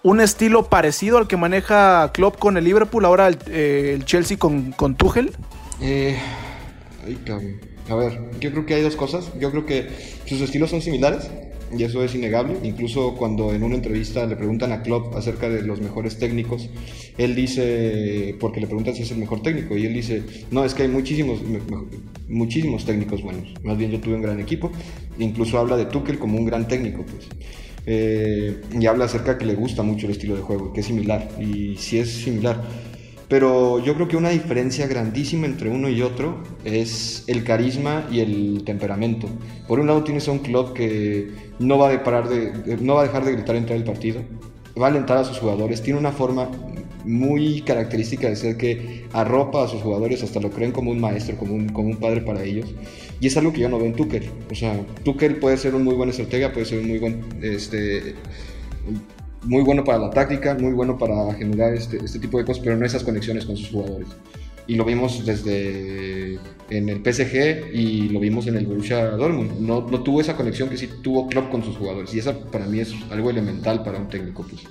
un 0.07 0.21
estilo 0.21 0.69
parecido 0.69 1.19
al 1.19 1.27
que 1.27 1.37
maneja 1.37 2.12
Klopp 2.12 2.38
con 2.38 2.57
el 2.57 2.62
Liverpool, 2.62 3.05
ahora 3.05 3.27
el, 3.27 3.38
eh, 3.49 3.99
Chelsea 4.05 4.37
con, 4.37 4.71
con 4.71 4.95
Tuchel? 4.95 5.33
Eh, 5.81 6.16
a 7.88 7.95
ver, 7.97 8.21
yo 8.38 8.53
creo 8.53 8.64
que 8.66 8.75
hay 8.75 8.83
dos 8.83 8.95
cosas. 8.95 9.33
Yo 9.40 9.51
creo 9.51 9.66
que 9.66 9.88
sus 10.25 10.40
estilos 10.40 10.71
son 10.71 10.81
similares 10.81 11.29
y 11.77 11.83
eso 11.83 12.05
es 12.05 12.14
innegable. 12.14 12.57
Incluso 12.62 13.16
cuando 13.16 13.53
en 13.53 13.64
una 13.64 13.75
entrevista 13.75 14.25
le 14.27 14.37
preguntan 14.37 14.71
a 14.71 14.83
Klopp 14.83 15.16
acerca 15.16 15.49
de 15.49 15.62
los 15.62 15.81
mejores 15.81 16.21
técnicos, 16.21 16.71
él 17.19 17.35
dice, 17.35 18.37
porque 18.38 18.61
le 18.61 18.69
preguntan 18.69 18.95
si 18.95 19.03
es 19.03 19.11
el 19.11 19.19
mejor 19.19 19.42
técnico, 19.42 19.77
y 19.77 19.87
él 19.87 19.95
dice, 19.95 20.23
no, 20.53 20.64
es 20.64 20.75
que 20.75 20.85
hay 20.85 20.88
muchísimos, 20.88 21.40
muchísimos 22.29 22.85
técnicos 22.85 23.23
buenos. 23.23 23.49
Más 23.64 23.77
bien 23.77 23.90
yo 23.90 23.99
tuve 23.99 24.14
un 24.14 24.23
gran 24.23 24.38
equipo. 24.38 24.71
Incluso 25.19 25.59
habla 25.59 25.77
de 25.77 25.87
Tuchel 25.87 26.21
como 26.21 26.38
un 26.38 26.45
gran 26.45 26.69
técnico, 26.69 27.05
pues. 27.05 27.27
Eh, 27.87 28.61
y 28.79 28.87
habla 28.87 29.05
acerca 29.05 29.38
que 29.38 29.46
le 29.46 29.55
gusta 29.55 29.83
mucho 29.83 30.07
el 30.07 30.12
estilo 30.12 30.35
de 30.35 30.42
juego, 30.42 30.72
que 30.72 30.81
es 30.81 30.87
similar, 30.87 31.29
y 31.40 31.77
si 31.77 31.99
es 31.99 32.11
similar. 32.11 32.61
Pero 33.29 33.81
yo 33.81 33.94
creo 33.94 34.07
que 34.07 34.16
una 34.16 34.31
diferencia 34.31 34.87
grandísima 34.87 35.46
entre 35.46 35.68
uno 35.68 35.88
y 35.88 36.03
otro 36.03 36.42
es 36.64 37.25
el 37.27 37.42
carisma 37.42 38.07
y 38.11 38.20
el 38.20 38.62
temperamento. 38.64 39.29
Por 39.66 39.81
un 39.81 39.88
lado 39.88 40.05
tienes 40.05 40.29
a 40.29 40.33
un 40.33 40.38
club 40.40 40.72
que 40.75 41.31
no 41.59 41.79
va 41.79 41.88
a, 41.88 41.90
dejar 41.90 42.29
de 42.29 43.33
gritar 43.33 43.57
en 43.57 43.66
todo 43.66 43.85
partido, 43.85 44.20
va 44.81 44.87
a 44.87 44.90
alentar 44.90 45.18
a 45.18 45.25
sus 45.25 45.38
jugadores, 45.38 45.83
tiene 45.83 45.99
una 45.99 46.12
forma 46.12 46.51
muy 47.07 47.62
característica 47.62 48.29
de 48.29 48.37
ser 48.37 48.57
que 48.57 49.07
arropa 49.12 49.64
a 49.64 49.69
sus 49.69 49.81
jugadores, 49.81 50.23
hasta 50.23 50.40
lo 50.40 50.51
creen 50.51 50.73
como 50.73 50.90
un 50.90 51.01
maestro, 51.01 51.37
como 51.37 51.55
un, 51.55 51.69
como 51.69 51.88
un 51.88 51.97
padre 51.97 52.21
para 52.21 52.42
ellos. 52.42 52.75
Y 53.21 53.29
es 53.29 53.37
algo 53.37 53.53
que 53.53 53.61
yo 53.61 53.69
no 53.69 53.79
veo 53.79 53.87
en 53.87 53.95
Tuchel. 53.95 54.29
O 54.51 54.55
sea, 54.55 54.79
Tuchel 55.05 55.37
puede 55.37 55.57
ser 55.57 55.75
un 55.75 55.85
muy 55.85 55.95
buen 55.95 56.11
estratega, 56.11 56.53
puede 56.53 56.66
ser 56.66 56.81
un 56.81 56.88
muy 56.88 56.99
buen, 56.99 57.25
este, 57.40 58.14
muy 59.45 59.62
bueno 59.62 59.85
para 59.85 59.99
la 59.99 60.11
táctica, 60.11 60.55
muy 60.55 60.73
bueno 60.73 60.99
para 60.99 61.33
generar 61.35 61.75
este, 61.75 61.99
este 62.05 62.19
tipo 62.19 62.38
de 62.38 62.45
cosas, 62.45 62.62
pero 62.62 62.77
no 62.77 62.85
esas 62.85 63.05
conexiones 63.05 63.47
con 63.47 63.57
sus 63.57 63.71
jugadores. 63.71 64.09
Y 64.66 64.75
lo 64.75 64.85
vimos 64.85 65.25
desde 65.25 66.38
en 66.71 66.88
el 66.88 66.99
PSG 66.99 67.73
y 67.73 68.09
lo 68.09 68.19
vimos 68.19 68.49
en 68.49 68.57
el 68.57 68.66
Borussia 68.66 69.11
Dortmund. 69.11 69.61
No, 69.61 69.87
no 69.88 70.03
tuvo 70.03 70.21
esa 70.21 70.37
conexión 70.37 70.69
que 70.69 70.77
sí 70.77 70.88
tuvo 71.03 71.29
Klopp 71.29 71.51
con 71.51 71.62
sus 71.62 71.77
jugadores. 71.77 72.12
Y 72.14 72.19
eso 72.19 72.37
para 72.51 72.66
mí 72.66 72.81
es 72.81 72.92
algo 73.11 73.31
elemental 73.31 73.85
para 73.85 73.99
un 73.99 74.09
técnico. 74.09 74.45
Pues. 74.49 74.62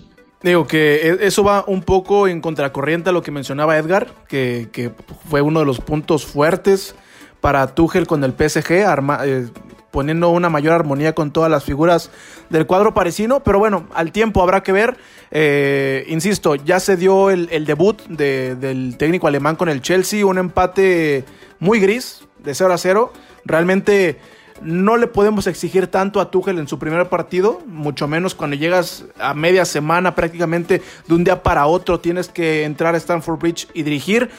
Digo 0.46 0.68
que 0.68 0.98
e, 1.02 1.26
eso 1.26 1.44
va 1.44 1.64
un 1.66 1.82
poco 1.82 2.28
en 2.28 2.40
contracorriente 2.40 3.10
a 3.10 3.14
lo 3.14 3.24
que 3.24 3.32
mencionaba 3.32 3.80
Edgar, 3.80 4.14
que, 4.28 4.70
que 4.72 4.92
fue 5.28 5.42
uno 5.42 5.60
de 5.60 5.66
los 5.66 5.80
puntos 5.80 6.24
fuertes 6.24 6.94
para 7.42 7.74
Tuchel 7.74 8.06
con 8.06 8.24
el 8.24 8.34
PSG, 8.34 8.86
arma, 8.86 9.22
eh, 9.24 9.48
poniendo 9.90 10.30
una 10.30 10.50
mayor 10.50 10.74
armonía 10.74 11.16
con 11.16 11.32
todas 11.32 11.50
las 11.50 11.64
figuras 11.64 12.12
del 12.52 12.68
cuadro 12.68 12.94
parisino. 12.94 13.40
Pero 13.40 13.58
bueno, 13.58 13.88
al 13.96 14.12
tiempo 14.12 14.44
habrá 14.44 14.62
que 14.62 14.72
ver. 14.72 14.98
Eh, 15.32 16.06
insisto, 16.10 16.54
ya 16.54 16.80
se 16.80 16.96
dio 16.96 17.32
el, 17.32 17.66
debut 17.66 18.04
del 18.04 18.98
técnico 19.00 19.26
alemán 19.28 19.56
con 19.56 19.68
el 19.68 19.82
Chelsea, 19.82 20.28
un 20.28 20.38
empate 20.38 21.26
muy 21.58 21.80
gris, 21.80 22.22
de 22.44 22.54
0 22.54 22.72
a 22.72 22.78
0. 22.78 23.14
Realmente 23.46 24.20
no 24.62 24.98
le 24.98 25.08
podemos 25.08 25.48
exigir 25.48 25.88
tanto 25.88 26.20
a 26.22 26.32
Tuchel 26.32 26.60
en 26.60 26.68
su 26.68 26.80
primer 26.80 27.10
partido, 27.10 27.62
mucho 27.68 28.08
menos 28.08 28.36
cuando 28.36 28.56
llegas 28.56 29.06
a 29.20 29.34
media 29.34 29.66
semana 29.66 30.16
prácticamente 30.16 30.82
de 31.08 31.14
un 31.14 31.24
día 31.24 31.44
para 31.44 31.66
otro 31.66 32.00
tienes 32.00 32.30
que 32.30 32.64
entrar 32.64 32.96
a 32.96 32.98
Stanford 32.98 33.40
Bridge 33.40 33.68
y 33.74 33.84
dirigir 33.84 34.30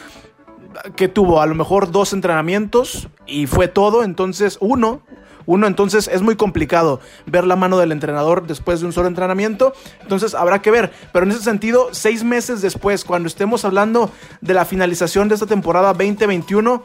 que 0.94 1.08
tuvo 1.08 1.40
a 1.40 1.46
lo 1.46 1.54
mejor 1.54 1.90
dos 1.90 2.12
entrenamientos 2.12 3.08
y 3.26 3.46
fue 3.46 3.68
todo, 3.68 4.02
entonces 4.04 4.58
uno, 4.60 5.02
uno, 5.46 5.66
entonces 5.68 6.08
es 6.12 6.22
muy 6.22 6.36
complicado 6.36 7.00
ver 7.24 7.44
la 7.44 7.56
mano 7.56 7.78
del 7.78 7.92
entrenador 7.92 8.46
después 8.46 8.80
de 8.80 8.86
un 8.86 8.92
solo 8.92 9.06
entrenamiento. 9.06 9.72
Entonces 10.02 10.34
habrá 10.34 10.60
que 10.60 10.72
ver. 10.72 10.92
Pero 11.12 11.24
en 11.24 11.30
ese 11.30 11.42
sentido, 11.42 11.88
seis 11.92 12.24
meses 12.24 12.62
después, 12.62 13.04
cuando 13.04 13.28
estemos 13.28 13.64
hablando 13.64 14.10
de 14.40 14.54
la 14.54 14.64
finalización 14.64 15.28
de 15.28 15.34
esta 15.34 15.46
temporada 15.46 15.92
2021, 15.92 16.82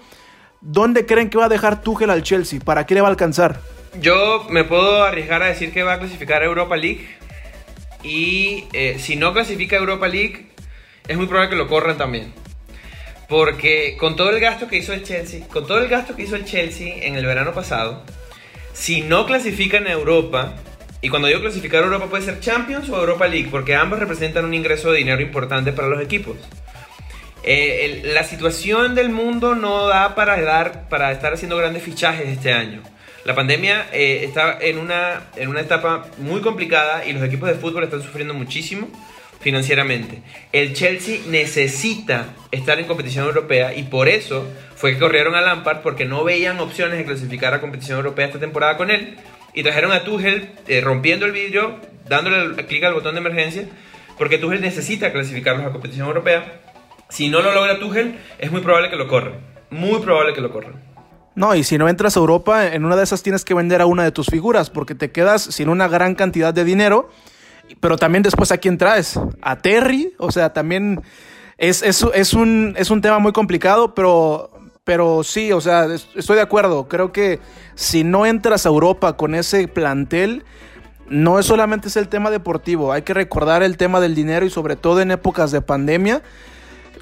¿dónde 0.61 1.05
creen 1.05 1.29
que 1.29 1.37
va 1.37 1.45
a 1.45 1.49
dejar 1.49 1.81
Tuchel 1.81 2.09
al 2.09 2.23
Chelsea? 2.23 2.59
¿Para 2.63 2.85
qué 2.85 2.93
le 2.93 3.01
va 3.01 3.07
a 3.07 3.11
alcanzar? 3.11 3.59
Yo 3.99 4.45
me 4.49 4.63
puedo 4.63 5.03
arriesgar 5.03 5.43
a 5.43 5.47
decir 5.47 5.73
que 5.73 5.83
va 5.83 5.93
a 5.93 5.99
clasificar 5.99 6.41
a 6.41 6.45
Europa 6.45 6.77
League. 6.77 7.07
Y 8.03 8.65
eh, 8.73 8.97
si 8.99 9.15
no 9.15 9.33
clasifica 9.33 9.75
a 9.75 9.79
Europa 9.79 10.07
League, 10.07 10.47
es 11.07 11.17
muy 11.17 11.27
probable 11.27 11.49
que 11.49 11.55
lo 11.55 11.67
corran 11.67 11.97
también. 11.97 12.33
Porque 13.27 13.97
con 13.99 14.15
todo 14.15 14.29
el 14.29 14.39
gasto 14.39 14.67
que 14.67 14.77
hizo 14.77 14.93
el 14.93 15.03
Chelsea, 15.03 15.47
con 15.47 15.67
todo 15.67 15.79
el 15.79 15.87
gasto 15.87 16.15
que 16.15 16.23
hizo 16.23 16.35
el 16.35 16.45
Chelsea 16.45 17.05
en 17.05 17.15
el 17.15 17.25
verano 17.25 17.53
pasado, 17.53 18.03
si 18.73 19.01
no 19.01 19.25
clasifican 19.25 19.87
a 19.87 19.91
Europa, 19.91 20.55
y 21.01 21.09
cuando 21.09 21.27
digo 21.27 21.41
clasificar 21.41 21.83
a 21.83 21.85
Europa 21.85 22.07
puede 22.07 22.23
ser 22.23 22.39
Champions 22.39 22.89
o 22.89 22.99
Europa 22.99 23.27
League, 23.27 23.49
porque 23.49 23.75
ambos 23.75 23.99
representan 23.99 24.45
un 24.45 24.53
ingreso 24.53 24.91
de 24.91 24.99
dinero 24.99 25.21
importante 25.21 25.71
para 25.71 25.87
los 25.87 26.01
equipos. 26.01 26.37
Eh, 27.43 28.01
la 28.13 28.23
situación 28.23 28.93
del 28.93 29.09
mundo 29.09 29.55
no 29.55 29.87
da 29.87 30.15
para, 30.15 30.39
dar, 30.41 30.87
para 30.89 31.11
estar 31.11 31.33
haciendo 31.33 31.57
grandes 31.57 31.83
fichajes 31.83 32.27
este 32.27 32.53
año. 32.53 32.81
La 33.25 33.35
pandemia 33.35 33.87
eh, 33.93 34.23
está 34.23 34.57
en 34.59 34.79
una, 34.79 35.23
en 35.35 35.49
una 35.49 35.61
etapa 35.61 36.07
muy 36.17 36.41
complicada 36.41 37.05
y 37.05 37.13
los 37.13 37.23
equipos 37.23 37.49
de 37.49 37.55
fútbol 37.55 37.83
están 37.83 38.01
sufriendo 38.01 38.33
muchísimo 38.33 38.87
financieramente. 39.39 40.21
El 40.51 40.73
Chelsea 40.73 41.19
necesita 41.27 42.27
estar 42.51 42.79
en 42.79 42.85
competición 42.85 43.25
europea 43.25 43.75
y 43.75 43.83
por 43.83 44.07
eso 44.07 44.47
fue 44.75 44.93
que 44.93 44.99
corrieron 44.99 45.35
a 45.35 45.41
Lampard 45.41 45.81
porque 45.81 46.05
no 46.05 46.23
veían 46.23 46.59
opciones 46.59 46.97
de 46.97 47.05
clasificar 47.05 47.53
a 47.53 47.61
competición 47.61 47.97
europea 47.97 48.27
esta 48.27 48.39
temporada 48.39 48.77
con 48.77 48.91
él 48.91 49.17
y 49.53 49.63
trajeron 49.63 49.91
a 49.91 50.03
Tuchel 50.03 50.49
eh, 50.67 50.81
rompiendo 50.81 51.25
el 51.25 51.31
vidrio, 51.31 51.79
dándole 52.07 52.65
clic 52.65 52.83
al 52.83 52.93
botón 52.93 53.15
de 53.15 53.21
emergencia 53.21 53.65
porque 54.17 54.37
Tuchel 54.37 54.61
necesita 54.61 55.11
clasificarlos 55.11 55.65
a 55.65 55.71
competición 55.71 56.07
europea. 56.07 56.61
Si 57.11 57.29
no 57.29 57.43
lo 57.43 57.53
logra 57.53 57.77
Tuchel, 57.77 58.19
es 58.39 58.51
muy 58.51 58.61
probable 58.61 58.89
que 58.89 58.95
lo 58.95 59.07
corran. 59.07 59.33
Muy 59.69 59.99
probable 59.99 60.33
que 60.33 60.41
lo 60.41 60.51
corran. 60.51 60.81
No, 61.35 61.53
y 61.55 61.63
si 61.63 61.77
no 61.77 61.87
entras 61.87 62.17
a 62.17 62.19
Europa, 62.19 62.73
en 62.73 62.83
una 62.83 62.95
de 62.95 63.03
esas 63.03 63.21
tienes 63.21 63.45
que 63.45 63.53
vender 63.53 63.81
a 63.81 63.85
una 63.85 64.03
de 64.03 64.11
tus 64.11 64.27
figuras 64.27 64.69
porque 64.71 64.95
te 64.95 65.11
quedas 65.11 65.43
sin 65.43 65.69
una 65.69 65.87
gran 65.87 66.15
cantidad 66.15 66.53
de 66.53 66.65
dinero 66.65 67.09
pero 67.79 67.97
también 67.97 68.23
después 68.23 68.51
a 68.51 68.57
quién 68.57 68.77
traes. 68.77 69.19
A 69.41 69.57
Terry, 69.57 70.13
o 70.17 70.31
sea, 70.31 70.53
también 70.53 71.01
es, 71.57 71.81
es, 71.83 72.05
es, 72.13 72.33
un, 72.33 72.75
es 72.77 72.89
un 72.89 73.01
tema 73.01 73.19
muy 73.19 73.31
complicado, 73.31 73.93
pero, 73.95 74.51
pero 74.83 75.23
sí, 75.23 75.51
o 75.51 75.61
sea, 75.61 75.87
estoy 76.15 76.35
de 76.35 76.41
acuerdo. 76.41 76.87
Creo 76.87 77.11
que 77.11 77.39
si 77.75 78.03
no 78.03 78.25
entras 78.25 78.65
a 78.65 78.69
Europa 78.69 79.15
con 79.15 79.35
ese 79.35 79.67
plantel, 79.67 80.43
no 81.07 81.39
es 81.39 81.45
solamente 81.45 81.87
es 81.87 81.97
el 81.97 82.07
tema 82.07 82.31
deportivo, 82.31 82.93
hay 82.93 83.01
que 83.01 83.13
recordar 83.13 83.63
el 83.63 83.75
tema 83.75 83.99
del 83.99 84.15
dinero 84.15 84.45
y 84.45 84.49
sobre 84.49 84.75
todo 84.75 85.01
en 85.01 85.11
épocas 85.11 85.51
de 85.51 85.61
pandemia. 85.61 86.21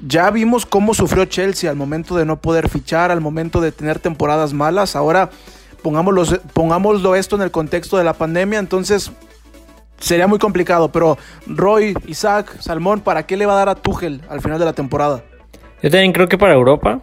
Ya 0.06 0.30
vimos 0.30 0.64
cómo 0.64 0.94
sufrió 0.94 1.24
Chelsea 1.26 1.70
al 1.70 1.76
momento 1.76 2.16
de 2.16 2.24
no 2.24 2.40
poder 2.40 2.68
fichar, 2.68 3.10
al 3.10 3.20
momento 3.20 3.60
de 3.60 3.72
tener 3.72 3.98
temporadas 3.98 4.52
malas. 4.52 4.96
Ahora 4.96 5.30
pongámoslo, 5.82 7.14
esto 7.14 7.36
en 7.36 7.42
el 7.42 7.50
contexto 7.50 7.96
de 7.96 8.04
la 8.04 8.14
pandemia. 8.14 8.58
Entonces, 8.58 9.10
sería 9.98 10.26
muy 10.26 10.38
complicado, 10.38 10.90
pero 10.92 11.18
Roy, 11.46 11.94
Isaac, 12.06 12.60
Salmón, 12.60 13.00
¿para 13.00 13.26
qué 13.26 13.36
le 13.36 13.46
va 13.46 13.54
a 13.54 13.56
dar 13.56 13.68
a 13.68 13.74
Tuchel 13.74 14.20
al 14.28 14.40
final 14.40 14.58
de 14.58 14.64
la 14.64 14.72
temporada? 14.72 15.22
Yo 15.82 15.90
también 15.90 16.12
creo 16.12 16.28
que 16.28 16.38
para 16.38 16.54
Europa. 16.54 17.00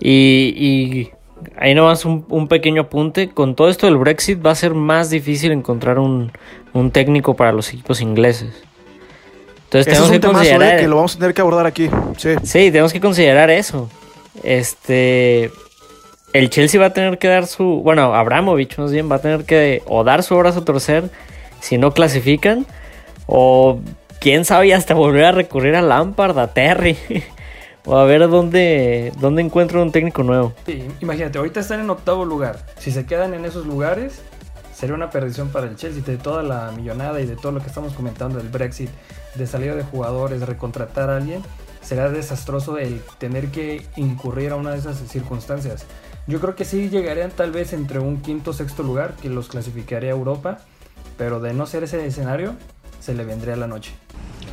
Y, 0.00 1.10
ahí 1.56 1.74
nomás 1.74 2.04
un, 2.04 2.24
un 2.28 2.48
pequeño 2.48 2.82
apunte. 2.82 3.30
Con 3.30 3.54
todo 3.54 3.68
esto 3.68 3.86
del 3.86 3.96
Brexit 3.96 4.44
va 4.44 4.52
a 4.52 4.54
ser 4.54 4.74
más 4.74 5.10
difícil 5.10 5.52
encontrar 5.52 5.98
un 5.98 6.32
técnico 6.92 7.34
para 7.34 7.52
los 7.52 7.72
equipos 7.72 8.00
ingleses. 8.00 8.67
Entonces 9.68 9.92
tenemos 9.92 10.10
que 10.10 10.20
considerar... 10.20 10.80
que 10.80 10.88
lo 10.88 10.96
vamos 10.96 11.14
a 11.14 11.18
tener 11.18 11.34
que 11.34 11.40
abordar 11.42 11.66
aquí. 11.66 11.90
Sí. 12.16 12.36
sí, 12.42 12.70
tenemos 12.70 12.92
que 12.92 13.00
considerar 13.00 13.50
eso. 13.50 13.90
Este... 14.42 15.50
El 16.32 16.48
Chelsea 16.48 16.80
va 16.80 16.86
a 16.86 16.92
tener 16.94 17.18
que 17.18 17.28
dar 17.28 17.46
su... 17.46 17.82
Bueno, 17.82 18.14
Abramovich 18.14 18.78
más 18.78 18.92
bien 18.92 19.10
va 19.10 19.16
a 19.16 19.18
tener 19.18 19.44
que 19.44 19.82
o 19.86 20.04
dar 20.04 20.22
su 20.22 20.36
brazo 20.36 20.60
a 20.60 20.64
torcer 20.64 21.10
si 21.60 21.76
no 21.76 21.92
clasifican. 21.92 22.64
O 23.26 23.80
quién 24.20 24.46
sabe 24.46 24.72
hasta 24.72 24.94
volver 24.94 25.26
a 25.26 25.32
recurrir 25.32 25.74
a 25.74 25.82
Lampard, 25.82 26.38
a 26.38 26.46
Terry. 26.54 26.96
o 27.84 27.98
a 27.98 28.06
ver 28.06 28.26
dónde, 28.28 29.12
dónde 29.20 29.42
encuentro 29.42 29.82
un 29.82 29.92
técnico 29.92 30.22
nuevo. 30.22 30.54
Sí, 30.64 30.88
imagínate, 31.00 31.36
ahorita 31.36 31.60
están 31.60 31.80
en 31.80 31.90
octavo 31.90 32.24
lugar. 32.24 32.64
Si 32.78 32.90
se 32.90 33.04
quedan 33.04 33.34
en 33.34 33.44
esos 33.44 33.66
lugares, 33.66 34.22
sería 34.78 34.94
una 34.94 35.10
perdición 35.10 35.48
para 35.48 35.66
el 35.66 35.74
Chelsea 35.74 36.02
de 36.04 36.18
toda 36.18 36.44
la 36.44 36.70
millonada 36.70 37.20
y 37.20 37.26
de 37.26 37.34
todo 37.34 37.50
lo 37.50 37.60
que 37.60 37.66
estamos 37.66 37.94
comentando 37.94 38.38
del 38.38 38.48
Brexit, 38.48 38.90
de 39.34 39.46
salida 39.48 39.74
de 39.74 39.82
jugadores, 39.82 40.40
recontratar 40.42 41.10
a 41.10 41.16
alguien. 41.16 41.42
Será 41.82 42.10
desastroso 42.10 42.78
el 42.78 43.02
tener 43.18 43.48
que 43.48 43.84
incurrir 43.96 44.52
a 44.52 44.56
una 44.56 44.70
de 44.70 44.78
esas 44.78 44.98
circunstancias. 44.98 45.84
Yo 46.28 46.40
creo 46.40 46.54
que 46.54 46.64
sí 46.64 46.90
llegarían 46.90 47.32
tal 47.32 47.50
vez 47.50 47.72
entre 47.72 47.98
un 47.98 48.20
quinto 48.20 48.52
o 48.52 48.54
sexto 48.54 48.84
lugar 48.84 49.16
que 49.20 49.28
los 49.28 49.48
clasificaría 49.48 50.10
a 50.10 50.12
Europa, 50.12 50.58
pero 51.16 51.40
de 51.40 51.54
no 51.54 51.66
ser 51.66 51.82
ese 51.82 52.06
escenario, 52.06 52.54
se 53.00 53.14
le 53.14 53.24
vendría 53.24 53.56
la 53.56 53.66
noche. 53.66 53.92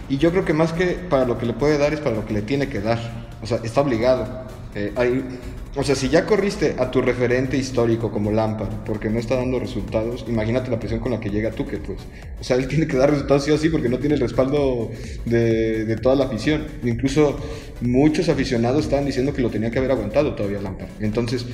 Y 0.10 0.18
yo 0.18 0.32
creo 0.32 0.44
que 0.44 0.54
más 0.54 0.74
que 0.74 0.94
para 1.08 1.26
lo 1.26 1.38
que 1.38 1.46
le 1.46 1.54
puede 1.54 1.78
dar 1.78 1.94
es 1.94 2.00
para 2.00 2.16
lo 2.16 2.26
que 2.26 2.34
le 2.34 2.42
tiene 2.42 2.68
que 2.68 2.82
dar. 2.82 2.98
O 3.44 3.46
sea, 3.46 3.60
está 3.64 3.82
obligado. 3.82 4.45
O 5.78 5.84
sea, 5.84 5.96
si 5.96 6.08
ya 6.08 6.26
corriste 6.26 6.76
a 6.78 6.90
tu 6.90 7.02
referente 7.02 7.58
histórico 7.58 8.10
como 8.10 8.32
Lampard 8.32 8.86
porque 8.86 9.10
no 9.10 9.20
está 9.20 9.36
dando 9.36 9.60
resultados, 9.60 10.26
imagínate 10.28 10.72
la 10.72 10.80
presión 10.80 11.02
con 11.02 11.12
la 11.12 11.20
que 11.20 11.30
llega 11.30 11.52
Tuque, 11.52 11.78
pues. 11.78 12.00
O 12.40 12.44
sea, 12.44 12.56
él 12.56 12.68
tiene 12.70 12.88
que 12.88 12.96
dar 12.96 13.10
resultados 13.10 13.44
sí 13.44 13.52
o 13.52 13.58
sí 13.58 13.70
porque 13.70 13.90
no 13.90 14.00
tiene 14.00 14.16
el 14.16 14.22
respaldo 14.22 14.90
de, 15.26 15.98
toda 16.02 16.16
la 16.16 16.26
afición. 16.26 16.66
Incluso 16.84 17.38
muchos 17.82 18.30
aficionados 18.30 18.86
estaban 18.86 19.06
diciendo 19.06 19.34
que 19.34 19.42
lo 19.42 19.50
tenía 19.50 19.70
que 19.70 19.80
haber 19.80 19.92
aguantado 19.92 20.34
todavía 20.34 20.62
Lampard. 20.62 20.90
Entonces, 21.02 21.46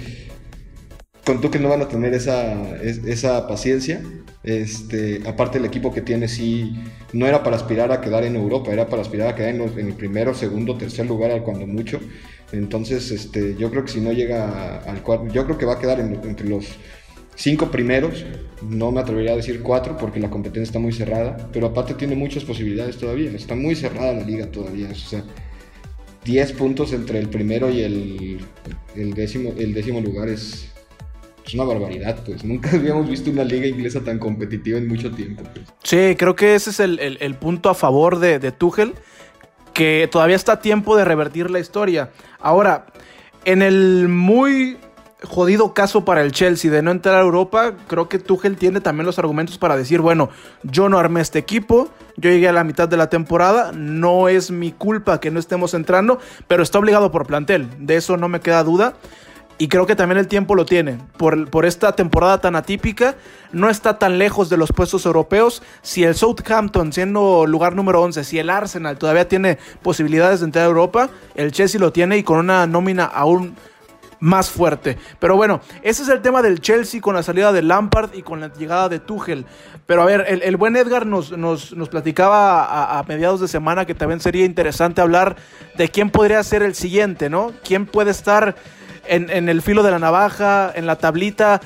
con 1.25 1.41
Tuque 1.41 1.57
no 1.57 1.69
van 1.69 1.81
a 1.81 1.87
tener 1.87 2.13
esa, 2.13 2.75
esa 2.83 3.47
paciencia. 3.47 4.01
Este, 4.43 5.21
aparte 5.27 5.59
el 5.59 5.65
equipo 5.65 5.91
que 5.91 6.01
tiene 6.01 6.27
sí 6.27 6.73
no 7.13 7.27
era 7.27 7.43
para 7.43 7.55
aspirar 7.55 7.91
a 7.91 8.01
quedar 8.01 8.23
en 8.23 8.35
Europa, 8.35 8.71
era 8.71 8.87
para 8.87 9.03
aspirar 9.03 9.29
a 9.29 9.35
quedar 9.35 9.53
en, 9.53 9.61
en 9.61 9.87
el 9.87 9.93
primero, 9.93 10.33
segundo, 10.33 10.77
tercer 10.77 11.07
lugar, 11.07 11.41
cuando 11.43 11.65
mucho. 11.65 11.99
Entonces, 12.51 13.11
este, 13.11 13.55
yo 13.57 13.69
creo 13.69 13.85
que 13.85 13.91
si 13.91 14.01
no 14.01 14.11
llega 14.11 14.79
al 14.79 15.01
cuarto, 15.01 15.27
yo 15.31 15.45
creo 15.45 15.57
que 15.57 15.65
va 15.65 15.73
a 15.73 15.79
quedar 15.79 15.99
entre 15.99 16.47
los 16.47 16.65
cinco 17.35 17.71
primeros. 17.71 18.25
No 18.61 18.91
me 18.91 19.01
atrevería 19.01 19.33
a 19.33 19.35
decir 19.35 19.61
cuatro 19.61 19.97
porque 19.97 20.19
la 20.19 20.29
competencia 20.29 20.63
está 20.63 20.79
muy 20.79 20.91
cerrada, 20.91 21.49
pero 21.51 21.67
aparte 21.67 21.93
tiene 21.93 22.15
muchas 22.15 22.43
posibilidades 22.43 22.97
todavía. 22.97 23.31
Está 23.31 23.55
muy 23.55 23.75
cerrada 23.75 24.13
la 24.13 24.23
liga 24.23 24.51
todavía. 24.51 24.89
O 24.91 24.95
sea, 24.95 25.23
10 26.25 26.53
puntos 26.53 26.93
entre 26.93 27.19
el 27.19 27.29
primero 27.29 27.69
y 27.71 27.81
el, 27.81 28.39
el, 28.95 29.13
décimo, 29.13 29.53
el 29.57 29.73
décimo 29.73 30.01
lugar 30.01 30.29
es, 30.29 30.67
una 31.53 31.63
barbaridad, 31.63 32.23
pues. 32.25 32.45
Nunca 32.45 32.71
habíamos 32.73 33.09
visto 33.09 33.29
una 33.29 33.43
liga 33.43 33.67
inglesa 33.67 34.01
tan 34.01 34.19
competitiva 34.19 34.77
en 34.77 34.87
mucho 34.87 35.11
tiempo. 35.11 35.43
Pues. 35.53 35.65
Sí, 35.83 36.15
creo 36.17 36.35
que 36.35 36.55
ese 36.55 36.69
es 36.69 36.79
el, 36.79 36.99
el, 36.99 37.17
el 37.19 37.35
punto 37.35 37.69
a 37.69 37.73
favor 37.73 38.19
de, 38.19 38.39
de 38.39 38.51
Tuchel, 38.51 38.93
que 39.73 40.07
todavía 40.11 40.35
está 40.35 40.53
a 40.53 40.59
tiempo 40.59 40.95
de 40.95 41.05
revertir 41.05 41.49
la 41.49 41.59
historia. 41.59 42.09
Ahora, 42.39 42.85
en 43.45 43.61
el 43.61 44.07
muy 44.07 44.77
jodido 45.23 45.73
caso 45.73 46.03
para 46.03 46.21
el 46.23 46.31
Chelsea 46.31 46.71
de 46.71 46.81
no 46.81 46.91
entrar 46.91 47.15
a 47.15 47.21
Europa, 47.21 47.73
creo 47.87 48.09
que 48.09 48.19
Tuchel 48.19 48.57
tiene 48.57 48.81
también 48.81 49.05
los 49.05 49.19
argumentos 49.19 49.57
para 49.57 49.77
decir, 49.77 50.01
bueno, 50.01 50.29
yo 50.63 50.89
no 50.89 50.97
armé 50.97 51.21
este 51.21 51.39
equipo, 51.39 51.89
yo 52.17 52.29
llegué 52.29 52.47
a 52.47 52.53
la 52.53 52.63
mitad 52.63 52.89
de 52.89 52.97
la 52.97 53.09
temporada, 53.09 53.71
no 53.73 54.29
es 54.29 54.51
mi 54.51 54.71
culpa 54.71 55.19
que 55.19 55.31
no 55.31 55.39
estemos 55.39 55.73
entrando, 55.73 56.19
pero 56.47 56.63
está 56.63 56.79
obligado 56.79 57.11
por 57.11 57.27
plantel, 57.27 57.67
de 57.77 57.97
eso 57.97 58.17
no 58.17 58.29
me 58.29 58.39
queda 58.39 58.63
duda. 58.63 58.95
Y 59.61 59.67
creo 59.67 59.85
que 59.85 59.95
también 59.95 60.17
el 60.17 60.27
tiempo 60.27 60.55
lo 60.55 60.65
tiene. 60.65 60.97
Por, 61.17 61.47
por, 61.51 61.67
esta 61.67 61.91
temporada 61.91 62.41
tan 62.41 62.55
atípica, 62.55 63.13
no 63.51 63.69
está 63.69 63.99
tan 63.99 64.17
lejos 64.17 64.49
de 64.49 64.57
los 64.57 64.71
puestos 64.71 65.05
europeos. 65.05 65.61
Si 65.83 66.03
el 66.03 66.15
Southampton, 66.15 66.91
siendo 66.91 67.45
lugar 67.45 67.75
número 67.75 68.01
11, 68.01 68.23
si 68.23 68.39
el 68.39 68.49
Arsenal 68.49 68.97
todavía 68.97 69.27
tiene 69.27 69.59
posibilidades 69.83 70.39
de 70.39 70.47
entrar 70.47 70.65
a 70.65 70.67
Europa, 70.67 71.11
el 71.35 71.51
Chelsea 71.51 71.79
lo 71.79 71.93
tiene 71.93 72.17
y 72.17 72.23
con 72.23 72.39
una 72.39 72.65
nómina 72.65 73.05
aún 73.05 73.55
más 74.19 74.49
fuerte. 74.49 74.97
Pero 75.19 75.35
bueno, 75.35 75.61
ese 75.83 76.01
es 76.01 76.09
el 76.09 76.21
tema 76.21 76.41
del 76.41 76.59
Chelsea 76.59 76.99
con 76.99 77.13
la 77.13 77.21
salida 77.21 77.51
de 77.51 77.61
Lampard 77.61 78.15
y 78.15 78.23
con 78.23 78.39
la 78.39 78.51
llegada 78.51 78.89
de 78.89 78.99
Tuchel. 78.99 79.45
Pero 79.85 80.01
a 80.01 80.05
ver, 80.05 80.25
el, 80.27 80.41
el 80.41 80.57
buen 80.57 80.75
Edgar 80.75 81.05
nos, 81.05 81.37
nos, 81.37 81.73
platicaba 81.89 82.97
a, 82.97 83.03
mediados 83.03 83.41
de 83.41 83.47
semana 83.47 83.85
que 83.85 83.93
también 83.93 84.21
sería 84.21 84.45
interesante 84.45 85.01
hablar 85.01 85.35
de 85.75 85.89
quién 85.89 86.09
podría 86.09 86.41
ser 86.43 86.63
el 86.63 86.73
siguiente, 86.73 87.29
¿no? 87.29 87.51
¿Quién 87.63 87.85
puede 87.85 88.09
estar 88.11 88.55
en, 89.11 89.49
el 89.49 89.61
filo 89.61 89.83
de 89.83 89.91
la 89.91 89.99
navaja, 89.99 90.71
en 90.73 90.85
la 90.85 90.95
tablita, 90.95 91.59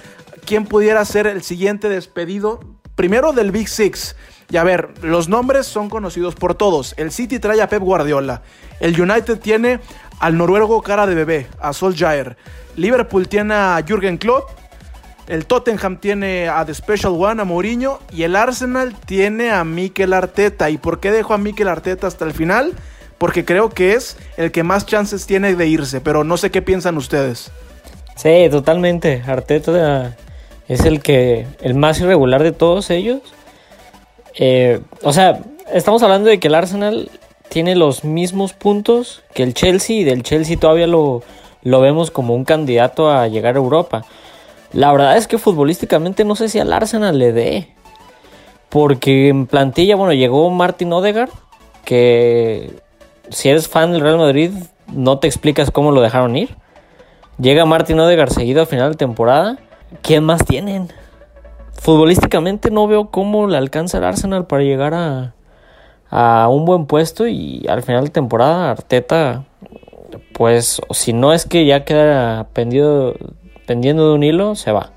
quién 0.46 0.66
pudiera 0.66 1.06
ser 1.06 1.28
el 1.28 1.44
siguiente 1.44 1.90
despedido. 1.90 2.60
Primero 2.96 3.34
del 3.34 3.52
Big 3.52 3.70
Six. 3.70 4.16
Y 4.50 4.58
a 4.58 4.64
ver, 4.64 4.90
los 5.04 5.30
nombres 5.30 5.68
son 5.68 5.90
conocidos 5.90 6.36
por 6.36 6.56
todos. 6.56 6.96
El 6.98 7.12
City 7.12 7.40
trae 7.40 7.62
a 7.62 7.70
Pep 7.70 7.82
Guardiola. 7.82 8.42
El 8.80 9.00
United 9.00 9.40
tiene 9.40 9.80
al 10.20 10.38
noruego 10.38 10.82
cara 10.82 11.06
de 11.06 11.16
bebé, 11.16 11.48
a 11.60 11.74
Solskjaer. 11.74 12.36
Liverpool 12.76 13.28
tiene 13.28 13.54
a 13.54 13.84
Jürgen 13.86 14.18
Klopp. 14.18 14.50
El 15.28 15.46
Tottenham 15.46 15.98
tiene 16.00 16.48
a 16.48 16.66
The 16.66 16.74
Special 16.74 17.14
One, 17.16 17.42
a 17.42 17.46
Mourinho. 17.46 18.00
Y 18.12 18.24
el 18.24 18.36
Arsenal 18.36 18.96
tiene 19.06 19.52
a 19.52 19.64
Mikel 19.64 20.14
Arteta. 20.14 20.70
¿Y 20.70 20.78
por 20.78 21.00
qué 21.00 21.12
dejo 21.12 21.34
a 21.34 21.38
Mikel 21.38 21.68
Arteta 21.68 22.08
hasta 22.08 22.26
el 22.26 22.34
final? 22.34 22.74
Porque 23.26 23.44
creo 23.44 23.72
que 23.72 23.94
es 23.94 24.18
el 24.38 24.52
que 24.52 24.62
más 24.62 24.86
chances 24.86 25.26
tiene 25.26 25.56
de 25.56 25.66
irse, 25.66 26.00
pero 26.00 26.24
no 26.24 26.38
sé 26.38 26.52
qué 26.52 26.62
piensan 26.62 26.96
ustedes. 26.96 27.50
Sí, 28.16 28.48
totalmente. 28.52 29.24
Arteta 29.26 30.16
es 30.68 30.82
el 30.82 31.02
que 31.02 31.48
el 31.64 31.74
más 31.74 32.00
irregular 32.00 32.44
de 32.44 32.52
todos 32.52 32.92
ellos. 32.92 33.22
Eh, 34.36 34.80
o 35.02 35.12
sea, 35.12 35.40
estamos 35.74 36.04
hablando 36.04 36.30
de 36.30 36.40
que 36.40 36.50
el 36.50 36.54
Arsenal 36.54 37.10
tiene 37.50 37.76
los 37.76 38.04
mismos 38.04 38.54
puntos 38.54 39.24
que 39.34 39.42
el 39.42 39.56
Chelsea 39.56 39.96
y 39.96 40.04
del 40.04 40.22
Chelsea 40.22 40.56
todavía 40.60 40.86
lo, 40.86 41.24
lo 41.64 41.82
vemos 41.82 42.12
como 42.12 42.36
un 42.36 42.46
candidato 42.46 43.10
a 43.10 43.28
llegar 43.28 43.56
a 43.56 43.58
Europa. 43.58 44.06
La 44.72 44.92
verdad 44.92 45.18
es 45.18 45.26
que 45.26 45.40
futbolísticamente 45.40 46.26
no 46.26 46.36
sé 46.36 46.48
si 46.48 46.60
al 46.60 46.72
Arsenal 46.72 47.18
le 47.18 47.32
dé. 47.32 47.70
Porque 48.70 49.30
en 49.30 49.48
plantilla, 49.48 49.96
bueno, 49.96 50.14
llegó 50.14 50.48
Martin 50.52 50.94
Odegaard, 50.94 51.32
que 51.86 52.85
si 53.30 53.50
eres 53.50 53.68
fan 53.68 53.92
del 53.92 54.02
Real 54.02 54.18
Madrid, 54.18 54.52
no 54.92 55.20
te 55.20 55.28
explicas 55.28 55.72
cómo 55.72 55.92
lo 55.92 56.02
dejaron 56.02 56.36
ir. 56.36 56.56
Llega 57.40 57.66
Martín 57.66 58.00
Odegaard 58.00 58.32
seguido 58.32 58.64
a 58.64 58.66
final 58.66 58.92
de 58.92 58.98
temporada. 58.98 59.58
¿Quién 60.02 60.24
más 60.24 60.46
tienen? 60.46 60.90
Futbolísticamente 61.74 62.72
no 62.72 62.88
veo 62.88 63.12
cómo 63.12 63.48
le 63.48 63.58
alcanza 63.58 63.98
el 63.98 64.06
Arsenal 64.06 64.48
para 64.48 64.64
llegar 64.64 64.94
a, 64.94 66.48
un 66.48 66.64
buen 66.66 66.86
puesto 66.86 67.28
y 67.28 67.66
al 67.68 67.84
final 67.84 68.06
de 68.06 68.10
temporada 68.10 68.72
Arteta, 68.72 69.44
pues 70.34 70.82
si 70.92 71.12
no 71.12 71.34
es 71.34 71.46
que 71.46 71.66
ya 71.66 71.84
queda 71.84 72.48
pendido, 72.54 73.16
pendiendo 73.66 74.08
de 74.08 74.16
un 74.16 74.24
hilo, 74.24 74.56
se 74.56 74.72
va. 74.72 74.92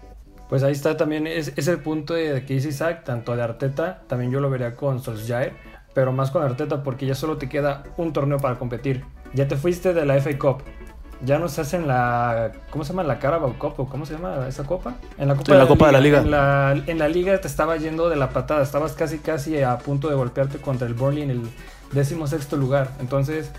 Pues 0.49 0.63
ahí 0.63 0.73
está 0.73 0.97
también, 0.97 1.27
es 1.27 1.69
el 1.69 1.81
punto 1.81 2.15
de 2.15 2.45
que 2.47 2.55
dice 2.55 2.69
Isaac, 2.69 3.03
tanto 3.05 3.35
de 3.35 3.43
Arteta, 3.43 4.03
también 4.07 4.31
yo 4.31 4.39
lo 4.39 4.49
vería 4.49 4.77
con 4.77 5.03
Solskjaer 5.03 5.55
pero 5.99 6.13
más 6.13 6.31
con 6.31 6.45
Arteta 6.45 6.85
porque 6.85 7.07
ya 7.07 7.17
solo 7.17 7.39
te 7.39 7.49
queda 7.49 7.83
un 7.97 8.13
torneo 8.13 8.39
para 8.39 8.57
competir. 8.57 9.05
Ya 9.35 9.49
te 9.49 9.57
fuiste 9.57 9.93
de 9.93 10.07
la 10.07 10.15
FA 10.21 10.39
Cup. 10.39 10.63
Ya 11.25 11.41
no 11.41 11.49
se 11.49 11.63
hacen 11.63 11.89
la. 11.89 12.53
¿Cómo 12.71 12.85
se 12.85 12.93
llama? 12.93 13.03
La 13.03 13.19
Carabao 13.19 13.55
Cup 13.59 13.75
o 13.79 13.89
¿cómo 13.89 14.07
se 14.07 14.13
llama 14.13 14.47
esa 14.47 14.63
copa? 14.63 14.95
En 15.19 15.27
la 15.27 15.35
Copa, 15.35 15.51
en 15.51 15.59
de, 15.59 15.65
la 15.65 15.69
Copa 15.69 15.87
de 15.87 15.93
la 15.95 16.01
Liga. 16.01 16.21
En 16.21 16.31
la, 16.31 16.81
en 16.87 16.99
la, 17.01 17.09
Liga 17.09 17.41
te 17.41 17.49
estaba 17.49 17.77
yendo 17.79 18.09
de 18.09 18.15
la 18.15 18.31
patada. 18.31 18.63
Estabas 18.63 18.93
casi, 18.93 19.19
casi 19.19 19.61
a 19.61 19.77
punto 19.79 20.09
de 20.09 20.15
golpearte 20.15 20.59
contra 20.59 20.87
el 20.87 20.95
Burnley 20.95 21.25
en 21.25 21.31
el 21.31 21.43
décimo 21.91 22.29
sexto 22.29 22.57
lugar. 22.57 22.93
Entonces, 23.01 23.51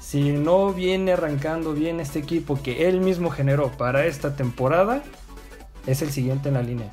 si 0.00 0.32
no 0.32 0.72
viene 0.72 1.12
arrancando 1.12 1.74
bien 1.74 2.00
este 2.00 2.18
equipo 2.18 2.60
que 2.60 2.88
él 2.88 3.02
mismo 3.02 3.30
generó 3.30 3.70
para 3.70 4.04
esta 4.06 4.34
temporada, 4.34 5.04
es 5.86 6.02
el 6.02 6.10
siguiente 6.10 6.48
en 6.48 6.54
la 6.54 6.62
línea. 6.62 6.90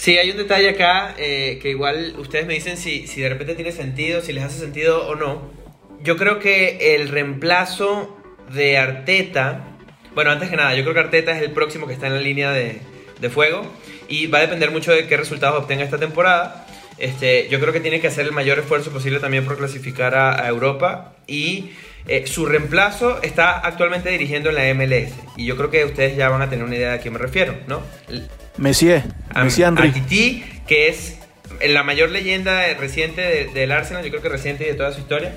Sí, 0.00 0.16
hay 0.16 0.30
un 0.30 0.38
detalle 0.38 0.70
acá 0.70 1.14
eh, 1.18 1.58
que 1.60 1.68
igual 1.68 2.14
ustedes 2.16 2.46
me 2.46 2.54
dicen 2.54 2.78
si, 2.78 3.06
si 3.06 3.20
de 3.20 3.28
repente 3.28 3.54
tiene 3.54 3.70
sentido, 3.70 4.22
si 4.22 4.32
les 4.32 4.44
hace 4.44 4.58
sentido 4.58 5.06
o 5.06 5.14
no. 5.14 5.42
Yo 6.02 6.16
creo 6.16 6.38
que 6.38 6.94
el 6.94 7.10
reemplazo 7.10 8.16
de 8.50 8.78
Arteta, 8.78 9.76
bueno, 10.14 10.30
antes 10.30 10.48
que 10.48 10.56
nada, 10.56 10.74
yo 10.74 10.84
creo 10.84 10.94
que 10.94 11.00
Arteta 11.00 11.36
es 11.36 11.42
el 11.42 11.50
próximo 11.50 11.86
que 11.86 11.92
está 11.92 12.06
en 12.06 12.14
la 12.14 12.20
línea 12.22 12.50
de, 12.50 12.80
de 13.20 13.28
fuego 13.28 13.70
y 14.08 14.26
va 14.26 14.38
a 14.38 14.40
depender 14.40 14.70
mucho 14.70 14.90
de 14.90 15.06
qué 15.06 15.18
resultados 15.18 15.62
obtenga 15.62 15.84
esta 15.84 15.98
temporada. 15.98 16.66
Este, 16.96 17.50
yo 17.50 17.60
creo 17.60 17.74
que 17.74 17.80
tiene 17.80 18.00
que 18.00 18.06
hacer 18.06 18.24
el 18.24 18.32
mayor 18.32 18.58
esfuerzo 18.58 18.90
posible 18.90 19.20
también 19.20 19.44
por 19.44 19.58
clasificar 19.58 20.14
a, 20.14 20.42
a 20.42 20.48
Europa 20.48 21.16
y 21.26 21.72
eh, 22.08 22.26
su 22.26 22.46
reemplazo 22.46 23.20
está 23.20 23.58
actualmente 23.58 24.08
dirigiendo 24.08 24.48
en 24.48 24.54
la 24.54 24.72
MLS 24.72 25.12
y 25.36 25.44
yo 25.44 25.58
creo 25.58 25.70
que 25.70 25.84
ustedes 25.84 26.16
ya 26.16 26.30
van 26.30 26.40
a 26.40 26.48
tener 26.48 26.64
una 26.64 26.76
idea 26.76 26.88
de 26.88 26.94
a 26.94 27.00
quién 27.00 27.12
me 27.12 27.20
refiero, 27.20 27.54
¿no? 27.66 27.82
Messier, 28.60 29.02
Messier 29.34 29.68
Henry. 29.68 29.90
Titi, 29.90 30.44
que 30.66 30.88
es 30.88 31.16
la 31.66 31.82
mayor 31.82 32.10
leyenda 32.10 32.62
reciente 32.74 33.22
de, 33.22 33.46
del 33.46 33.72
Arsenal, 33.72 34.04
yo 34.04 34.10
creo 34.10 34.22
que 34.22 34.28
reciente 34.28 34.64
de 34.64 34.74
toda 34.74 34.92
su 34.92 35.00
historia. 35.00 35.34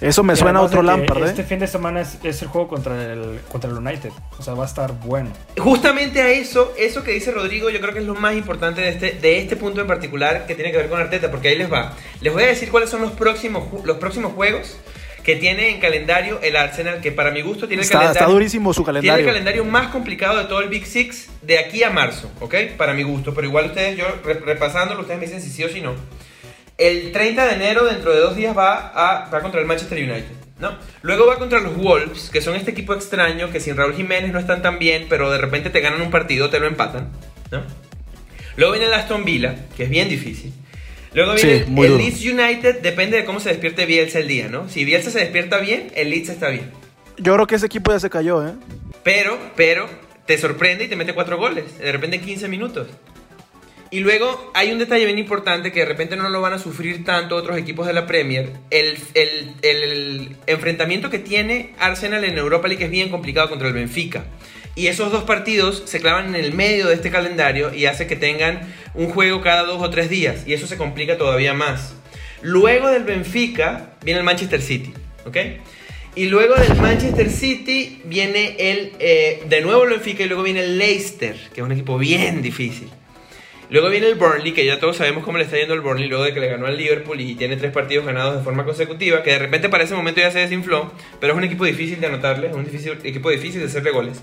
Eso 0.00 0.24
me 0.24 0.34
suena 0.34 0.58
a 0.58 0.62
otro 0.62 0.82
Lampard, 0.82 1.22
¿eh? 1.22 1.26
Este 1.26 1.44
fin 1.44 1.60
de 1.60 1.68
semana 1.68 2.00
es, 2.00 2.18
es, 2.24 2.42
el 2.42 2.48
juego 2.48 2.66
contra 2.66 3.12
el, 3.12 3.38
contra 3.52 3.70
el 3.70 3.76
United. 3.76 4.10
O 4.36 4.42
sea, 4.42 4.54
va 4.54 4.64
a 4.64 4.66
estar 4.66 4.92
bueno. 4.92 5.30
Justamente 5.56 6.20
a 6.20 6.30
eso, 6.30 6.74
eso 6.76 7.04
que 7.04 7.12
dice 7.12 7.30
Rodrigo, 7.30 7.70
yo 7.70 7.80
creo 7.80 7.94
que 7.94 8.00
es 8.00 8.06
lo 8.06 8.16
más 8.16 8.34
importante 8.34 8.80
de 8.80 8.88
este, 8.88 9.12
de 9.12 9.38
este 9.38 9.54
punto 9.54 9.80
en 9.80 9.86
particular 9.86 10.44
que 10.44 10.56
tiene 10.56 10.72
que 10.72 10.78
ver 10.78 10.88
con 10.88 11.00
Arteta, 11.00 11.30
porque 11.30 11.48
ahí 11.48 11.56
les 11.56 11.72
va. 11.72 11.94
Les 12.20 12.32
voy 12.32 12.42
a 12.42 12.46
decir 12.48 12.72
cuáles 12.72 12.90
son 12.90 13.02
los 13.02 13.12
próximos, 13.12 13.62
los 13.84 13.98
próximos 13.98 14.32
juegos 14.32 14.76
que 15.24 15.36
tiene 15.36 15.68
en 15.70 15.80
calendario 15.80 16.40
el 16.42 16.56
Arsenal, 16.56 17.00
que 17.00 17.12
para 17.12 17.30
mi 17.30 17.42
gusto 17.42 17.68
tiene 17.68 17.82
el 17.82 17.84
Está, 17.86 17.98
calendario. 17.98 18.20
está 18.22 18.32
durísimo 18.32 18.72
su 18.74 18.82
Tiene 18.82 18.98
el 18.98 19.02
calendario. 19.04 19.26
calendario 19.26 19.64
más 19.64 19.88
complicado 19.88 20.38
de 20.38 20.44
todo 20.44 20.60
el 20.60 20.68
Big 20.68 20.84
Six 20.86 21.28
de 21.42 21.58
aquí 21.58 21.82
a 21.84 21.90
marzo, 21.90 22.30
¿ok? 22.40 22.54
Para 22.76 22.92
mi 22.94 23.02
gusto, 23.04 23.32
pero 23.34 23.46
igual 23.46 23.66
ustedes, 23.66 23.96
yo 23.96 24.04
re- 24.24 24.40
repasándolo, 24.40 25.00
ustedes 25.02 25.20
me 25.20 25.26
dicen 25.26 25.40
si 25.40 25.50
sí 25.50 25.62
o 25.64 25.68
si 25.68 25.80
no. 25.80 25.94
El 26.78 27.12
30 27.12 27.46
de 27.46 27.54
enero, 27.54 27.84
dentro 27.84 28.12
de 28.12 28.18
dos 28.20 28.34
días, 28.34 28.56
va, 28.56 28.88
a, 28.94 29.28
va 29.30 29.40
contra 29.40 29.60
el 29.60 29.66
Manchester 29.66 29.98
United, 29.98 30.24
¿no? 30.58 30.76
Luego 31.02 31.26
va 31.26 31.36
contra 31.38 31.60
los 31.60 31.76
Wolves, 31.76 32.30
que 32.32 32.40
son 32.40 32.56
este 32.56 32.72
equipo 32.72 32.92
extraño, 32.94 33.50
que 33.50 33.60
sin 33.60 33.76
Raúl 33.76 33.94
Jiménez 33.94 34.32
no 34.32 34.38
están 34.40 34.62
tan 34.62 34.78
bien, 34.80 35.06
pero 35.08 35.30
de 35.30 35.38
repente 35.38 35.70
te 35.70 35.80
ganan 35.80 36.00
un 36.02 36.10
partido, 36.10 36.50
te 36.50 36.58
lo 36.58 36.66
empatan, 36.66 37.10
¿no? 37.52 37.62
Luego 38.56 38.72
viene 38.72 38.86
el 38.88 38.94
Aston 38.94 39.24
Villa, 39.24 39.54
que 39.76 39.84
es 39.84 39.90
bien 39.90 40.08
difícil. 40.08 40.52
Luego 41.14 41.34
viene 41.34 41.64
el. 41.86 41.98
Leeds 41.98 42.24
United, 42.24 42.80
depende 42.80 43.16
de 43.18 43.24
cómo 43.24 43.38
se 43.40 43.50
despierte 43.50 43.86
Bielsa 43.86 44.18
el 44.18 44.28
día, 44.28 44.48
¿no? 44.48 44.68
Si 44.68 44.84
Bielsa 44.84 45.10
se 45.10 45.18
despierta 45.18 45.58
bien, 45.58 45.88
el 45.94 46.10
Leeds 46.10 46.30
está 46.30 46.48
bien. 46.48 46.70
Yo 47.18 47.34
creo 47.34 47.46
que 47.46 47.56
ese 47.56 47.66
equipo 47.66 47.92
ya 47.92 48.00
se 48.00 48.08
cayó, 48.10 48.46
¿eh? 48.46 48.52
Pero, 49.04 49.38
pero, 49.56 49.88
te 50.26 50.38
sorprende 50.38 50.84
y 50.84 50.88
te 50.88 50.96
mete 50.96 51.12
cuatro 51.14 51.36
goles, 51.36 51.78
de 51.78 51.92
repente 51.92 52.16
en 52.16 52.22
15 52.22 52.48
minutos. 52.48 52.88
Y 53.90 54.00
luego 54.00 54.50
hay 54.54 54.72
un 54.72 54.78
detalle 54.78 55.04
bien 55.04 55.18
importante 55.18 55.70
que 55.70 55.80
de 55.80 55.84
repente 55.86 56.16
no 56.16 56.30
lo 56.30 56.40
van 56.40 56.54
a 56.54 56.58
sufrir 56.58 57.04
tanto 57.04 57.36
otros 57.36 57.58
equipos 57.58 57.86
de 57.86 57.92
la 57.92 58.06
Premier. 58.06 58.48
El, 58.70 58.96
el- 59.12 59.52
el 59.60 60.36
enfrentamiento 60.46 61.10
que 61.10 61.18
tiene 61.18 61.74
Arsenal 61.78 62.24
en 62.24 62.38
Europa 62.38 62.68
League 62.68 62.82
es 62.86 62.90
bien 62.90 63.10
complicado 63.10 63.50
contra 63.50 63.68
el 63.68 63.74
Benfica. 63.74 64.24
Y 64.74 64.86
esos 64.86 65.12
dos 65.12 65.24
partidos 65.24 65.82
se 65.86 66.00
clavan 66.00 66.34
en 66.34 66.44
el 66.44 66.54
medio 66.54 66.88
de 66.88 66.94
este 66.94 67.10
calendario 67.10 67.74
y 67.74 67.86
hace 67.86 68.06
que 68.06 68.16
tengan 68.16 68.72
un 68.94 69.10
juego 69.10 69.42
cada 69.42 69.64
dos 69.64 69.82
o 69.82 69.90
tres 69.90 70.08
días. 70.08 70.46
Y 70.46 70.54
eso 70.54 70.66
se 70.66 70.76
complica 70.78 71.18
todavía 71.18 71.52
más. 71.52 71.94
Luego 72.40 72.88
del 72.88 73.04
Benfica 73.04 73.90
viene 74.02 74.20
el 74.20 74.24
Manchester 74.24 74.62
City, 74.62 74.92
¿ok? 75.26 75.36
Y 76.14 76.26
luego 76.26 76.54
del 76.56 76.76
Manchester 76.76 77.30
City 77.30 78.02
viene 78.04 78.56
el, 78.58 78.92
eh, 78.98 79.42
de 79.48 79.60
nuevo 79.60 79.84
el 79.84 79.90
Benfica 79.90 80.24
y 80.24 80.26
luego 80.26 80.42
viene 80.42 80.60
el 80.60 80.78
Leicester, 80.78 81.36
que 81.54 81.60
es 81.60 81.64
un 81.64 81.72
equipo 81.72 81.98
bien 81.98 82.42
difícil. 82.42 82.90
Luego 83.70 83.88
viene 83.88 84.08
el 84.08 84.16
Burnley, 84.16 84.52
que 84.52 84.66
ya 84.66 84.78
todos 84.78 84.98
sabemos 84.98 85.24
cómo 85.24 85.38
le 85.38 85.44
está 85.44 85.56
yendo 85.56 85.72
el 85.72 85.80
Burnley 85.80 86.06
luego 86.06 86.24
de 86.24 86.34
que 86.34 86.40
le 86.40 86.48
ganó 86.48 86.66
al 86.66 86.76
Liverpool 86.76 87.18
y 87.18 87.34
tiene 87.36 87.56
tres 87.56 87.72
partidos 87.72 88.04
ganados 88.04 88.36
de 88.36 88.42
forma 88.42 88.66
consecutiva, 88.66 89.22
que 89.22 89.30
de 89.30 89.38
repente 89.38 89.70
para 89.70 89.84
ese 89.84 89.94
momento 89.94 90.20
ya 90.20 90.30
se 90.30 90.40
desinfló, 90.40 90.92
pero 91.20 91.32
es 91.32 91.38
un 91.38 91.44
equipo 91.44 91.64
difícil 91.64 91.98
de 91.98 92.08
anotarle, 92.08 92.48
es 92.48 92.54
un 92.54 92.66
equipo 93.02 93.30
difícil 93.30 93.60
de 93.60 93.68
hacerle 93.68 93.90
goles. 93.90 94.22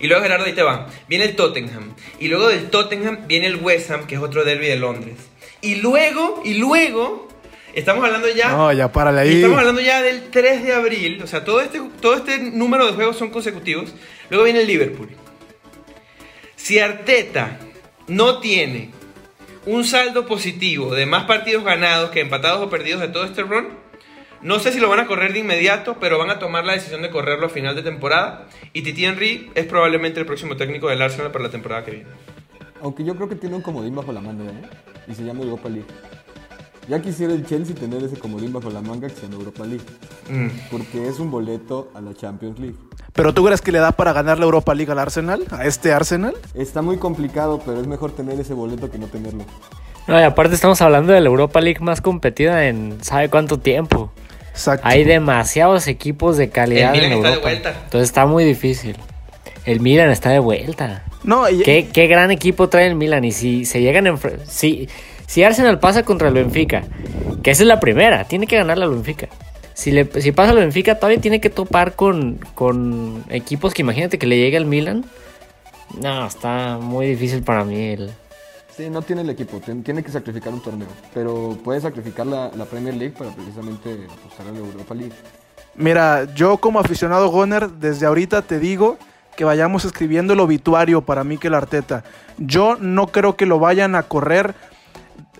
Y 0.00 0.06
luego 0.06 0.22
Gerardo, 0.22 0.44
ahí 0.44 0.52
te 0.52 0.62
va. 0.62 0.88
Viene 1.08 1.24
el 1.24 1.36
Tottenham. 1.36 1.94
Y 2.18 2.28
luego 2.28 2.48
del 2.48 2.70
Tottenham 2.70 3.26
viene 3.26 3.46
el 3.46 3.56
West 3.56 3.90
Ham, 3.90 4.06
que 4.06 4.16
es 4.16 4.20
otro 4.20 4.44
derby 4.44 4.66
de 4.66 4.76
Londres. 4.76 5.16
Y 5.60 5.76
luego, 5.76 6.42
y 6.44 6.54
luego, 6.54 7.28
estamos 7.74 8.04
hablando 8.04 8.28
ya... 8.28 8.50
No, 8.50 8.72
ya 8.72 8.90
párale 8.92 9.22
ahí. 9.22 9.36
estamos 9.36 9.58
hablando 9.58 9.80
ya 9.80 10.02
del 10.02 10.30
3 10.30 10.64
de 10.64 10.74
abril. 10.74 11.22
O 11.22 11.26
sea, 11.26 11.44
todo 11.44 11.60
este, 11.60 11.80
todo 12.00 12.14
este 12.14 12.38
número 12.38 12.86
de 12.86 12.92
juegos 12.92 13.16
son 13.16 13.30
consecutivos. 13.30 13.94
Luego 14.30 14.44
viene 14.44 14.60
el 14.60 14.66
Liverpool. 14.66 15.08
Si 16.56 16.78
Arteta 16.78 17.58
no 18.08 18.38
tiene 18.38 18.90
un 19.66 19.84
saldo 19.84 20.26
positivo 20.26 20.94
de 20.94 21.06
más 21.06 21.24
partidos 21.24 21.64
ganados 21.64 22.10
que 22.10 22.20
empatados 22.20 22.62
o 22.62 22.70
perdidos 22.70 23.00
de 23.00 23.08
todo 23.08 23.24
este 23.24 23.42
run, 23.42 23.68
no 24.44 24.58
sé 24.58 24.72
si 24.72 24.78
lo 24.78 24.90
van 24.90 25.00
a 25.00 25.06
correr 25.06 25.32
de 25.32 25.38
inmediato, 25.38 25.96
pero 25.98 26.18
van 26.18 26.28
a 26.30 26.38
tomar 26.38 26.66
la 26.66 26.74
decisión 26.74 27.00
de 27.00 27.08
correrlo 27.08 27.46
a 27.46 27.48
final 27.48 27.74
de 27.74 27.82
temporada. 27.82 28.46
Y 28.74 28.82
Titi 28.82 29.06
Henry 29.06 29.50
es 29.54 29.64
probablemente 29.64 30.20
el 30.20 30.26
próximo 30.26 30.54
técnico 30.54 30.88
del 30.88 31.00
Arsenal 31.00 31.32
para 31.32 31.44
la 31.44 31.50
temporada 31.50 31.82
que 31.82 31.90
viene. 31.92 32.10
Aunque 32.82 33.04
yo 33.04 33.16
creo 33.16 33.26
que 33.26 33.36
tiene 33.36 33.56
un 33.56 33.62
comodín 33.62 33.94
bajo 33.94 34.12
la 34.12 34.20
manga, 34.20 34.44
¿eh? 34.44 34.62
Y 35.08 35.14
se 35.14 35.24
llama 35.24 35.40
Europa 35.44 35.70
League. 35.70 35.86
Ya 36.88 37.00
quisiera 37.00 37.32
el 37.32 37.46
Chelsea 37.46 37.74
tener 37.74 38.02
ese 38.02 38.18
comodín 38.18 38.52
bajo 38.52 38.68
la 38.68 38.82
manga 38.82 39.08
que 39.08 39.14
se 39.14 39.22
llama 39.22 39.36
Europa 39.36 39.64
League. 39.64 39.84
Mm. 40.28 40.48
Porque 40.70 41.08
es 41.08 41.18
un 41.20 41.30
boleto 41.30 41.90
a 41.94 42.02
la 42.02 42.12
Champions 42.12 42.58
League. 42.58 42.76
¿Pero 43.14 43.32
tú 43.32 43.46
crees 43.46 43.62
que 43.62 43.72
le 43.72 43.78
da 43.78 43.92
para 43.92 44.12
ganar 44.12 44.38
la 44.38 44.44
Europa 44.44 44.74
League 44.74 44.92
al 44.92 44.98
Arsenal? 44.98 45.42
¿A 45.52 45.64
este 45.64 45.94
Arsenal? 45.94 46.34
Está 46.52 46.82
muy 46.82 46.98
complicado, 46.98 47.62
pero 47.64 47.80
es 47.80 47.86
mejor 47.86 48.12
tener 48.12 48.38
ese 48.38 48.52
boleto 48.52 48.90
que 48.90 48.98
no 48.98 49.06
tenerlo. 49.06 49.44
No, 50.06 50.20
y 50.20 50.22
aparte 50.22 50.54
estamos 50.54 50.82
hablando 50.82 51.14
de 51.14 51.22
la 51.22 51.28
Europa 51.28 51.62
League 51.62 51.80
más 51.80 52.02
competida 52.02 52.66
en 52.66 53.02
sabe 53.02 53.30
cuánto 53.30 53.58
tiempo. 53.58 54.12
Exacto. 54.54 54.86
Hay 54.88 55.04
demasiados 55.04 55.86
equipos 55.88 56.36
de 56.36 56.48
calidad 56.48 56.94
El 56.94 57.00
Milan 57.02 57.12
en 57.12 57.16
está 57.18 57.28
de 57.28 57.34
Europa. 57.34 57.48
vuelta. 57.50 57.80
Entonces 57.84 58.08
está 58.08 58.26
muy 58.26 58.44
difícil. 58.44 58.96
El 59.66 59.80
Milan 59.80 60.10
está 60.10 60.30
de 60.30 60.38
vuelta. 60.38 61.02
No, 61.24 61.48
y, 61.48 61.62
¿Qué, 61.62 61.88
qué 61.92 62.06
gran 62.06 62.30
equipo 62.30 62.68
trae 62.68 62.86
el 62.86 62.94
Milan. 62.94 63.24
Y 63.24 63.32
si 63.32 63.64
se 63.64 63.80
llegan 63.80 64.04
enfre- 64.06 64.38
si, 64.46 64.88
si 65.26 65.42
Arsenal 65.42 65.78
pasa 65.80 66.02
contra 66.04 66.28
el 66.28 66.34
Benfica, 66.34 66.84
que 67.42 67.50
esa 67.50 67.62
es 67.62 67.66
la 67.66 67.80
primera, 67.80 68.24
tiene 68.24 68.46
que 68.46 68.56
ganarle 68.56 68.84
al 68.84 68.90
Benfica. 68.90 69.28
Si, 69.72 69.90
le, 69.90 70.08
si 70.20 70.30
pasa 70.32 70.52
el 70.52 70.58
Benfica, 70.58 70.96
todavía 71.00 71.20
tiene 71.20 71.40
que 71.40 71.50
topar 71.50 71.94
con, 71.94 72.38
con 72.54 73.24
equipos 73.30 73.74
que 73.74 73.82
imagínate 73.82 74.18
que 74.18 74.26
le 74.26 74.36
llegue 74.38 74.56
al 74.56 74.66
Milan. 74.66 75.04
No, 76.00 76.26
está 76.26 76.78
muy 76.80 77.06
difícil 77.06 77.42
para 77.42 77.64
mí. 77.64 77.88
El... 77.88 78.10
Sí, 78.76 78.90
no 78.90 79.02
tiene 79.02 79.22
el 79.22 79.30
equipo, 79.30 79.60
tiene 79.60 80.02
que 80.02 80.10
sacrificar 80.10 80.52
un 80.52 80.60
torneo. 80.60 80.88
Pero 81.12 81.56
puede 81.62 81.80
sacrificar 81.80 82.26
la, 82.26 82.50
Premier 82.64 82.94
League 82.94 83.14
para 83.16 83.30
precisamente 83.30 84.06
apostar 84.10 84.48
a 84.48 84.52
la 84.52 84.58
Europa 84.58 84.94
League. 84.94 85.12
Mira, 85.76 86.24
yo 86.34 86.56
como 86.56 86.80
aficionado 86.80 87.28
Goner, 87.28 87.70
desde 87.70 88.06
ahorita 88.06 88.42
te 88.42 88.58
digo 88.58 88.98
que 89.36 89.44
vayamos 89.44 89.84
escribiendo 89.84 90.32
el 90.32 90.40
obituario 90.40 91.02
para 91.02 91.22
Mikel 91.22 91.54
Arteta. 91.54 92.02
Yo 92.38 92.76
no 92.80 93.08
creo 93.08 93.36
que 93.36 93.46
lo 93.46 93.60
vayan 93.60 93.94
a 93.94 94.04
correr 94.04 94.54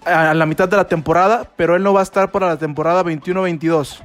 a 0.05 0.35
la 0.35 0.47
mitad 0.47 0.69
de 0.69 0.77
la 0.77 0.87
temporada, 0.87 1.51
pero 1.57 1.75
él 1.75 1.83
no 1.83 1.93
va 1.93 2.01
a 2.01 2.05
estar 2.05 2.31
para 2.31 2.47
la 2.47 2.57
temporada 2.57 3.03
21-22. 3.03 4.01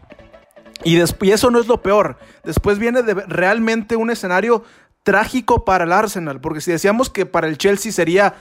Y, 0.84 0.98
y 0.98 1.32
eso 1.32 1.52
no 1.52 1.60
es 1.60 1.68
lo 1.68 1.84
peor. 1.84 2.18
Después 2.44 2.80
viene 2.80 3.02
realmente 3.02 3.96
un 3.96 4.10
escenario 4.10 4.64
trágico 5.04 5.66
para 5.66 5.84
el 5.84 5.92
Arsenal, 5.92 6.42
porque 6.42 6.62
si 6.62 6.72
decíamos 6.72 7.10
que 7.10 7.26
para 7.28 7.48
el 7.48 7.58
Chelsea 7.58 7.92
sería 7.92 8.36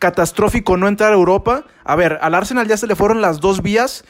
catastrófico 0.00 0.76
no 0.76 0.88
entrar 0.88 1.12
a 1.12 1.14
Europa, 1.14 1.64
a 1.84 1.94
ver, 1.94 2.18
al 2.22 2.34
Arsenal 2.34 2.66
ya 2.66 2.76
se 2.76 2.88
le 2.88 2.96
fueron 2.96 3.20
las 3.20 3.38
dos 3.38 3.62
vías 3.62 4.04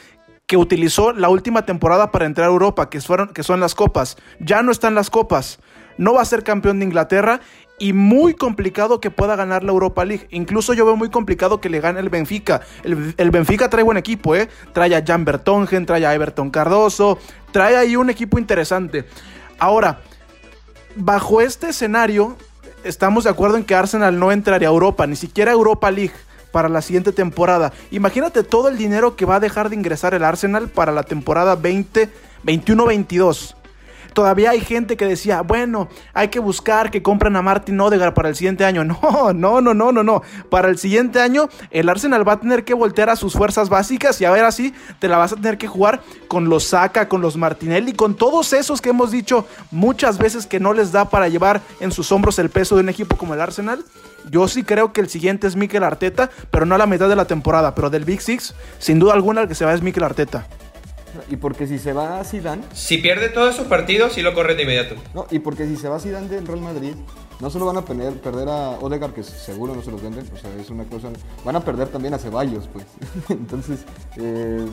que 0.46 0.56
utilizó 0.56 1.12
la 1.12 1.28
última 1.28 1.66
temporada 1.66 2.10
para 2.10 2.24
entrar 2.24 2.48
a 2.48 2.52
Europa, 2.52 2.88
que, 2.88 3.00
fueron, 3.00 3.28
que 3.28 3.42
son 3.42 3.60
las 3.60 3.74
copas. 3.74 4.16
Ya 4.40 4.62
no 4.62 4.72
están 4.72 4.94
las 4.94 5.10
copas. 5.10 5.60
No 5.98 6.14
va 6.14 6.22
a 6.22 6.24
ser 6.24 6.42
campeón 6.42 6.78
de 6.78 6.86
Inglaterra 6.86 7.40
y 7.78 7.92
muy 7.92 8.34
complicado 8.34 9.00
que 9.00 9.10
pueda 9.10 9.36
ganar 9.36 9.64
la 9.64 9.72
Europa 9.72 10.04
League. 10.04 10.26
Incluso 10.30 10.74
yo 10.74 10.84
veo 10.84 10.96
muy 10.96 11.10
complicado 11.10 11.60
que 11.60 11.68
le 11.68 11.80
gane 11.80 12.00
el 12.00 12.08
Benfica. 12.08 12.62
El, 12.84 13.14
el 13.16 13.30
Benfica 13.30 13.68
trae 13.68 13.84
buen 13.84 13.98
equipo, 13.98 14.34
¿eh? 14.34 14.48
Trae 14.72 14.94
a 14.94 15.04
Jan 15.04 15.24
Bertongen, 15.24 15.86
trae 15.86 16.06
a 16.06 16.14
Everton 16.14 16.50
Cardoso, 16.50 17.18
trae 17.52 17.76
ahí 17.76 17.96
un 17.96 18.10
equipo 18.10 18.38
interesante. 18.38 19.06
Ahora, 19.58 20.00
bajo 20.96 21.40
este 21.40 21.68
escenario, 21.68 22.36
estamos 22.84 23.24
de 23.24 23.30
acuerdo 23.30 23.56
en 23.56 23.64
que 23.64 23.74
Arsenal 23.74 24.18
no 24.18 24.32
entraría 24.32 24.68
a 24.68 24.72
Europa, 24.72 25.06
ni 25.06 25.16
siquiera 25.16 25.50
a 25.50 25.54
Europa 25.54 25.90
League 25.90 26.14
para 26.52 26.68
la 26.68 26.82
siguiente 26.82 27.12
temporada. 27.12 27.72
Imagínate 27.90 28.42
todo 28.42 28.68
el 28.68 28.76
dinero 28.76 29.16
que 29.16 29.24
va 29.24 29.36
a 29.36 29.40
dejar 29.40 29.70
de 29.70 29.76
ingresar 29.76 30.14
el 30.14 30.24
Arsenal 30.24 30.68
para 30.68 30.92
la 30.92 31.02
temporada 31.02 31.56
20, 31.56 32.10
21-22. 32.44 33.54
Todavía 34.12 34.50
hay 34.50 34.60
gente 34.60 34.96
que 34.96 35.06
decía, 35.06 35.42
bueno, 35.42 35.88
hay 36.14 36.28
que 36.28 36.38
buscar 36.38 36.90
que 36.90 37.02
compren 37.02 37.36
a 37.36 37.42
Martin 37.42 37.80
Odegaard 37.80 38.14
para 38.14 38.28
el 38.28 38.36
siguiente 38.36 38.64
año. 38.64 38.84
No, 39.10 39.32
no, 39.32 39.60
no, 39.60 39.74
no, 39.74 39.92
no, 39.92 40.02
no. 40.02 40.22
Para 40.50 40.68
el 40.68 40.78
siguiente 40.78 41.20
año, 41.20 41.48
el 41.70 41.88
Arsenal 41.88 42.26
va 42.26 42.34
a 42.34 42.40
tener 42.40 42.64
que 42.64 42.74
voltear 42.74 43.10
a 43.10 43.16
sus 43.16 43.34
fuerzas 43.34 43.68
básicas 43.68 44.20
y 44.20 44.24
a 44.24 44.30
ver 44.30 44.44
así 44.44 44.74
te 44.98 45.08
la 45.08 45.16
vas 45.16 45.32
a 45.32 45.36
tener 45.36 45.58
que 45.58 45.66
jugar 45.66 46.00
con 46.28 46.48
los 46.48 46.64
Saka, 46.64 47.08
con 47.08 47.20
los 47.20 47.36
Martinelli, 47.36 47.92
con 47.92 48.14
todos 48.14 48.52
esos 48.52 48.80
que 48.80 48.90
hemos 48.90 49.10
dicho 49.10 49.46
muchas 49.70 50.18
veces 50.18 50.46
que 50.46 50.60
no 50.60 50.72
les 50.72 50.92
da 50.92 51.08
para 51.08 51.28
llevar 51.28 51.60
en 51.80 51.92
sus 51.92 52.10
hombros 52.12 52.38
el 52.38 52.50
peso 52.50 52.76
de 52.76 52.82
un 52.82 52.88
equipo 52.88 53.16
como 53.16 53.34
el 53.34 53.40
Arsenal. 53.40 53.84
Yo 54.30 54.48
sí 54.48 54.62
creo 54.62 54.92
que 54.92 55.00
el 55.00 55.08
siguiente 55.08 55.46
es 55.46 55.56
Mikel 55.56 55.82
Arteta, 55.82 56.30
pero 56.50 56.66
no 56.66 56.74
a 56.74 56.78
la 56.78 56.86
mitad 56.86 57.08
de 57.08 57.16
la 57.16 57.24
temporada. 57.24 57.74
Pero 57.74 57.90
del 57.90 58.04
Big 58.04 58.20
Six, 58.20 58.54
sin 58.78 58.98
duda 58.98 59.14
alguna, 59.14 59.42
el 59.42 59.48
que 59.48 59.54
se 59.54 59.64
va 59.64 59.72
es 59.72 59.82
Mikel 59.82 60.04
Arteta. 60.04 60.46
Y 61.30 61.36
porque 61.36 61.66
si 61.66 61.78
se 61.78 61.92
va 61.92 62.20
a 62.20 62.24
Zidane, 62.24 62.62
Si 62.72 62.98
pierde 62.98 63.28
todos 63.28 63.54
esos 63.54 63.66
partidos, 63.66 64.12
sí 64.12 64.22
lo 64.22 64.34
corre 64.34 64.54
de 64.54 64.62
inmediato. 64.62 64.94
no, 65.14 65.26
y 65.30 65.38
porque 65.40 65.66
si 65.66 65.76
se 65.76 65.88
va 65.88 65.98
Zidane 66.00 66.28
del 66.28 66.46
Real 66.46 66.60
Madrid, 66.60 66.92
no 67.40 67.48
solo 67.50 67.66
van 67.66 67.78
a 67.78 67.84
perder, 67.84 68.14
perder 68.20 68.48
a 68.48 68.70
Odegaard, 68.80 69.12
que 69.14 69.22
seguro 69.22 69.74
no 69.74 69.82
se 69.82 69.90
los 69.90 70.02
venden, 70.02 70.26
o 70.32 70.36
sea, 70.36 70.50
es 70.60 70.68
una 70.70 70.84
cosa, 70.84 71.08
van 71.44 71.56
a 71.56 71.60
perder 71.64 71.88
también 71.88 72.14
a 72.14 72.18
Ceballos, 72.18 72.68
pues. 72.72 72.84
Entonces, 73.30 73.80
eh, 74.16 74.66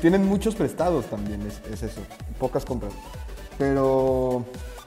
tienen 0.00 0.24
muchos 0.26 0.54
prestados 0.54 1.06
también, 1.06 1.42
es, 1.42 1.60
es 1.72 1.82
eso, 1.82 2.00
pocas 2.38 2.64
compras. 2.64 2.92
Pero, 3.58 4.44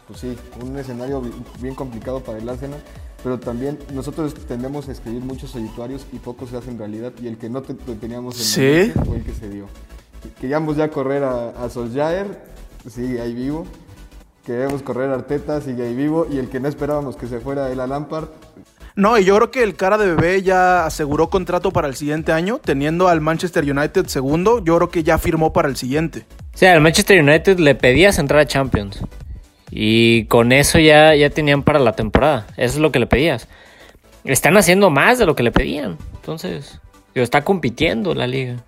pues 0.07 0.19
sí, 0.19 0.35
un 0.61 0.77
escenario 0.77 1.21
bi- 1.21 1.31
bien 1.59 1.75
complicado 1.75 2.21
para 2.21 2.37
el 2.37 2.47
Arsenal. 2.47 2.79
Pero 3.23 3.39
también 3.39 3.79
nosotros 3.91 4.35
tendemos 4.47 4.87
a 4.87 4.91
escribir 4.91 5.21
muchos 5.21 5.55
obituarios 5.55 6.05
y 6.13 6.17
pocos 6.17 6.51
se 6.51 6.57
hacen 6.57 6.77
realidad. 6.77 7.11
Y 7.19 7.27
el 7.27 7.37
que 7.39 7.49
no 7.49 7.63
te- 7.63 7.73
te 7.73 7.95
teníamos 7.95 8.35
en 8.37 8.43
Sí. 8.43 8.61
mente 8.93 9.03
fue 9.03 9.17
el 9.17 9.23
que 9.23 9.33
se 9.33 9.49
dio. 9.49 9.65
Queríamos 10.39 10.77
ya 10.77 10.89
correr 10.89 11.23
a, 11.23 11.49
a 11.49 11.69
Solskjaer, 11.69 12.27
sigue 12.89 13.21
ahí 13.21 13.33
vivo. 13.33 13.65
Queríamos 14.45 14.83
correr 14.83 15.09
a 15.09 15.15
Arteta, 15.15 15.59
sigue 15.61 15.83
ahí 15.83 15.95
vivo. 15.95 16.27
Y 16.29 16.37
el 16.37 16.49
que 16.49 16.59
no 16.59 16.67
esperábamos 16.67 17.15
que 17.15 17.27
se 17.27 17.39
fuera 17.39 17.71
el 17.71 17.79
a 17.79 17.87
Lampard, 17.87 18.27
No, 18.95 19.17
y 19.17 19.25
yo 19.25 19.35
creo 19.35 19.51
que 19.51 19.63
el 19.63 19.75
cara 19.75 19.97
de 19.97 20.07
bebé 20.07 20.43
ya 20.43 20.85
aseguró 20.85 21.29
contrato 21.29 21.71
para 21.71 21.87
el 21.87 21.95
siguiente 21.95 22.31
año, 22.31 22.59
teniendo 22.63 23.07
al 23.07 23.21
Manchester 23.21 23.63
United 23.63 24.05
segundo, 24.05 24.63
yo 24.63 24.77
creo 24.77 24.89
que 24.89 25.03
ya 25.03 25.17
firmó 25.17 25.51
para 25.51 25.67
el 25.67 25.75
siguiente. 25.75 26.25
O 26.53 26.57
sea, 26.57 26.73
el 26.75 26.81
Manchester 26.81 27.21
United 27.21 27.59
le 27.59 27.75
pedías 27.75 28.19
entrar 28.19 28.39
a 28.41 28.45
Champions. 28.45 29.01
Y 29.71 30.25
con 30.25 30.51
eso 30.51 30.79
ya, 30.79 31.15
ya 31.15 31.29
tenían 31.29 31.63
para 31.63 31.79
la 31.79 31.93
temporada. 31.93 32.47
Eso 32.55 32.75
es 32.75 32.79
lo 32.79 32.91
que 32.91 32.99
le 32.99 33.07
pedías. 33.07 33.47
Están 34.23 34.55
haciendo 34.57 34.89
más 34.89 35.17
de 35.17 35.25
lo 35.25 35.35
que 35.35 35.43
le 35.43 35.51
pedían. 35.51 35.97
Entonces, 36.15 36.79
está 37.13 37.43
compitiendo 37.43 38.13
la 38.13 38.27
liga. 38.27 38.63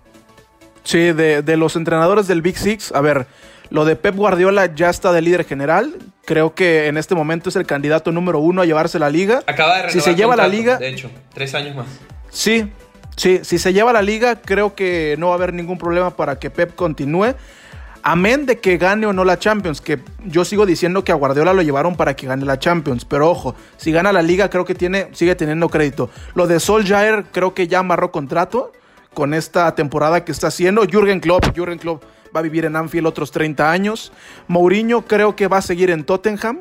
Sí, 0.88 1.12
de, 1.12 1.42
de 1.42 1.56
los 1.58 1.76
entrenadores 1.76 2.28
del 2.28 2.40
Big 2.40 2.56
Six, 2.56 2.92
a 2.92 3.02
ver, 3.02 3.26
lo 3.68 3.84
de 3.84 3.94
Pep 3.94 4.16
Guardiola 4.16 4.74
ya 4.74 4.88
está 4.88 5.12
de 5.12 5.20
líder 5.20 5.44
general. 5.44 5.94
Creo 6.24 6.54
que 6.54 6.86
en 6.86 6.96
este 6.96 7.14
momento 7.14 7.50
es 7.50 7.56
el 7.56 7.66
candidato 7.66 8.10
número 8.10 8.38
uno 8.38 8.62
a 8.62 8.64
llevarse 8.64 8.98
la 8.98 9.10
liga. 9.10 9.42
Acaba 9.46 9.76
de 9.76 9.82
renovar 9.82 9.92
Si 9.92 10.00
se 10.00 10.14
lleva 10.14 10.34
la 10.34 10.48
liga, 10.48 10.78
De 10.78 10.88
hecho, 10.88 11.10
tres 11.34 11.54
años 11.54 11.76
más. 11.76 11.88
Sí, 12.30 12.72
sí, 13.16 13.40
si 13.42 13.58
se 13.58 13.74
lleva 13.74 13.92
la 13.92 14.00
liga, 14.00 14.36
creo 14.40 14.74
que 14.74 15.16
no 15.18 15.26
va 15.26 15.32
a 15.34 15.36
haber 15.36 15.52
ningún 15.52 15.76
problema 15.76 16.16
para 16.16 16.38
que 16.38 16.48
Pep 16.48 16.74
continúe. 16.74 17.34
Amén 18.02 18.46
de 18.46 18.58
que 18.58 18.78
gane 18.78 19.06
o 19.06 19.12
no 19.12 19.26
la 19.26 19.38
Champions, 19.38 19.82
que 19.82 19.98
yo 20.24 20.46
sigo 20.46 20.64
diciendo 20.64 21.04
que 21.04 21.12
a 21.12 21.16
Guardiola 21.16 21.52
lo 21.52 21.60
llevaron 21.60 21.96
para 21.96 22.16
que 22.16 22.26
gane 22.26 22.46
la 22.46 22.58
Champions, 22.58 23.04
pero 23.04 23.28
ojo, 23.28 23.54
si 23.76 23.92
gana 23.92 24.10
la 24.10 24.22
liga 24.22 24.48
creo 24.48 24.64
que 24.64 24.74
tiene, 24.74 25.08
sigue 25.12 25.34
teniendo 25.34 25.68
crédito. 25.68 26.08
Lo 26.34 26.46
de 26.46 26.60
Solskjaer 26.60 27.26
creo 27.30 27.52
que 27.52 27.68
ya 27.68 27.80
amarró 27.80 28.10
contrato 28.10 28.72
con 29.18 29.34
esta 29.34 29.74
temporada 29.74 30.24
que 30.24 30.30
está 30.30 30.46
haciendo. 30.46 30.86
Jürgen 30.86 31.18
Klopp, 31.18 31.52
Jürgen 31.52 31.80
Klopp 31.80 32.04
va 32.32 32.38
a 32.38 32.42
vivir 32.44 32.64
en 32.64 32.76
Anfield 32.76 33.04
otros 33.04 33.32
30 33.32 33.68
años. 33.68 34.12
Mourinho 34.46 35.06
creo 35.08 35.34
que 35.34 35.48
va 35.48 35.56
a 35.56 35.62
seguir 35.62 35.90
en 35.90 36.04
Tottenham. 36.04 36.60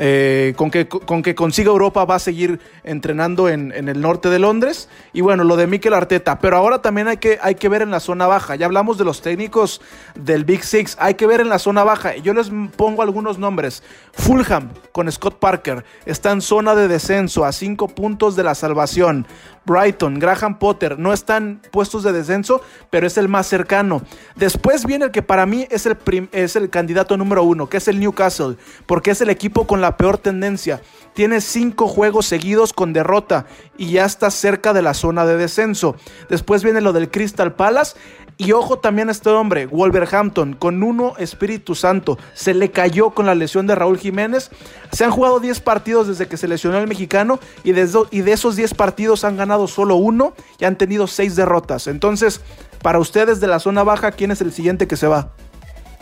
Eh, 0.00 0.54
con, 0.56 0.70
que, 0.70 0.86
con 0.86 1.22
que 1.22 1.34
consiga 1.34 1.70
Europa 1.70 2.04
va 2.04 2.14
a 2.14 2.18
seguir 2.20 2.60
entrenando 2.84 3.48
en, 3.48 3.72
en, 3.72 3.88
el 3.88 4.00
norte 4.00 4.30
de 4.30 4.38
Londres. 4.38 4.88
Y 5.12 5.22
bueno, 5.22 5.42
lo 5.42 5.56
de 5.56 5.66
Mikel 5.66 5.92
Arteta. 5.92 6.38
Pero 6.38 6.56
ahora 6.56 6.80
también 6.80 7.08
hay 7.08 7.16
que, 7.16 7.38
hay 7.42 7.56
que 7.56 7.68
ver 7.68 7.82
en 7.82 7.90
la 7.90 7.98
zona 7.98 8.28
baja. 8.28 8.54
Ya 8.54 8.66
hablamos 8.66 8.96
de 8.96 9.04
los 9.04 9.22
técnicos 9.22 9.80
del 10.14 10.44
Big 10.44 10.62
Six. 10.62 10.96
Hay 11.00 11.14
que 11.14 11.26
ver 11.26 11.40
en 11.40 11.48
la 11.48 11.58
zona 11.58 11.82
baja. 11.82 12.14
Yo 12.16 12.32
les 12.32 12.50
pongo 12.76 13.02
algunos 13.02 13.38
nombres. 13.38 13.82
Fulham 14.12 14.70
con 14.92 15.10
Scott 15.10 15.40
Parker 15.40 15.84
está 16.06 16.30
en 16.30 16.42
zona 16.42 16.76
de 16.76 16.86
descenso 16.86 17.44
a 17.44 17.52
5 17.52 17.88
puntos 17.88 18.36
de 18.36 18.44
la 18.44 18.54
salvación. 18.54 19.26
Brighton, 19.68 20.18
Graham 20.18 20.58
Potter 20.58 20.98
no 20.98 21.12
están 21.12 21.60
puestos 21.70 22.02
de 22.02 22.12
descenso, 22.12 22.62
pero 22.90 23.06
es 23.06 23.18
el 23.18 23.28
más 23.28 23.46
cercano. 23.46 24.02
Después 24.34 24.86
viene 24.86 25.04
el 25.04 25.10
que 25.10 25.22
para 25.22 25.44
mí 25.44 25.66
es 25.70 25.84
el, 25.84 25.98
es 26.32 26.56
el 26.56 26.70
candidato 26.70 27.16
número 27.16 27.42
uno, 27.42 27.68
que 27.68 27.76
es 27.76 27.86
el 27.86 28.00
Newcastle, 28.00 28.56
porque 28.86 29.10
es 29.10 29.20
el 29.20 29.28
equipo 29.28 29.66
con 29.66 29.82
la 29.82 29.87
peor 29.96 30.18
tendencia. 30.18 30.80
Tiene 31.14 31.40
cinco 31.40 31.88
juegos 31.88 32.26
seguidos 32.26 32.72
con 32.72 32.92
derrota 32.92 33.46
y 33.76 33.90
ya 33.90 34.04
está 34.04 34.30
cerca 34.30 34.72
de 34.72 34.82
la 34.82 34.94
zona 34.94 35.26
de 35.26 35.36
descenso. 35.36 35.96
Después 36.28 36.62
viene 36.62 36.80
lo 36.80 36.92
del 36.92 37.10
Crystal 37.10 37.54
Palace. 37.54 37.96
Y 38.40 38.52
ojo 38.52 38.78
también 38.78 39.08
a 39.08 39.12
este 39.12 39.30
hombre, 39.30 39.66
Wolverhampton, 39.66 40.52
con 40.52 40.80
uno 40.84 41.14
Espíritu 41.18 41.74
Santo. 41.74 42.18
Se 42.34 42.54
le 42.54 42.70
cayó 42.70 43.10
con 43.10 43.26
la 43.26 43.34
lesión 43.34 43.66
de 43.66 43.74
Raúl 43.74 43.98
Jiménez. 43.98 44.52
Se 44.92 45.04
han 45.04 45.10
jugado 45.10 45.40
10 45.40 45.58
partidos 45.58 46.06
desde 46.06 46.28
que 46.28 46.36
se 46.36 46.46
lesionó 46.46 46.78
el 46.78 46.86
mexicano 46.86 47.40
y 47.64 47.70
y 47.70 48.20
de 48.20 48.32
esos 48.32 48.54
10 48.54 48.74
partidos 48.74 49.24
han 49.24 49.36
ganado 49.36 49.66
solo 49.66 49.96
uno 49.96 50.34
y 50.60 50.66
han 50.66 50.78
tenido 50.78 51.08
6 51.08 51.34
derrotas. 51.34 51.88
Entonces, 51.88 52.40
para 52.80 53.00
ustedes 53.00 53.40
de 53.40 53.48
la 53.48 53.58
zona 53.58 53.82
baja, 53.82 54.12
¿quién 54.12 54.30
es 54.30 54.40
el 54.40 54.52
siguiente 54.52 54.86
que 54.86 54.96
se 54.96 55.08
va? 55.08 55.32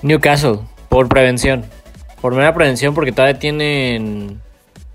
Newcastle, 0.02 0.60
por 0.90 1.08
prevención. 1.08 1.64
Por 2.20 2.34
mera 2.34 2.54
prevención 2.54 2.94
porque 2.94 3.12
todavía 3.12 3.38
tienen 3.38 4.40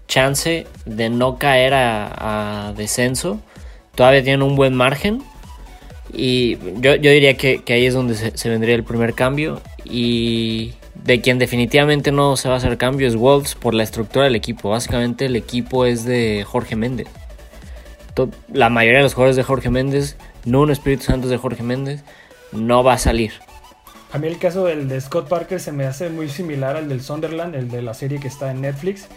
chance 0.08 0.68
de 0.86 1.10
no 1.10 1.38
caer 1.38 1.74
a, 1.74 2.74
descenso. 2.76 3.40
Todavía 3.96 4.24
tienen 4.24 4.42
un 4.42 4.56
buen 4.56 4.76
margen. 4.76 5.24
Y 6.14 6.58
yo, 6.82 6.96
yo 6.96 7.12
diría 7.12 7.38
que, 7.38 7.64
que, 7.64 7.74
ahí 7.74 7.86
es 7.86 7.94
donde 7.94 8.16
se, 8.16 8.38
se, 8.38 8.50
vendría 8.50 8.76
el 8.76 8.84
primer 8.84 9.14
cambio. 9.14 9.62
Y 9.86 10.74
de 11.04 11.22
quien 11.22 11.40
definitivamente 11.40 12.12
no 12.12 12.36
se 12.38 12.50
va 12.50 12.56
a 12.56 12.58
hacer 12.58 12.78
cambio 12.78 13.08
es 13.08 13.16
Wolves 13.16 13.56
por 13.56 13.74
la 13.74 13.84
estructura 13.84 14.26
del 14.26 14.36
equipo. 14.36 14.70
Básicamente 14.70 15.26
el 15.26 15.36
equipo 15.36 15.86
es 15.86 16.04
de 16.04 16.44
Jorge 16.48 16.76
Méndez. 16.76 17.08
La 18.54 18.70
mayoría 18.70 19.00
de 19.00 19.04
los 19.04 19.14
jugadores 19.14 19.38
de 19.38 19.44
Jorge 19.44 19.70
Méndez, 19.70 20.18
no 20.46 20.62
un 20.62 20.72
Espíritu 20.72 21.04
Santo 21.04 21.28
de 21.28 21.38
Jorge 21.38 21.64
Méndez, 21.64 22.04
no 22.52 22.84
va 22.84 22.94
a 22.94 22.98
salir. 22.98 23.32
A 24.14 24.18
mí 24.18 24.28
el 24.28 24.38
caso 24.40 24.66
del 24.66 24.88
de 24.90 25.00
Scott 25.00 25.30
Parker 25.30 25.60
se 25.60 25.72
me 25.72 25.86
hace 25.86 26.10
muy 26.10 26.28
similar 26.30 26.76
al 26.76 26.90
del 26.90 27.02
Sunderland, 27.02 27.56
el 27.56 27.70
de 27.70 27.82
la 27.82 27.94
serie 27.94 28.20
que 28.20 28.28
está 28.28 28.52
en 28.52 28.62
Netflix 28.62 29.08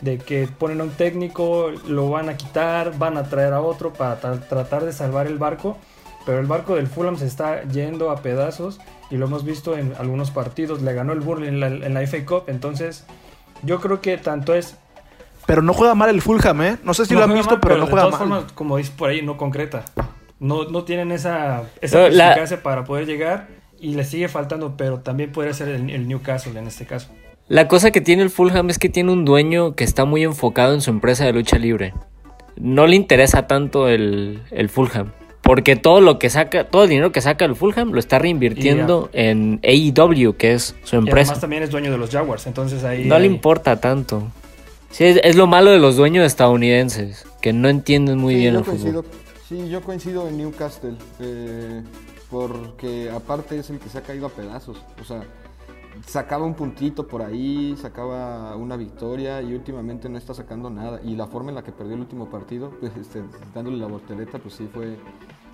de 0.00 0.16
que 0.18 0.48
ponen 0.58 0.80
a 0.80 0.84
un 0.84 0.90
técnico, 0.90 1.70
lo 1.86 2.08
van 2.10 2.30
a 2.30 2.36
quitar, 2.36 2.98
van 2.98 3.18
a 3.18 3.24
traer 3.24 3.52
a 3.52 3.60
otro 3.60 3.92
para 3.92 4.18
tra 4.18 4.40
tratar 4.40 4.84
de 4.86 4.92
salvar 4.94 5.26
el 5.26 5.36
barco, 5.36 5.76
pero 6.24 6.38
el 6.40 6.46
barco 6.46 6.74
del 6.74 6.86
Fulham 6.86 7.18
se 7.18 7.26
está 7.26 7.62
yendo 7.64 8.10
a 8.10 8.22
pedazos 8.22 8.80
y 9.10 9.16
lo 9.16 9.26
hemos 9.26 9.44
visto 9.44 9.76
en 9.76 9.92
algunos 9.98 10.30
partidos, 10.30 10.80
le 10.80 10.94
ganó 10.94 11.12
el 11.12 11.20
Burnley 11.20 11.48
en 11.50 11.60
la, 11.60 11.66
en 11.66 11.92
la 11.94 12.00
FA 12.06 12.24
Cup, 12.24 12.44
entonces 12.46 13.04
yo 13.62 13.78
creo 13.80 14.00
que 14.00 14.16
tanto 14.16 14.54
es... 14.54 14.76
Pero 15.46 15.60
no 15.62 15.74
juega 15.74 15.94
mal 15.94 16.08
el 16.08 16.22
Fulham, 16.22 16.62
¿eh? 16.62 16.78
No 16.82 16.94
sé 16.94 17.04
si 17.04 17.12
no 17.12 17.20
lo 17.20 17.24
han 17.26 17.34
visto, 17.34 17.50
mal, 17.50 17.60
pero, 17.60 17.74
pero, 17.74 17.80
no 17.80 17.84
de 17.86 17.90
juega 17.92 18.06
todas 18.06 18.20
mal. 18.20 18.28
formas, 18.38 18.52
como 18.52 18.76
dices 18.78 18.94
por 18.96 19.10
ahí, 19.10 19.20
no 19.20 19.36
concreta. 19.36 19.84
No, 20.38 20.64
no 20.64 20.84
tienen 20.84 21.12
esa, 21.12 21.64
esa 21.82 21.98
No, 21.98 22.08
la- 22.08 22.46
para 22.62 22.84
poder 22.84 23.04
llegar 23.04 23.59
y 23.80 23.94
le 23.94 24.04
sigue 24.04 24.28
faltando, 24.28 24.76
pero 24.76 25.00
también 25.00 25.32
podría 25.32 25.54
ser 25.54 25.68
el, 25.68 25.90
el 25.90 26.06
Newcastle 26.08 26.58
en 26.58 26.66
este 26.66 26.86
caso. 26.86 27.08
La 27.48 27.66
cosa 27.66 27.90
que 27.90 28.00
tiene 28.00 28.22
el 28.22 28.30
Fulham 28.30 28.70
es 28.70 28.78
que 28.78 28.88
tiene 28.88 29.10
un 29.12 29.24
dueño 29.24 29.74
que 29.74 29.84
está 29.84 30.04
muy 30.04 30.22
enfocado 30.22 30.72
en 30.74 30.80
su 30.80 30.90
empresa 30.90 31.24
de 31.24 31.32
lucha 31.32 31.58
libre. 31.58 31.94
No 32.56 32.86
le 32.86 32.94
interesa 32.96 33.46
tanto 33.46 33.88
el, 33.88 34.42
el 34.50 34.68
Fulham. 34.68 35.12
Porque 35.42 35.74
todo 35.74 36.00
lo 36.00 36.18
que 36.18 36.30
saca, 36.30 36.64
todo 36.68 36.84
el 36.84 36.90
dinero 36.90 37.10
que 37.10 37.20
saca 37.22 37.44
el 37.46 37.56
Fulham 37.56 37.90
lo 37.92 37.98
está 37.98 38.18
reinvirtiendo 38.20 39.08
en 39.12 39.58
AEW, 39.64 40.36
que 40.36 40.52
es 40.52 40.76
su 40.84 40.96
Y 40.96 40.98
empresa. 41.00 41.32
además 41.32 41.40
también 41.40 41.62
es 41.64 41.70
dueño 41.70 41.90
de 41.90 41.98
los 41.98 42.10
Jaguars, 42.10 42.46
entonces 42.46 42.84
ahí... 42.84 43.06
No 43.06 43.18
le 43.18 43.26
importa 43.26 43.80
tanto. 43.80 44.30
Sí, 44.90 45.04
es, 45.04 45.18
es 45.24 45.34
lo 45.36 45.46
malo 45.46 45.70
de 45.70 45.78
los 45.78 45.96
dueños 45.96 46.26
estadounidenses, 46.26 47.24
que 47.40 47.52
no 47.52 47.68
entienden 47.68 48.18
muy 48.18 48.34
sí, 48.34 48.40
bien 48.40 48.56
el 48.56 48.62
coincido, 48.64 49.02
fútbol. 49.02 49.18
sí, 49.48 49.68
yo 49.70 49.80
coincido 49.80 50.28
en 50.28 50.36
Newcastle, 50.36 50.94
eh, 51.20 51.82
porque 52.30 53.10
aparte 53.10 53.58
es 53.58 53.70
el 53.70 53.78
que 53.78 53.88
se 53.88 53.98
ha 53.98 54.02
caído 54.02 54.26
a 54.26 54.30
pedazos. 54.30 54.78
O 55.00 55.04
sea, 55.04 55.22
sacaba 56.06 56.44
un 56.44 56.54
puntito 56.54 57.06
por 57.06 57.22
ahí, 57.22 57.76
sacaba 57.80 58.54
una 58.56 58.76
victoria 58.76 59.42
y 59.42 59.54
últimamente 59.54 60.08
no 60.08 60.18
está 60.18 60.34
sacando 60.34 60.70
nada. 60.70 61.00
Y 61.04 61.16
la 61.16 61.26
forma 61.26 61.50
en 61.50 61.56
la 61.56 61.64
que 61.64 61.72
perdió 61.72 61.94
el 61.94 62.00
último 62.00 62.30
partido, 62.30 62.70
pues 62.80 62.96
este, 62.96 63.22
dándole 63.54 63.78
la 63.78 63.86
voltereta, 63.86 64.38
pues 64.38 64.54
sí 64.54 64.68
fue 64.72 64.96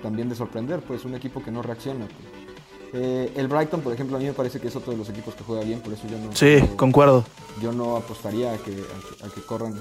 también 0.02 0.28
de 0.28 0.34
sorprender, 0.34 0.80
pues 0.82 1.04
un 1.04 1.14
equipo 1.14 1.42
que 1.42 1.50
no 1.50 1.62
reacciona. 1.62 2.06
pues. 2.06 2.46
Eh, 2.92 3.32
el 3.36 3.48
Brighton, 3.48 3.80
por 3.80 3.92
ejemplo, 3.92 4.16
a 4.16 4.20
mí 4.20 4.26
me 4.26 4.32
parece 4.32 4.60
que 4.60 4.68
es 4.68 4.76
otro 4.76 4.92
de 4.92 4.98
los 4.98 5.08
equipos 5.08 5.34
que 5.34 5.42
juega 5.42 5.64
bien, 5.64 5.80
por 5.80 5.92
eso 5.92 6.06
yo 6.06 6.18
no... 6.18 6.34
Sí, 6.34 6.62
concuerdo. 6.76 7.24
yo 7.60 7.72
no 7.72 7.96
apostaría 7.96 8.52
a 8.52 8.58
que, 8.58 8.72
a 8.72 8.74
que, 8.74 9.26
a 9.26 9.28
que 9.28 9.42
corran 9.42 9.74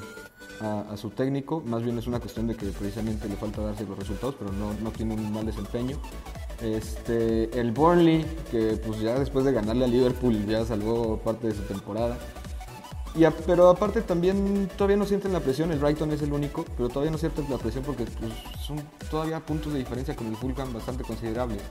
a, 0.59 0.91
a 0.91 0.97
su 0.97 1.11
técnico, 1.11 1.61
más 1.65 1.83
bien 1.83 1.97
es 1.99 2.07
una 2.07 2.19
cuestión 2.19 2.47
de 2.47 2.55
que 2.55 2.65
precisamente 2.67 3.29
le 3.29 3.35
falta 3.35 3.61
darse 3.61 3.85
los 3.85 3.97
resultados, 3.97 4.35
pero 4.39 4.51
no, 4.51 4.73
no 4.81 4.89
tiene 4.91 5.13
un 5.13 5.31
mal 5.31 5.45
desempeño. 5.45 5.97
Este, 6.61 7.59
el 7.59 7.71
Burnley, 7.71 8.25
que 8.49 8.79
pues 8.85 8.99
ya 9.01 9.19
después 9.19 9.45
de 9.45 9.51
ganarle 9.51 9.85
a 9.85 9.87
Liverpool 9.87 10.45
ya 10.45 10.65
salvó 10.65 11.17
parte 11.17 11.47
de 11.47 11.55
su 11.55 11.61
temporada. 11.63 12.17
Y 13.17 13.25
pero 13.45 13.69
aparte 13.69 14.01
también 14.01 14.69
todavía 14.77 14.97
no 14.97 15.05
sienten 15.05 15.31
la 15.31 15.39
presión, 15.39 15.71
el 15.71 15.79
Brighton 15.79 16.11
es 16.11 16.21
el 16.21 16.33
único, 16.33 16.65
pero 16.75 16.89
todavía 16.89 17.11
no 17.11 17.17
sienten 17.17 17.45
la 17.49 17.57
presión 17.57 17.83
porque 17.85 18.03
pues, 18.03 18.33
son 18.61 18.81
todavía 19.09 19.39
puntos 19.39 19.71
de 19.71 19.79
diferencia 19.79 20.15
con 20.15 20.27
el 20.27 20.35
Fulham 20.35 20.73
bastante 20.73 21.03
considerables. 21.03 21.61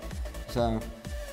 O 0.49 0.53
sea, 0.53 0.80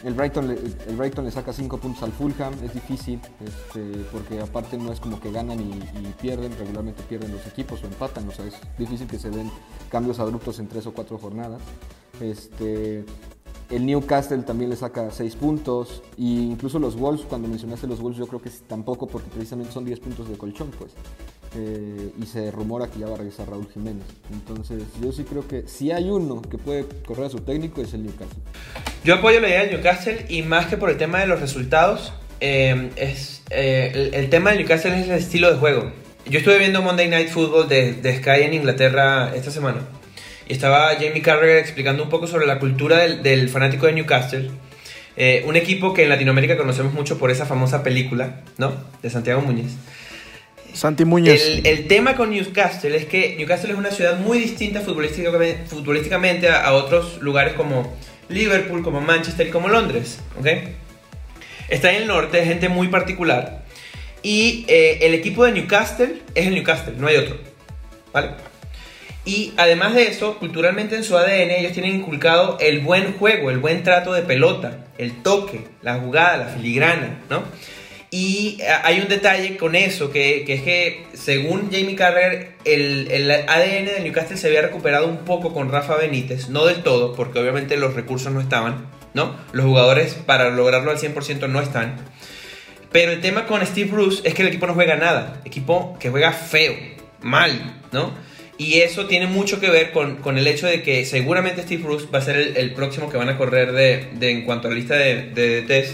el 0.04 0.14
Brighton, 0.14 0.50
el 0.50 0.96
Brighton 0.98 1.24
le 1.24 1.32
saca 1.32 1.54
5 1.54 1.78
puntos 1.78 2.04
al 2.04 2.12
Fulham, 2.12 2.54
es 2.64 2.74
difícil, 2.74 3.22
este, 3.40 3.80
porque 4.12 4.42
aparte 4.42 4.78
no 4.78 4.92
es 4.92 5.00
como 5.00 5.20
que 5.20 5.32
ganan 5.32 5.62
y, 5.62 5.72
y 5.72 6.14
pierden, 6.20 6.52
regularmente 6.58 7.04
pierden 7.04 7.32
los 7.32 7.46
equipos 7.48 7.82
o 7.84 7.88
empatan, 7.88 8.28
o 8.28 8.32
sea, 8.32 8.46
es 8.46 8.56
difícil 8.78 9.08
que 9.08 9.20
se 9.20 9.30
den 9.30 9.50
cambios 9.90 10.20
abruptos 10.20 10.60
en 10.60 10.68
3 10.68 10.88
o 10.88 10.94
4 10.94 11.18
jornadas. 11.20 11.62
Este, 12.20 13.06
el 13.72 13.86
Newcastle 13.86 14.44
también 14.44 14.70
le 14.70 14.76
saca 14.76 15.10
6 15.12 15.36
puntos. 15.36 16.04
E 16.18 16.24
incluso 16.24 16.80
los 16.80 16.96
Wolves, 16.96 17.26
cuando 17.28 17.48
mencionaste 17.48 17.88
los 17.88 18.00
Wolves, 18.00 18.20
yo 18.20 18.28
creo 18.28 18.42
que 18.42 18.50
tampoco 18.68 19.08
porque 19.08 19.30
precisamente 19.30 19.72
son 19.72 19.86
10 19.86 20.00
puntos 20.00 20.30
de 20.30 20.38
colchón, 20.38 20.72
pues. 20.78 20.92
Eh, 21.58 22.12
y 22.22 22.26
se 22.26 22.50
rumora 22.52 22.88
que 22.88 23.00
ya 23.00 23.08
va 23.08 23.16
a 23.16 23.18
regresar 23.18 23.50
Raúl 23.50 23.68
Jiménez. 23.74 24.06
Entonces, 24.32 24.84
yo 25.02 25.12
sí 25.12 25.24
creo 25.24 25.48
que 25.48 25.68
si 25.68 25.92
hay 25.92 26.10
uno 26.10 26.42
que 26.42 26.58
puede 26.58 26.86
correr 27.06 27.26
a 27.26 27.30
su 27.30 27.40
técnico 27.40 27.82
es 27.82 27.94
el 27.94 28.04
Newcastle. 28.04 28.42
Yo 29.04 29.16
apoyo 29.16 29.40
la 29.40 29.50
idea 29.50 29.62
del 29.62 29.72
Newcastle 29.72 30.26
y 30.30 30.44
más 30.44 30.68
que 30.68 30.78
por 30.78 30.90
el 30.90 30.98
tema 30.98 31.20
de 31.20 31.28
los 31.28 31.42
resultados, 31.42 32.14
eh, 32.40 32.92
es, 32.96 33.44
eh, 33.50 34.12
el, 34.14 34.30
tema 34.30 34.52
del 34.52 34.60
Newcastle 34.60 35.00
es 35.00 35.08
el 35.08 35.16
estilo 35.16 35.52
de 35.52 35.60
juego. 35.60 35.92
Yo 36.26 36.40
estuve 36.40 36.60
viendo 36.60 36.82
Monday 36.82 37.10
Night 37.10 37.30
Football 37.30 37.68
de 37.68 38.18
Sky 38.18 38.44
en 38.44 38.54
Inglaterra 38.54 39.36
esta 39.36 39.52
semana 39.52 39.82
y 40.48 40.54
estaba 40.54 40.94
Jamie 40.96 41.22
Carragher 41.22 41.58
explicando 41.58 42.04
un 42.04 42.10
poco 42.10 42.28
sobre 42.28 42.46
la 42.46 42.60
cultura 42.60 42.98
del, 43.00 43.24
del 43.24 43.50
fanático 43.50 43.86
de 43.86 43.94
Newcastle. 43.94 44.52
Eh, 45.18 45.44
un 45.46 45.56
equipo 45.56 45.94
que 45.94 46.04
en 46.04 46.10
Latinoamérica 46.10 46.58
conocemos 46.58 46.94
mucho 46.94 47.18
por 47.18 47.32
esa 47.32 47.46
famosa 47.46 47.84
película, 47.84 48.42
¿no? 48.58 48.74
De 49.02 49.10
Santiago 49.10 49.42
Muñiz. 49.42 49.76
Santi 50.74 51.04
Muñoz. 51.04 51.42
El, 51.42 51.68
el 51.68 51.88
tema 51.88 52.16
con 52.16 52.30
Newcastle 52.30 52.96
es 52.96 53.06
que 53.06 53.36
Newcastle 53.38 53.72
es 53.72 53.78
una 53.78 53.92
ciudad 53.92 54.18
muy 54.20 54.40
distinta 54.40 54.80
futbolísticamente, 54.80 55.66
futbolísticamente 55.68 56.48
a, 56.48 56.64
a 56.64 56.74
otros 56.74 57.22
lugares 57.22 57.54
como 57.54 57.94
Liverpool, 58.30 58.82
como 58.82 59.02
Manchester 59.02 59.48
y 59.48 59.50
como 59.50 59.68
Londres. 59.68 60.20
¿ok? 60.40 60.48
Está 61.70 61.92
en 61.92 62.04
el 62.04 62.08
norte, 62.08 62.40
es 62.40 62.48
gente 62.48 62.70
muy 62.70 62.88
particular. 62.88 63.64
Y 64.24 64.66
eh, 64.68 65.00
el 65.02 65.14
equipo 65.14 65.46
de 65.46 65.52
Newcastle 65.52 66.22
es 66.36 66.48
el 66.48 66.54
Newcastle, 66.54 66.94
no 66.98 67.08
hay 67.08 67.18
otro. 67.18 67.38
¿Vale? 68.14 68.30
Y 69.24 69.54
además 69.58 69.94
de 69.94 70.08
eso, 70.08 70.40
culturalmente 70.40 70.96
en 70.96 71.04
su 71.04 71.16
ADN 71.16 71.52
ellos 71.52 71.74
tienen 71.74 71.96
inculcado 71.96 72.58
el 72.60 72.80
buen 72.80 73.14
juego, 73.14 73.52
el 73.52 73.60
buen 73.60 73.84
trato 73.84 74.14
de 74.14 74.24
pelota, 74.24 74.86
el 74.98 75.22
toque, 75.22 75.66
la 75.84 76.00
jugada, 76.00 76.38
la 76.38 76.46
filigrana, 76.48 77.20
¿no? 77.30 77.44
Y 78.14 78.58
eh, 78.60 78.68
hay 78.84 79.00
un 79.00 79.08
detalle 79.08 79.56
con 79.58 79.76
eso, 79.76 80.12
que, 80.12 80.44
que 80.46 80.56
es 80.56 80.62
que 80.64 81.06
según 81.14 81.70
Jamie 81.72 81.96
Carragher, 81.96 82.56
el, 82.66 83.10
el, 83.10 83.32
ADN 83.32 83.86
de 83.86 84.00
Newcastle 84.04 84.38
se 84.38 84.48
había 84.48 84.62
recuperado 84.64 85.08
un 85.08 85.20
poco 85.20 85.54
con 85.54 85.72
Rafa 85.72 85.96
Benítez, 85.96 86.50
no 86.50 86.66
del 86.66 86.84
todo, 86.84 87.14
porque 87.14 87.40
obviamente 87.40 87.78
los 87.78 87.94
recursos 87.94 88.34
no 88.34 88.42
estaban, 88.42 88.88
¿no? 89.14 89.38
Los 89.54 89.66
jugadores 89.66 90.16
para 90.16 90.50
lograrlo 90.50 90.92
al 90.92 90.98
100% 90.98 91.48
no 91.48 91.62
están. 91.62 91.96
Pero 92.92 93.14
el 93.14 93.22
tema 93.22 93.46
con 93.46 93.66
Steve 93.66 93.90
Bruce 93.90 94.22
es 94.26 94.34
que 94.34 94.42
el 94.42 94.50
equipo 94.50 94.68
no 94.68 94.74
juega 94.74 94.98
nada, 94.98 95.42
equipo 95.46 95.98
que 95.98 96.10
juega 96.10 96.34
feo, 96.34 96.74
mal, 97.22 97.80
¿no? 97.94 98.12
Y 98.62 98.82
eso 98.82 99.08
tiene 99.08 99.26
mucho 99.26 99.60
que 99.60 99.72
ver 99.72 99.92
con, 99.92 100.18
con 100.18 100.38
el 100.38 100.46
hecho 100.46 100.68
de 100.68 100.84
que 100.84 101.04
seguramente 101.04 101.64
Steve 101.64 101.82
Bruce 101.82 102.06
va 102.14 102.20
a 102.20 102.22
ser 102.22 102.38
el, 102.38 102.74
próximo 102.76 103.10
que 103.10 103.18
van 103.18 103.28
a 103.28 103.36
correr 103.36 103.72
de, 103.72 104.06
de, 104.14 104.30
en 104.30 104.44
cuanto 104.44 104.68
a 104.68 104.70
la 104.70 104.76
lista 104.76 104.94
de, 104.94 105.32
de, 105.32 105.88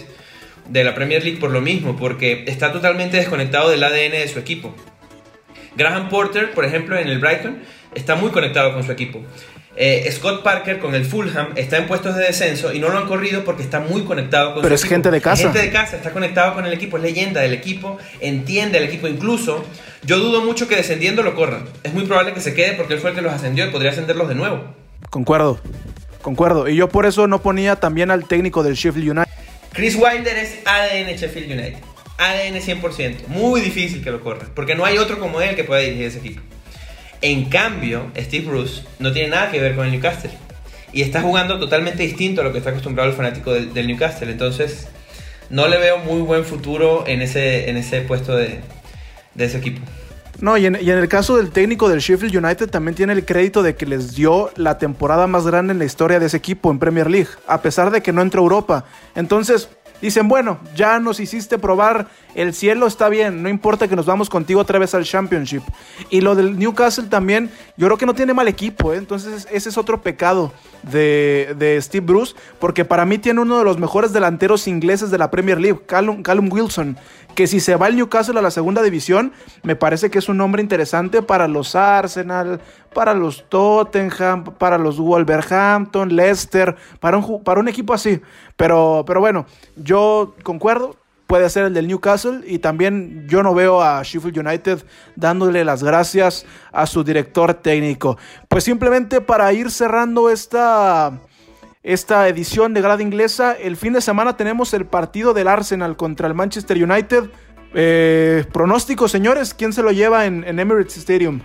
de 0.67 0.83
la 0.83 0.93
Premier 0.93 1.23
League 1.23 1.39
por 1.39 1.49
lo 1.51 1.61
mismo, 1.61 1.95
porque 1.95 2.43
está 2.45 2.73
totalmente 2.73 3.15
desconectado 3.15 3.69
del 3.69 3.81
ADN 3.81 4.11
de 4.11 4.27
su 4.27 4.37
equipo. 4.37 4.75
Graham 5.77 6.09
Porter, 6.09 6.51
por 6.51 6.65
ejemplo, 6.65 6.97
en 6.97 7.07
el 7.07 7.19
Brighton, 7.19 7.59
está 7.95 8.15
muy 8.15 8.31
conectado 8.31 8.73
con 8.73 8.83
su 8.83 8.91
equipo. 8.91 9.23
Eh, 9.79 10.09
Scott 10.11 10.41
Parker 10.41 10.79
con 10.79 10.95
el 10.95 11.05
Fulham 11.05 11.49
está 11.55 11.77
en 11.77 11.85
puestos 11.85 12.15
de 12.15 12.23
descenso 12.23 12.73
y 12.73 12.79
no 12.79 12.89
lo 12.89 12.97
han 12.97 13.07
corrido 13.07 13.43
porque 13.45 13.61
está 13.61 13.79
muy 13.79 14.01
conectado 14.05 14.55
con 14.55 14.63
Pero 14.63 14.75
su 14.75 14.75
es 14.75 14.81
equipo. 14.85 14.93
gente 14.95 15.11
de 15.11 15.21
casa. 15.21 15.35
Es 15.35 15.53
gente 15.53 15.61
de 15.67 15.71
casa, 15.71 15.97
está 15.97 16.11
conectado 16.11 16.55
con 16.55 16.65
el 16.65 16.73
equipo, 16.73 16.97
es 16.97 17.03
leyenda 17.03 17.41
del 17.41 17.53
equipo, 17.53 17.99
entiende 18.19 18.79
el 18.79 18.85
equipo. 18.85 19.07
Incluso, 19.07 19.63
yo 20.03 20.17
dudo 20.17 20.41
mucho 20.41 20.67
que 20.67 20.75
descendiendo 20.75 21.21
lo 21.21 21.35
corran. 21.35 21.65
Es 21.83 21.93
muy 21.93 22.05
probable 22.05 22.33
que 22.33 22.41
se 22.41 22.55
quede 22.55 22.73
porque 22.73 22.95
él 22.95 22.99
fue 22.99 23.11
el 23.11 23.15
que 23.15 23.21
los 23.21 23.31
ascendió 23.31 23.67
y 23.67 23.69
podría 23.69 23.91
ascenderlos 23.91 24.27
de 24.27 24.33
nuevo. 24.33 24.63
Concuerdo, 25.11 25.59
concuerdo. 26.23 26.67
Y 26.67 26.75
yo 26.75 26.89
por 26.89 27.05
eso 27.05 27.27
no 27.27 27.43
ponía 27.43 27.75
también 27.75 28.09
al 28.09 28.27
técnico 28.27 28.63
del 28.63 28.73
Sheffield 28.73 29.11
United. 29.11 29.31
Chris 29.73 29.95
Wilder 29.95 30.37
es 30.37 30.57
ADN 30.65 31.15
Sheffield 31.15 31.51
United. 31.51 31.77
ADN 32.17 32.55
100%. 32.59 33.27
Muy 33.27 33.61
difícil 33.61 34.03
que 34.03 34.09
lo 34.09 34.21
corra. 34.21 34.47
Porque 34.55 34.73
no 34.73 34.85
hay 34.85 34.97
otro 34.97 35.19
como 35.19 35.39
él 35.39 35.55
que 35.55 35.63
pueda 35.63 35.81
dirigir 35.81 36.07
ese 36.07 36.17
equipo. 36.17 36.41
En 37.21 37.45
cambio, 37.45 38.11
Steve 38.15 38.45
Bruce 38.45 38.83
no 38.99 39.11
tiene 39.11 39.29
nada 39.29 39.51
que 39.51 39.59
ver 39.59 39.75
con 39.75 39.85
el 39.85 39.91
Newcastle. 39.91 40.31
Y 40.93 41.01
está 41.01 41.21
jugando 41.21 41.59
totalmente 41.59 42.03
distinto 42.03 42.41
a 42.41 42.43
lo 42.43 42.51
que 42.51 42.59
está 42.59 42.69
acostumbrado 42.69 43.09
el 43.09 43.15
fanático 43.15 43.53
del, 43.53 43.87
Newcastle. 43.87 44.31
Entonces, 44.31 44.87
no 45.49 45.67
le 45.67 45.77
veo 45.77 45.99
muy 45.99 46.21
buen 46.21 46.45
futuro 46.45 47.05
en 47.07 47.21
ese, 47.21 47.69
en 47.69 47.77
ese 47.77 48.01
puesto 48.01 48.35
de, 48.35 48.59
de 49.33 49.45
ese 49.45 49.57
equipo. 49.57 49.81
No, 50.39 50.55
y 50.55 50.67
en, 50.67 50.77
y 50.79 50.91
en, 50.91 50.99
el 50.99 51.07
caso 51.07 51.37
del 51.37 51.49
técnico 51.49 51.89
del 51.89 51.99
Sheffield 51.99 52.35
United 52.35 52.69
también 52.69 52.93
tiene 52.93 53.13
el 53.13 53.25
crédito 53.25 53.63
de 53.63 53.75
que 53.75 53.87
les 53.87 54.13
dio 54.13 54.51
la 54.55 54.77
temporada 54.77 55.25
más 55.25 55.47
grande 55.47 55.73
en 55.73 55.79
la 55.79 55.85
historia 55.85 56.19
de 56.19 56.27
ese 56.27 56.37
equipo 56.37 56.69
en 56.69 56.77
Premier 56.77 57.09
League, 57.09 57.29
a 57.47 57.61
pesar 57.61 57.89
de 57.89 58.01
que 58.01 58.13
no 58.13 58.21
entró 58.21 58.41
a 58.41 58.43
Europa. 58.43 58.85
Entonces, 59.15 59.69
dicen, 60.01 60.27
bueno, 60.27 60.59
ya 60.75 60.99
nos 60.99 61.19
hiciste 61.19 61.57
probar 61.57 62.07
el 62.35 62.53
cielo, 62.53 62.85
está 62.87 63.09
bien, 63.09 63.41
no 63.41 63.49
importa 63.49 63.87
que 63.87 63.95
nos 63.95 64.05
vamos 64.05 64.29
contigo 64.29 64.61
otra 64.61 64.79
vez 64.79 64.93
al 64.93 65.03
Championship. 65.03 65.63
Y 66.09 66.21
lo 66.21 66.35
del 66.35 66.57
Newcastle 66.57 67.05
también, 67.05 67.49
yo 67.77 67.87
creo 67.87 67.97
que 67.97 68.05
no 68.05 68.13
tiene 68.13 68.33
mal 68.33 68.47
equipo, 68.47 68.93
¿eh? 68.93 68.97
entonces 68.97 69.47
ese 69.51 69.69
es 69.69 69.77
otro 69.77 70.01
pecado 70.01 70.53
de, 70.83 71.55
de, 71.57 71.81
Steve 71.81 72.05
Bruce, 72.05 72.35
porque 72.59 72.85
para 72.85 73.05
mí 73.05 73.17
tiene 73.17 73.41
uno 73.41 73.57
de 73.57 73.63
los 73.63 73.79
mejores 73.79 74.13
delanteros 74.13 74.67
ingleses 74.67 75.09
de 75.09 75.17
la 75.17 75.31
Premier 75.31 75.59
League, 75.59 75.81
Callum, 75.87 76.21
Callum 76.21 76.51
Wilson, 76.51 76.97
que 77.37 77.45
si 77.45 77.59
se 77.59 77.75
va 77.75 77.87
el 77.87 77.95
Newcastle 77.95 78.39
a 78.39 78.41
la 78.41 78.49
segunda 78.49 78.81
división, 78.81 79.31
me 79.61 79.75
parece 79.75 80.09
que 80.09 80.17
es 80.17 80.27
un 80.27 80.37
nombre 80.37 80.59
interesante 80.59 81.21
para 81.21 81.47
los 81.47 81.75
Arsenal, 81.75 82.59
para 82.95 83.13
los 83.13 83.47
Tottenham, 83.47 84.43
para 84.43 84.79
los 84.79 84.97
Wolverhampton, 84.97 86.15
Leicester, 86.15 86.75
para 86.99 87.15
un, 87.15 87.43
para 87.43 87.59
un 87.59 87.67
equipo 87.67 87.93
así. 87.93 88.19
Pero, 88.55 89.03
pero 89.05 89.19
bueno, 89.19 89.45
yo 89.75 90.33
concuerdo, 90.41 90.95
puede 91.27 91.47
ser 91.51 91.65
el 91.65 91.75
del 91.75 91.87
Newcastle 91.87 92.41
y 92.43 92.57
también 92.57 93.27
yo 93.29 93.43
no 93.43 93.53
veo 93.53 93.83
a 93.83 94.01
Sheffield 94.01 94.39
United 94.39 94.83
dándole 95.15 95.63
las 95.63 95.83
gracias 95.83 96.43
a 96.71 96.87
su 96.87 97.03
director 97.03 97.53
técnico. 97.53 98.17
Pues 98.47 98.63
simplemente 98.63 99.21
para 99.21 99.53
ir 99.53 99.69
cerrando 99.69 100.31
esta 100.31 101.19
esta 101.83 102.27
edición 102.27 102.73
de 102.73 102.81
grada 102.81 103.01
inglesa. 103.01 103.53
El 103.53 103.77
fin 103.77 103.93
de 103.93 104.01
semana 104.01 104.37
tenemos 104.37 104.73
el 104.73 104.85
partido 104.85 105.33
del 105.33 105.47
Arsenal 105.47 105.95
contra 105.95 106.27
el 106.27 106.33
Manchester 106.33 106.81
United. 106.83 107.25
Eh, 107.73 108.45
pronóstico, 108.51 109.07
señores, 109.07 109.53
¿quién 109.53 109.73
se 109.73 109.83
lo 109.83 109.91
lleva 109.91 110.25
en, 110.25 110.43
en 110.43 110.59
Emirates 110.59 110.97
Stadium? 110.97 111.41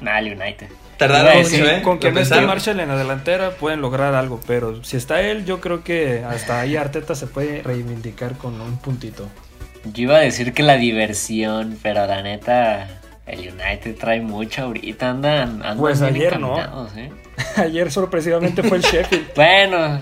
Nah, 0.00 0.18
el 0.18 0.38
United. 0.38 0.68
Tardaron 0.96 1.42
mucho, 1.42 1.66
¿eh? 1.66 1.82
Con 1.82 1.98
que 1.98 2.12
no 2.12 2.20
esté 2.20 2.40
Marshall 2.42 2.78
en 2.80 2.88
la 2.88 2.96
delantera 2.96 3.50
pueden 3.50 3.80
lograr 3.80 4.14
algo, 4.14 4.40
pero 4.46 4.84
si 4.84 4.96
está 4.96 5.20
él, 5.22 5.44
yo 5.44 5.60
creo 5.60 5.82
que 5.82 6.22
hasta 6.24 6.60
ahí 6.60 6.76
Arteta 6.76 7.14
se 7.14 7.26
puede 7.26 7.62
reivindicar 7.62 8.36
con 8.36 8.60
un 8.60 8.78
puntito. 8.78 9.28
Yo 9.92 10.04
iba 10.04 10.16
a 10.16 10.20
decir 10.20 10.52
que 10.52 10.62
la 10.62 10.76
diversión, 10.76 11.78
pero 11.82 12.06
la 12.06 12.22
neta, 12.22 12.88
el 13.26 13.40
United 13.40 13.96
trae 13.98 14.20
mucho 14.20 14.62
ahorita, 14.62 15.10
andan, 15.10 15.62
andan 15.62 15.78
pues 15.78 16.00
bien 16.00 16.14
ayer 16.14 16.40
no. 16.40 16.58
¿eh? 16.96 17.10
ayer 17.56 17.90
sorpresivamente 17.90 18.62
fue 18.62 18.78
el 18.78 18.82
Sheffield. 18.82 19.32
bueno, 19.36 20.00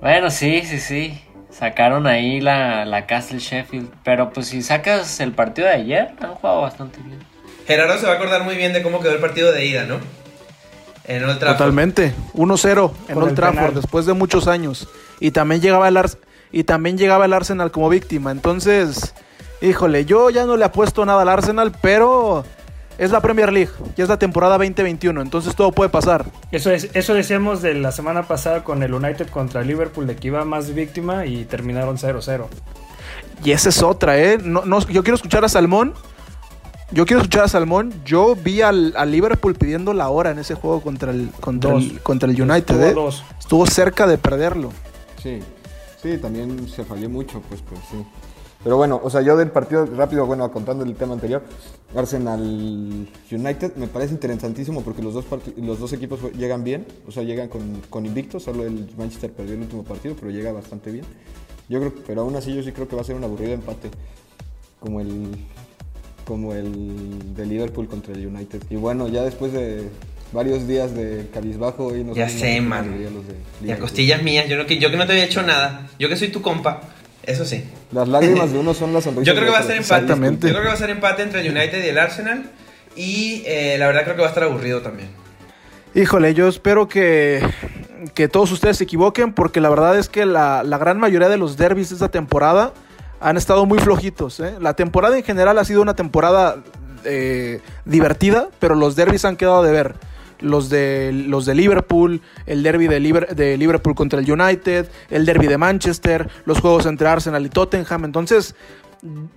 bueno, 0.00 0.30
sí, 0.30 0.62
sí, 0.62 0.78
sí. 0.78 1.22
Sacaron 1.50 2.06
ahí 2.06 2.40
la, 2.40 2.84
la 2.84 3.06
Castle 3.06 3.38
Sheffield. 3.38 3.90
Pero 4.04 4.30
pues 4.30 4.48
si 4.48 4.62
sacas 4.62 5.20
el 5.20 5.32
partido 5.32 5.68
de 5.68 5.74
ayer, 5.74 6.14
han 6.20 6.34
jugado 6.34 6.62
bastante 6.62 7.00
bien. 7.00 7.18
Gerardo 7.66 7.98
se 7.98 8.06
va 8.06 8.12
a 8.12 8.16
acordar 8.16 8.44
muy 8.44 8.56
bien 8.56 8.72
de 8.72 8.82
cómo 8.82 9.00
quedó 9.00 9.12
el 9.12 9.20
partido 9.20 9.52
de 9.52 9.64
ida, 9.64 9.84
¿no? 9.84 9.98
En 11.04 11.24
Old 11.24 11.38
Trafford. 11.38 11.58
Totalmente. 11.58 12.14
1-0 12.34 12.92
en 13.08 13.18
Old 13.18 13.28
el 13.28 13.34
Trafford 13.34 13.58
penal. 13.58 13.74
después 13.74 14.06
de 14.06 14.12
muchos 14.12 14.48
años. 14.48 14.88
Y 15.18 15.30
también 15.30 15.60
llegaba 15.60 15.88
el 15.88 15.96
Ars 15.96 16.18
y 16.52 16.64
también 16.64 16.98
llegaba 16.98 17.24
el 17.24 17.32
Arsenal 17.32 17.70
como 17.70 17.88
víctima. 17.88 18.30
Entonces, 18.30 19.14
híjole, 19.60 20.04
yo 20.04 20.30
ya 20.30 20.44
no 20.44 20.56
le 20.56 20.64
apuesto 20.64 21.04
nada 21.04 21.22
al 21.22 21.28
Arsenal, 21.28 21.72
pero 21.80 22.44
es 22.98 23.10
la 23.10 23.20
Premier 23.20 23.52
League, 23.52 23.70
ya 23.96 24.04
es 24.04 24.08
la 24.08 24.18
temporada 24.18 24.56
2021, 24.58 25.20
entonces 25.20 25.54
todo 25.54 25.72
puede 25.72 25.90
pasar. 25.90 26.24
Eso, 26.50 26.70
es, 26.70 26.90
eso 26.94 27.14
decíamos 27.14 27.62
de 27.62 27.74
la 27.74 27.92
semana 27.92 28.22
pasada 28.22 28.64
con 28.64 28.82
el 28.82 28.94
United 28.94 29.28
contra 29.28 29.60
el 29.60 29.68
Liverpool, 29.68 30.06
de 30.06 30.16
que 30.16 30.28
iba 30.28 30.44
más 30.44 30.74
víctima 30.74 31.26
y 31.26 31.44
terminaron 31.44 31.98
0-0. 31.98 32.46
Y 33.44 33.50
esa 33.52 33.68
es 33.68 33.82
otra, 33.82 34.18
¿eh? 34.18 34.38
No, 34.42 34.64
no, 34.64 34.80
yo 34.88 35.02
quiero 35.02 35.16
escuchar 35.16 35.44
a 35.44 35.48
Salmón. 35.48 35.94
Yo 36.92 37.04
quiero 37.04 37.20
escuchar 37.20 37.44
a 37.44 37.48
Salmón. 37.48 37.92
Yo 38.04 38.34
vi 38.36 38.62
al, 38.62 38.94
al 38.96 39.10
Liverpool 39.10 39.54
pidiendo 39.54 39.92
la 39.92 40.08
hora 40.08 40.30
en 40.30 40.38
ese 40.38 40.54
juego 40.54 40.80
contra 40.80 41.10
el, 41.10 41.30
contra 41.40 41.72
Dos. 41.72 41.84
el, 41.84 42.00
contra 42.00 42.30
el 42.30 42.40
United. 42.40 42.74
Tuvo 42.74 42.84
¿eh? 42.86 42.94
dos. 42.94 43.24
Estuvo 43.38 43.66
cerca 43.66 44.06
de 44.06 44.18
perderlo. 44.18 44.72
Sí, 45.22 45.40
sí, 46.00 46.16
también 46.18 46.68
se 46.68 46.84
falló 46.84 47.10
mucho, 47.10 47.42
pues, 47.48 47.60
pues 47.60 47.80
sí. 47.90 47.96
Pero 48.66 48.78
bueno, 48.78 49.00
o 49.00 49.08
sea, 49.08 49.20
yo 49.22 49.36
del 49.36 49.52
partido 49.52 49.86
rápido, 49.86 50.26
bueno, 50.26 50.50
contando 50.50 50.82
el 50.84 50.96
tema 50.96 51.12
anterior, 51.14 51.40
Arsenal 51.94 52.40
United 53.30 53.76
me 53.76 53.86
parece 53.86 54.12
interesantísimo 54.14 54.82
porque 54.82 55.02
los 55.02 55.14
dos, 55.14 55.24
los 55.56 55.78
dos 55.78 55.92
equipos 55.92 56.18
llegan 56.36 56.64
bien, 56.64 56.84
o 57.06 57.12
sea, 57.12 57.22
llegan 57.22 57.46
con, 57.46 57.80
con 57.88 58.04
invicto, 58.06 58.40
solo 58.40 58.66
el 58.66 58.90
Manchester 58.98 59.30
perdió 59.30 59.54
el 59.54 59.60
último 59.60 59.84
partido, 59.84 60.16
pero 60.18 60.32
llega 60.32 60.50
bastante 60.50 60.90
bien. 60.90 61.04
Yo 61.68 61.78
creo, 61.78 61.94
pero 62.08 62.22
aún 62.22 62.34
así 62.34 62.52
yo 62.56 62.62
sí 62.64 62.72
creo 62.72 62.88
que 62.88 62.96
va 62.96 63.02
a 63.02 63.04
ser 63.04 63.14
un 63.14 63.22
aburrido 63.22 63.52
empate, 63.52 63.88
como 64.80 65.00
el 65.00 65.28
como 66.26 66.52
el 66.52 67.36
de 67.36 67.46
Liverpool 67.46 67.86
contra 67.86 68.14
el 68.14 68.26
United. 68.26 68.60
Y 68.68 68.74
bueno, 68.74 69.06
ya 69.06 69.22
después 69.22 69.52
de 69.52 69.88
varios 70.32 70.66
días 70.66 70.92
de 70.92 71.28
cabizbajo 71.32 71.94
y 71.96 72.02
nos 72.02 72.16
Ya 72.16 72.28
sé, 72.28 72.60
man. 72.60 72.90
los 72.90 72.98
de 72.98 73.04
Y 73.04 73.06
a 73.06 73.62
Liverpool. 73.62 73.80
costillas 73.84 74.22
mías, 74.24 74.48
yo, 74.48 74.56
no, 74.56 74.66
que- 74.66 74.80
yo 74.80 74.90
que 74.90 74.96
no 74.96 75.06
te 75.06 75.12
había 75.12 75.24
hecho 75.26 75.44
nada. 75.44 75.88
Yo 76.00 76.08
que 76.08 76.16
soy 76.16 76.28
tu 76.28 76.42
compa. 76.42 76.80
Eso 77.26 77.44
sí. 77.44 77.64
Las 77.92 78.08
lágrimas 78.08 78.52
de 78.54 78.58
uno 78.58 78.72
son 78.74 78.92
las 78.92 79.04
sonrisas 79.04 79.26
Yo 79.26 79.34
creo 79.34 79.46
que 79.46 79.52
va 79.52 79.58
a 79.58 79.62
de 79.62 79.66
ser 79.66 79.76
empate. 79.76 79.94
Exactamente. 79.94 80.46
Yo 80.46 80.52
creo 80.52 80.62
que 80.62 80.68
va 80.68 80.74
a 80.74 80.78
ser 80.78 80.90
empate 80.90 81.22
entre 81.22 81.40
el 81.40 81.56
United 81.56 81.84
y 81.84 81.88
el 81.88 81.98
Arsenal. 81.98 82.50
Y 82.94 83.42
eh, 83.46 83.76
la 83.78 83.86
verdad 83.88 84.04
creo 84.04 84.16
que 84.16 84.22
va 84.22 84.28
a 84.28 84.30
estar 84.30 84.44
aburrido 84.44 84.80
también. 84.80 85.08
Híjole, 85.94 86.34
yo 86.34 86.48
espero 86.48 86.88
que, 86.88 87.42
que 88.14 88.28
todos 88.28 88.52
ustedes 88.52 88.78
se 88.78 88.84
equivoquen 88.84 89.32
porque 89.32 89.60
la 89.60 89.68
verdad 89.68 89.98
es 89.98 90.08
que 90.08 90.26
la, 90.26 90.62
la 90.62 90.78
gran 90.78 90.98
mayoría 90.98 91.28
de 91.28 91.36
los 91.36 91.56
derbis 91.56 91.90
de 91.90 91.96
esta 91.96 92.10
temporada 92.10 92.72
han 93.20 93.36
estado 93.36 93.66
muy 93.66 93.78
flojitos. 93.78 94.40
¿eh? 94.40 94.54
La 94.60 94.74
temporada 94.74 95.16
en 95.16 95.24
general 95.24 95.58
ha 95.58 95.64
sido 95.64 95.82
una 95.82 95.94
temporada 95.94 96.62
eh, 97.04 97.60
divertida, 97.84 98.48
pero 98.58 98.74
los 98.74 98.96
derbis 98.96 99.24
han 99.24 99.36
quedado 99.36 99.62
de 99.62 99.72
ver. 99.72 99.94
Los 100.40 100.68
de, 100.68 101.12
los 101.12 101.46
de 101.46 101.54
Liverpool, 101.54 102.20
el 102.46 102.62
derby 102.62 102.88
de, 102.88 103.00
de 103.34 103.56
Liverpool 103.56 103.94
contra 103.94 104.20
el 104.20 104.30
United, 104.30 104.88
el 105.10 105.24
derby 105.24 105.46
de 105.46 105.58
Manchester, 105.58 106.28
los 106.44 106.60
juegos 106.60 106.86
entre 106.86 107.08
Arsenal 107.08 107.44
y 107.46 107.48
Tottenham. 107.48 108.04
Entonces, 108.04 108.54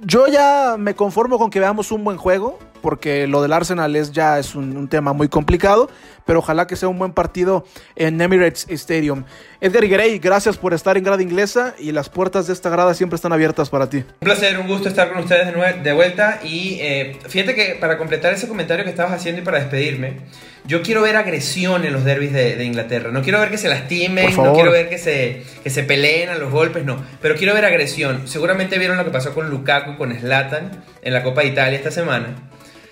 yo 0.01 0.27
ya 0.27 0.75
me 0.77 0.95
conformo 0.95 1.37
con 1.37 1.49
que 1.49 1.59
veamos 1.59 1.91
un 1.91 2.03
buen 2.03 2.17
juego 2.17 2.59
porque 2.81 3.27
lo 3.27 3.41
del 3.41 3.53
Arsenal 3.53 3.95
es 3.95 4.11
ya 4.11 4.39
es 4.39 4.55
un, 4.55 4.75
un 4.75 4.87
tema 4.87 5.13
muy 5.13 5.27
complicado, 5.27 5.89
pero 6.25 6.39
ojalá 6.39 6.67
que 6.67 6.75
sea 6.75 6.89
un 6.89 6.99
buen 6.99 7.13
partido 7.13 7.65
en 7.95 8.19
Emirates 8.21 8.65
Stadium. 8.69 9.23
Edgar 9.61 9.87
Grey, 9.87 10.19
gracias 10.19 10.57
por 10.57 10.73
estar 10.73 10.97
en 10.97 11.03
Grada 11.03 11.21
Inglesa 11.21 11.75
y 11.79 11.91
las 11.91 12.09
puertas 12.09 12.47
de 12.47 12.53
esta 12.53 12.69
grada 12.69 12.93
siempre 12.93 13.15
están 13.15 13.33
abiertas 13.33 13.69
para 13.69 13.89
ti. 13.89 13.97
Un 13.97 14.05
placer, 14.19 14.59
un 14.59 14.67
gusto 14.67 14.89
estar 14.89 15.09
con 15.11 15.19
ustedes 15.23 15.53
de, 15.53 15.73
de 15.83 15.93
vuelta 15.93 16.39
y 16.43 16.77
eh, 16.81 17.17
fíjate 17.27 17.55
que 17.55 17.77
para 17.79 17.97
completar 17.97 18.33
ese 18.33 18.47
comentario 18.47 18.83
que 18.85 18.91
estabas 18.91 19.13
haciendo 19.13 19.41
y 19.41 19.43
para 19.43 19.59
despedirme, 19.59 20.17
yo 20.65 20.83
quiero 20.83 21.01
ver 21.01 21.15
agresión 21.15 21.83
en 21.83 21.93
los 21.93 22.03
derbis 22.03 22.31
de, 22.31 22.55
de 22.55 22.63
Inglaterra. 22.63 23.09
No 23.11 23.23
quiero 23.23 23.39
ver 23.39 23.49
que 23.49 23.57
se 23.57 23.67
lastimen, 23.67 24.35
no 24.35 24.53
quiero 24.53 24.71
ver 24.71 24.87
que 24.87 24.99
se, 24.99 25.43
que 25.63 25.69
se 25.71 25.83
peleen 25.83 26.29
a 26.29 26.35
los 26.35 26.51
golpes, 26.51 26.85
no. 26.85 27.03
Pero 27.21 27.35
quiero 27.35 27.55
ver 27.55 27.65
agresión. 27.65 28.27
Seguramente 28.27 28.77
vieron 28.77 28.97
lo 28.97 29.03
que 29.03 29.09
pasó 29.09 29.33
con 29.33 29.49
Lukaku, 29.49 29.97
con 29.97 30.13
Zlatan 30.13 30.83
en 31.01 31.13
la 31.13 31.23
Copa 31.23 31.41
de 31.41 31.47
Italia 31.47 31.77
esta 31.77 31.89
semana. 31.91 32.35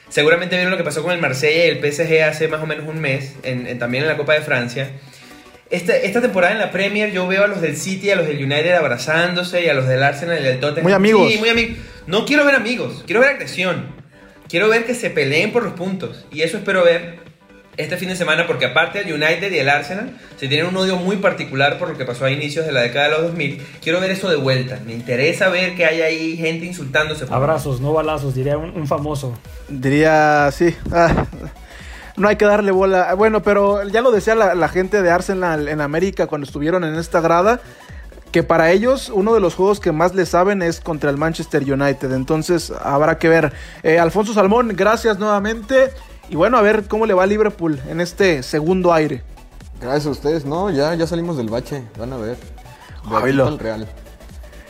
Seguramente 0.10 0.56
vieron 0.56 0.72
lo 0.72 0.78
que 0.78 0.84
pasó 0.84 1.04
con 1.04 1.12
el 1.12 1.20
Marsella 1.20 1.66
y 1.66 1.70
el 1.70 1.80
PSG 1.80 2.22
hace 2.24 2.48
más 2.48 2.62
o 2.62 2.66
menos 2.66 2.88
un 2.88 3.00
mes, 3.00 3.34
en- 3.44 3.68
en- 3.68 3.78
también 3.80 4.04
en 4.04 4.10
la 4.10 4.18
Copa 4.18 4.34
de 4.34 4.42
Francia. 4.42 4.90
Esta, 5.70 5.96
esta 5.98 6.22
temporada 6.22 6.54
en 6.54 6.60
la 6.60 6.72
Premier 6.72 7.12
yo 7.12 7.28
veo 7.28 7.44
a 7.44 7.48
los 7.48 7.60
del 7.62 7.76
City, 7.76 8.10
a 8.10 8.16
los 8.16 8.26
del 8.26 8.38
United 8.44 8.72
abrazándose 8.74 9.64
y 9.66 9.68
a 9.70 9.74
los 9.74 9.86
del 9.88 10.02
Arsenal 10.02 10.40
y 10.40 10.44
del 10.44 10.60
Tottenham. 10.62 10.84
Muy 10.84 10.94
amigos. 10.94 11.32
Sí, 11.32 11.38
muy 11.40 11.50
amigos. 11.50 11.78
No 12.08 12.26
quiero 12.26 12.46
ver 12.46 12.56
amigos, 12.56 13.04
quiero 13.06 13.20
ver 13.20 13.32
agresión. 13.32 13.96
Quiero 14.48 14.70
ver 14.70 14.86
que 14.86 14.96
se 14.96 15.10
peleen 15.10 15.52
por 15.52 15.64
los 15.64 15.74
puntos. 15.74 16.26
Y 16.32 16.42
eso 16.42 16.56
espero 16.58 16.86
ver 16.86 17.20
este 17.78 17.96
fin 17.98 18.10
de 18.10 18.16
semana 18.16 18.46
porque 18.48 18.66
aparte 18.66 19.04
del 19.04 19.14
United 19.14 19.52
y 19.52 19.60
el 19.60 19.70
Arsenal 19.70 20.12
se 20.38 20.48
tienen 20.48 20.66
un 20.68 20.78
odio 20.78 20.96
muy 20.98 21.18
particular 21.18 21.78
por 21.78 21.90
lo 21.90 21.98
que 21.98 22.06
pasó 22.06 22.26
a 22.26 22.32
inicios 22.32 22.66
de 22.66 22.72
la 22.72 22.82
década 22.82 23.06
de 23.06 23.12
los 23.12 23.22
2000. 23.24 23.62
Quiero 23.82 24.00
ver 24.00 24.12
eso 24.12 24.30
de 24.30 24.36
vuelta. 24.36 24.80
Me 24.86 24.94
interesa 24.94 25.50
ver 25.50 25.76
que 25.76 25.86
hay 25.86 26.02
ahí 26.02 26.38
gente 26.38 26.66
insultándose. 26.66 27.26
por- 27.28 27.36
Abrazos, 27.38 27.80
no 27.80 27.94
balazos, 27.94 28.34
diría 28.36 28.58
un, 28.58 28.72
un 28.76 28.88
famoso. 28.88 29.34
Diría, 29.70 30.50
sí. 30.52 30.76
ah, 30.92 31.26
no 32.16 32.28
hay 32.28 32.36
que 32.36 32.46
darle 32.46 32.72
bola. 32.72 33.14
Bueno, 33.14 33.44
pero 33.44 33.88
ya 33.88 34.02
lo 34.02 34.12
decía 34.12 34.34
la, 34.34 34.56
la 34.56 34.70
gente 34.70 35.02
de 35.04 35.12
Arsenal 35.12 35.68
en 35.68 35.80
América 35.82 36.26
cuando 36.28 36.46
estuvieron 36.48 36.84
en 36.84 36.96
esta 36.96 37.22
grada. 37.22 37.62
Que 38.32 38.44
para 38.44 38.72
ellos 38.72 39.10
uno 39.14 39.34
de 39.34 39.40
los 39.40 39.56
juegos 39.56 39.80
que 39.80 39.92
más 39.94 40.14
les 40.14 40.30
saben 40.30 40.62
es 40.62 40.82
contra 40.82 41.10
el 41.10 41.18
Manchester 41.18 41.62
United. 41.64 42.12
Entonces 42.12 42.74
habrá 42.84 43.18
que 43.20 43.30
ver. 43.30 43.54
Eh, 43.84 44.00
Alfonso 44.00 44.34
Salmón, 44.34 44.74
gracias 44.76 45.18
nuevamente. 45.18 45.92
Y 46.30 46.36
bueno, 46.36 46.58
a 46.58 46.62
ver 46.62 46.88
cómo 46.88 47.06
le 47.06 47.14
va 47.14 47.24
a 47.24 47.28
Liverpool 47.28 47.80
en 47.88 48.02
este 48.02 48.44
segundo 48.44 48.94
aire. 48.94 49.24
Gracias 49.80 50.08
a 50.08 50.10
ustedes. 50.10 50.46
No, 50.46 50.70
ya, 50.70 50.94
ya 50.96 51.08
salimos 51.08 51.38
del 51.38 51.50
bache. 51.50 51.84
Van 51.98 52.14
a 52.14 52.18
ver. 52.18 52.38
Real. 53.58 53.88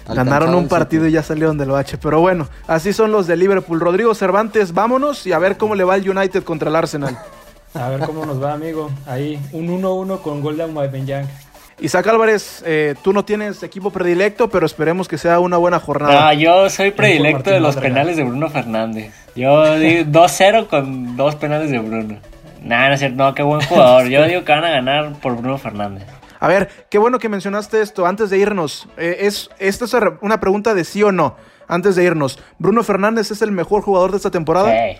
Ganaron 0.07 0.55
un 0.55 0.67
partido 0.67 1.07
y 1.07 1.11
ya 1.11 1.23
salieron 1.23 1.57
del 1.57 1.71
bache. 1.71 1.97
Pero 1.97 2.21
bueno, 2.21 2.47
así 2.67 2.93
son 2.93 3.11
los 3.11 3.27
de 3.27 3.35
Liverpool. 3.35 3.79
Rodrigo 3.79 4.13
Cervantes, 4.13 4.73
vámonos 4.73 5.25
y 5.25 5.33
a 5.33 5.39
ver 5.39 5.57
cómo 5.57 5.75
le 5.75 5.83
va 5.83 5.95
el 5.95 6.09
United 6.09 6.43
contra 6.43 6.69
el 6.69 6.75
Arsenal. 6.75 7.17
A 7.73 7.89
ver 7.89 7.99
cómo 8.07 8.25
nos 8.25 8.41
va, 8.41 8.53
amigo. 8.53 8.89
Ahí, 9.05 9.39
un 9.51 9.67
1-1 9.67 10.21
con 10.21 10.41
gol 10.41 10.57
de 10.57 10.63
Aubameyang. 10.63 11.27
Isaac 11.79 12.07
Álvarez, 12.07 12.63
eh, 12.65 12.95
tú 13.03 13.13
no 13.13 13.23
tienes 13.23 13.61
equipo 13.61 13.91
predilecto, 13.91 14.49
pero 14.49 14.65
esperemos 14.65 15.07
que 15.07 15.17
sea 15.19 15.39
una 15.39 15.57
buena 15.57 15.77
No, 15.77 15.83
jornada. 15.83 16.33
yo 16.33 16.69
soy 16.71 16.89
predilecto 16.91 17.51
de 17.51 17.59
los 17.59 17.75
Madrigal. 17.75 17.93
penales 17.93 18.17
de 18.17 18.23
Bruno 18.23 18.49
Fernández. 18.49 19.13
Yo 19.35 19.77
digo 19.77 20.03
2-0 20.11 20.67
con 20.67 21.15
dos 21.15 21.35
penales 21.35 21.69
de 21.69 21.77
Bruno. 21.77 22.17
Nah, 22.63 22.87
no 22.87 22.93
es 22.95 22.99
cierto, 22.99 23.17
no, 23.17 23.33
qué 23.35 23.43
buen 23.43 23.61
jugador. 23.61 24.07
Yo 24.07 24.25
digo 24.25 24.43
que 24.43 24.51
van 24.51 24.65
a 24.65 24.71
ganar 24.71 25.13
por 25.21 25.35
Bruno 25.37 25.57
Fernández. 25.59 26.03
A 26.39 26.47
ver, 26.47 26.69
qué 26.89 26.97
bueno 26.97 27.19
que 27.19 27.29
mencionaste 27.29 27.81
esto. 27.81 28.05
Antes 28.07 28.31
de 28.31 28.39
irnos, 28.39 28.87
eh, 28.97 29.17
es, 29.21 29.49
esta 29.59 29.85
es 29.85 29.95
una 30.21 30.39
pregunta 30.39 30.73
de 30.73 30.83
sí 30.83 31.03
o 31.03 31.11
no. 31.11 31.35
Antes 31.67 31.95
de 31.95 32.03
irnos, 32.03 32.39
¿Bruno 32.57 32.81
Fernández 32.83 33.29
es 33.29 33.41
el 33.43 33.51
mejor 33.51 33.83
jugador 33.83 34.11
de 34.11 34.17
esta 34.17 34.31
temporada? 34.31 34.71
Sí. 34.71 34.97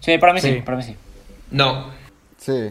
Sí, 0.00 0.18
para 0.18 0.32
mí 0.32 0.40
sí, 0.40 0.54
Sí. 0.54 0.62
para 0.62 0.76
mí 0.76 0.82
sí. 0.82 0.96
No. 1.50 1.90
Sí. 2.38 2.70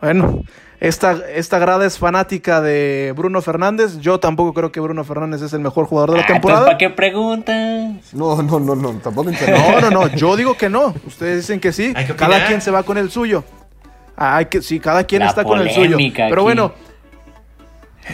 Bueno, 0.00 0.40
esta, 0.80 1.18
esta 1.34 1.58
grada 1.58 1.86
es 1.86 1.98
fanática 1.98 2.60
de 2.60 3.14
Bruno 3.16 3.40
Fernández. 3.40 3.98
Yo 4.00 4.20
tampoco 4.20 4.52
creo 4.52 4.70
que 4.72 4.80
Bruno 4.80 5.04
Fernández 5.04 5.40
es 5.42 5.52
el 5.52 5.60
mejor 5.60 5.86
jugador 5.86 6.10
de 6.10 6.16
la 6.18 6.22
Ah, 6.22 6.26
entonces, 6.26 6.42
temporada. 6.42 6.66
¿para 6.66 6.78
qué 6.78 6.90
preguntan? 6.90 8.00
No, 8.12 8.42
no, 8.42 8.60
no, 8.60 8.74
no. 8.74 8.92
Tampoco. 9.00 9.30
No, 9.30 9.80
no, 9.80 9.90
no, 9.90 10.08
yo 10.14 10.36
digo 10.36 10.54
que 10.56 10.68
no. 10.68 10.94
Ustedes 11.06 11.38
dicen 11.42 11.60
que 11.60 11.72
sí. 11.72 11.94
Que 11.94 12.14
cada 12.16 12.46
quien 12.46 12.60
se 12.60 12.70
va 12.70 12.82
con 12.82 12.98
el 12.98 13.10
suyo. 13.10 13.44
Ah, 14.16 14.36
Hay 14.36 14.46
que, 14.46 14.62
sí, 14.62 14.78
cada 14.78 15.04
quien 15.04 15.22
La 15.22 15.28
está 15.28 15.44
con 15.44 15.60
el 15.60 15.70
suyo. 15.70 15.96
Pero 15.96 16.26
aquí. 16.26 16.42
bueno, 16.42 16.72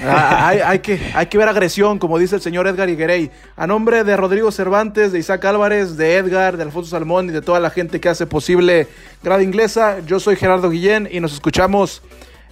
ah, 0.04 0.48
hay, 0.48 0.58
hay 0.60 0.78
que, 0.78 0.98
hay 1.14 1.26
que 1.26 1.36
ver 1.38 1.48
agresión, 1.48 1.98
como 1.98 2.18
dice 2.18 2.36
el 2.36 2.40
señor 2.42 2.66
Edgar 2.66 2.88
Higuerey. 2.88 3.30
A 3.56 3.66
nombre 3.66 4.04
de 4.04 4.16
Rodrigo 4.16 4.50
Cervantes, 4.52 5.12
de 5.12 5.18
Isaac 5.18 5.44
Álvarez, 5.44 5.96
de 5.96 6.16
Edgar, 6.16 6.56
de 6.56 6.62
Alfonso 6.62 6.90
Salmón 6.90 7.28
y 7.28 7.32
de 7.32 7.42
toda 7.42 7.60
la 7.60 7.70
gente 7.70 8.00
que 8.00 8.08
hace 8.08 8.26
posible 8.26 8.86
Grada 9.22 9.42
Inglesa, 9.42 9.98
yo 10.06 10.20
soy 10.20 10.36
Gerardo 10.36 10.70
Guillén 10.70 11.08
y 11.10 11.20
nos 11.20 11.32
escuchamos 11.34 12.02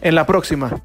en 0.00 0.14
la 0.14 0.26
próxima. 0.26 0.82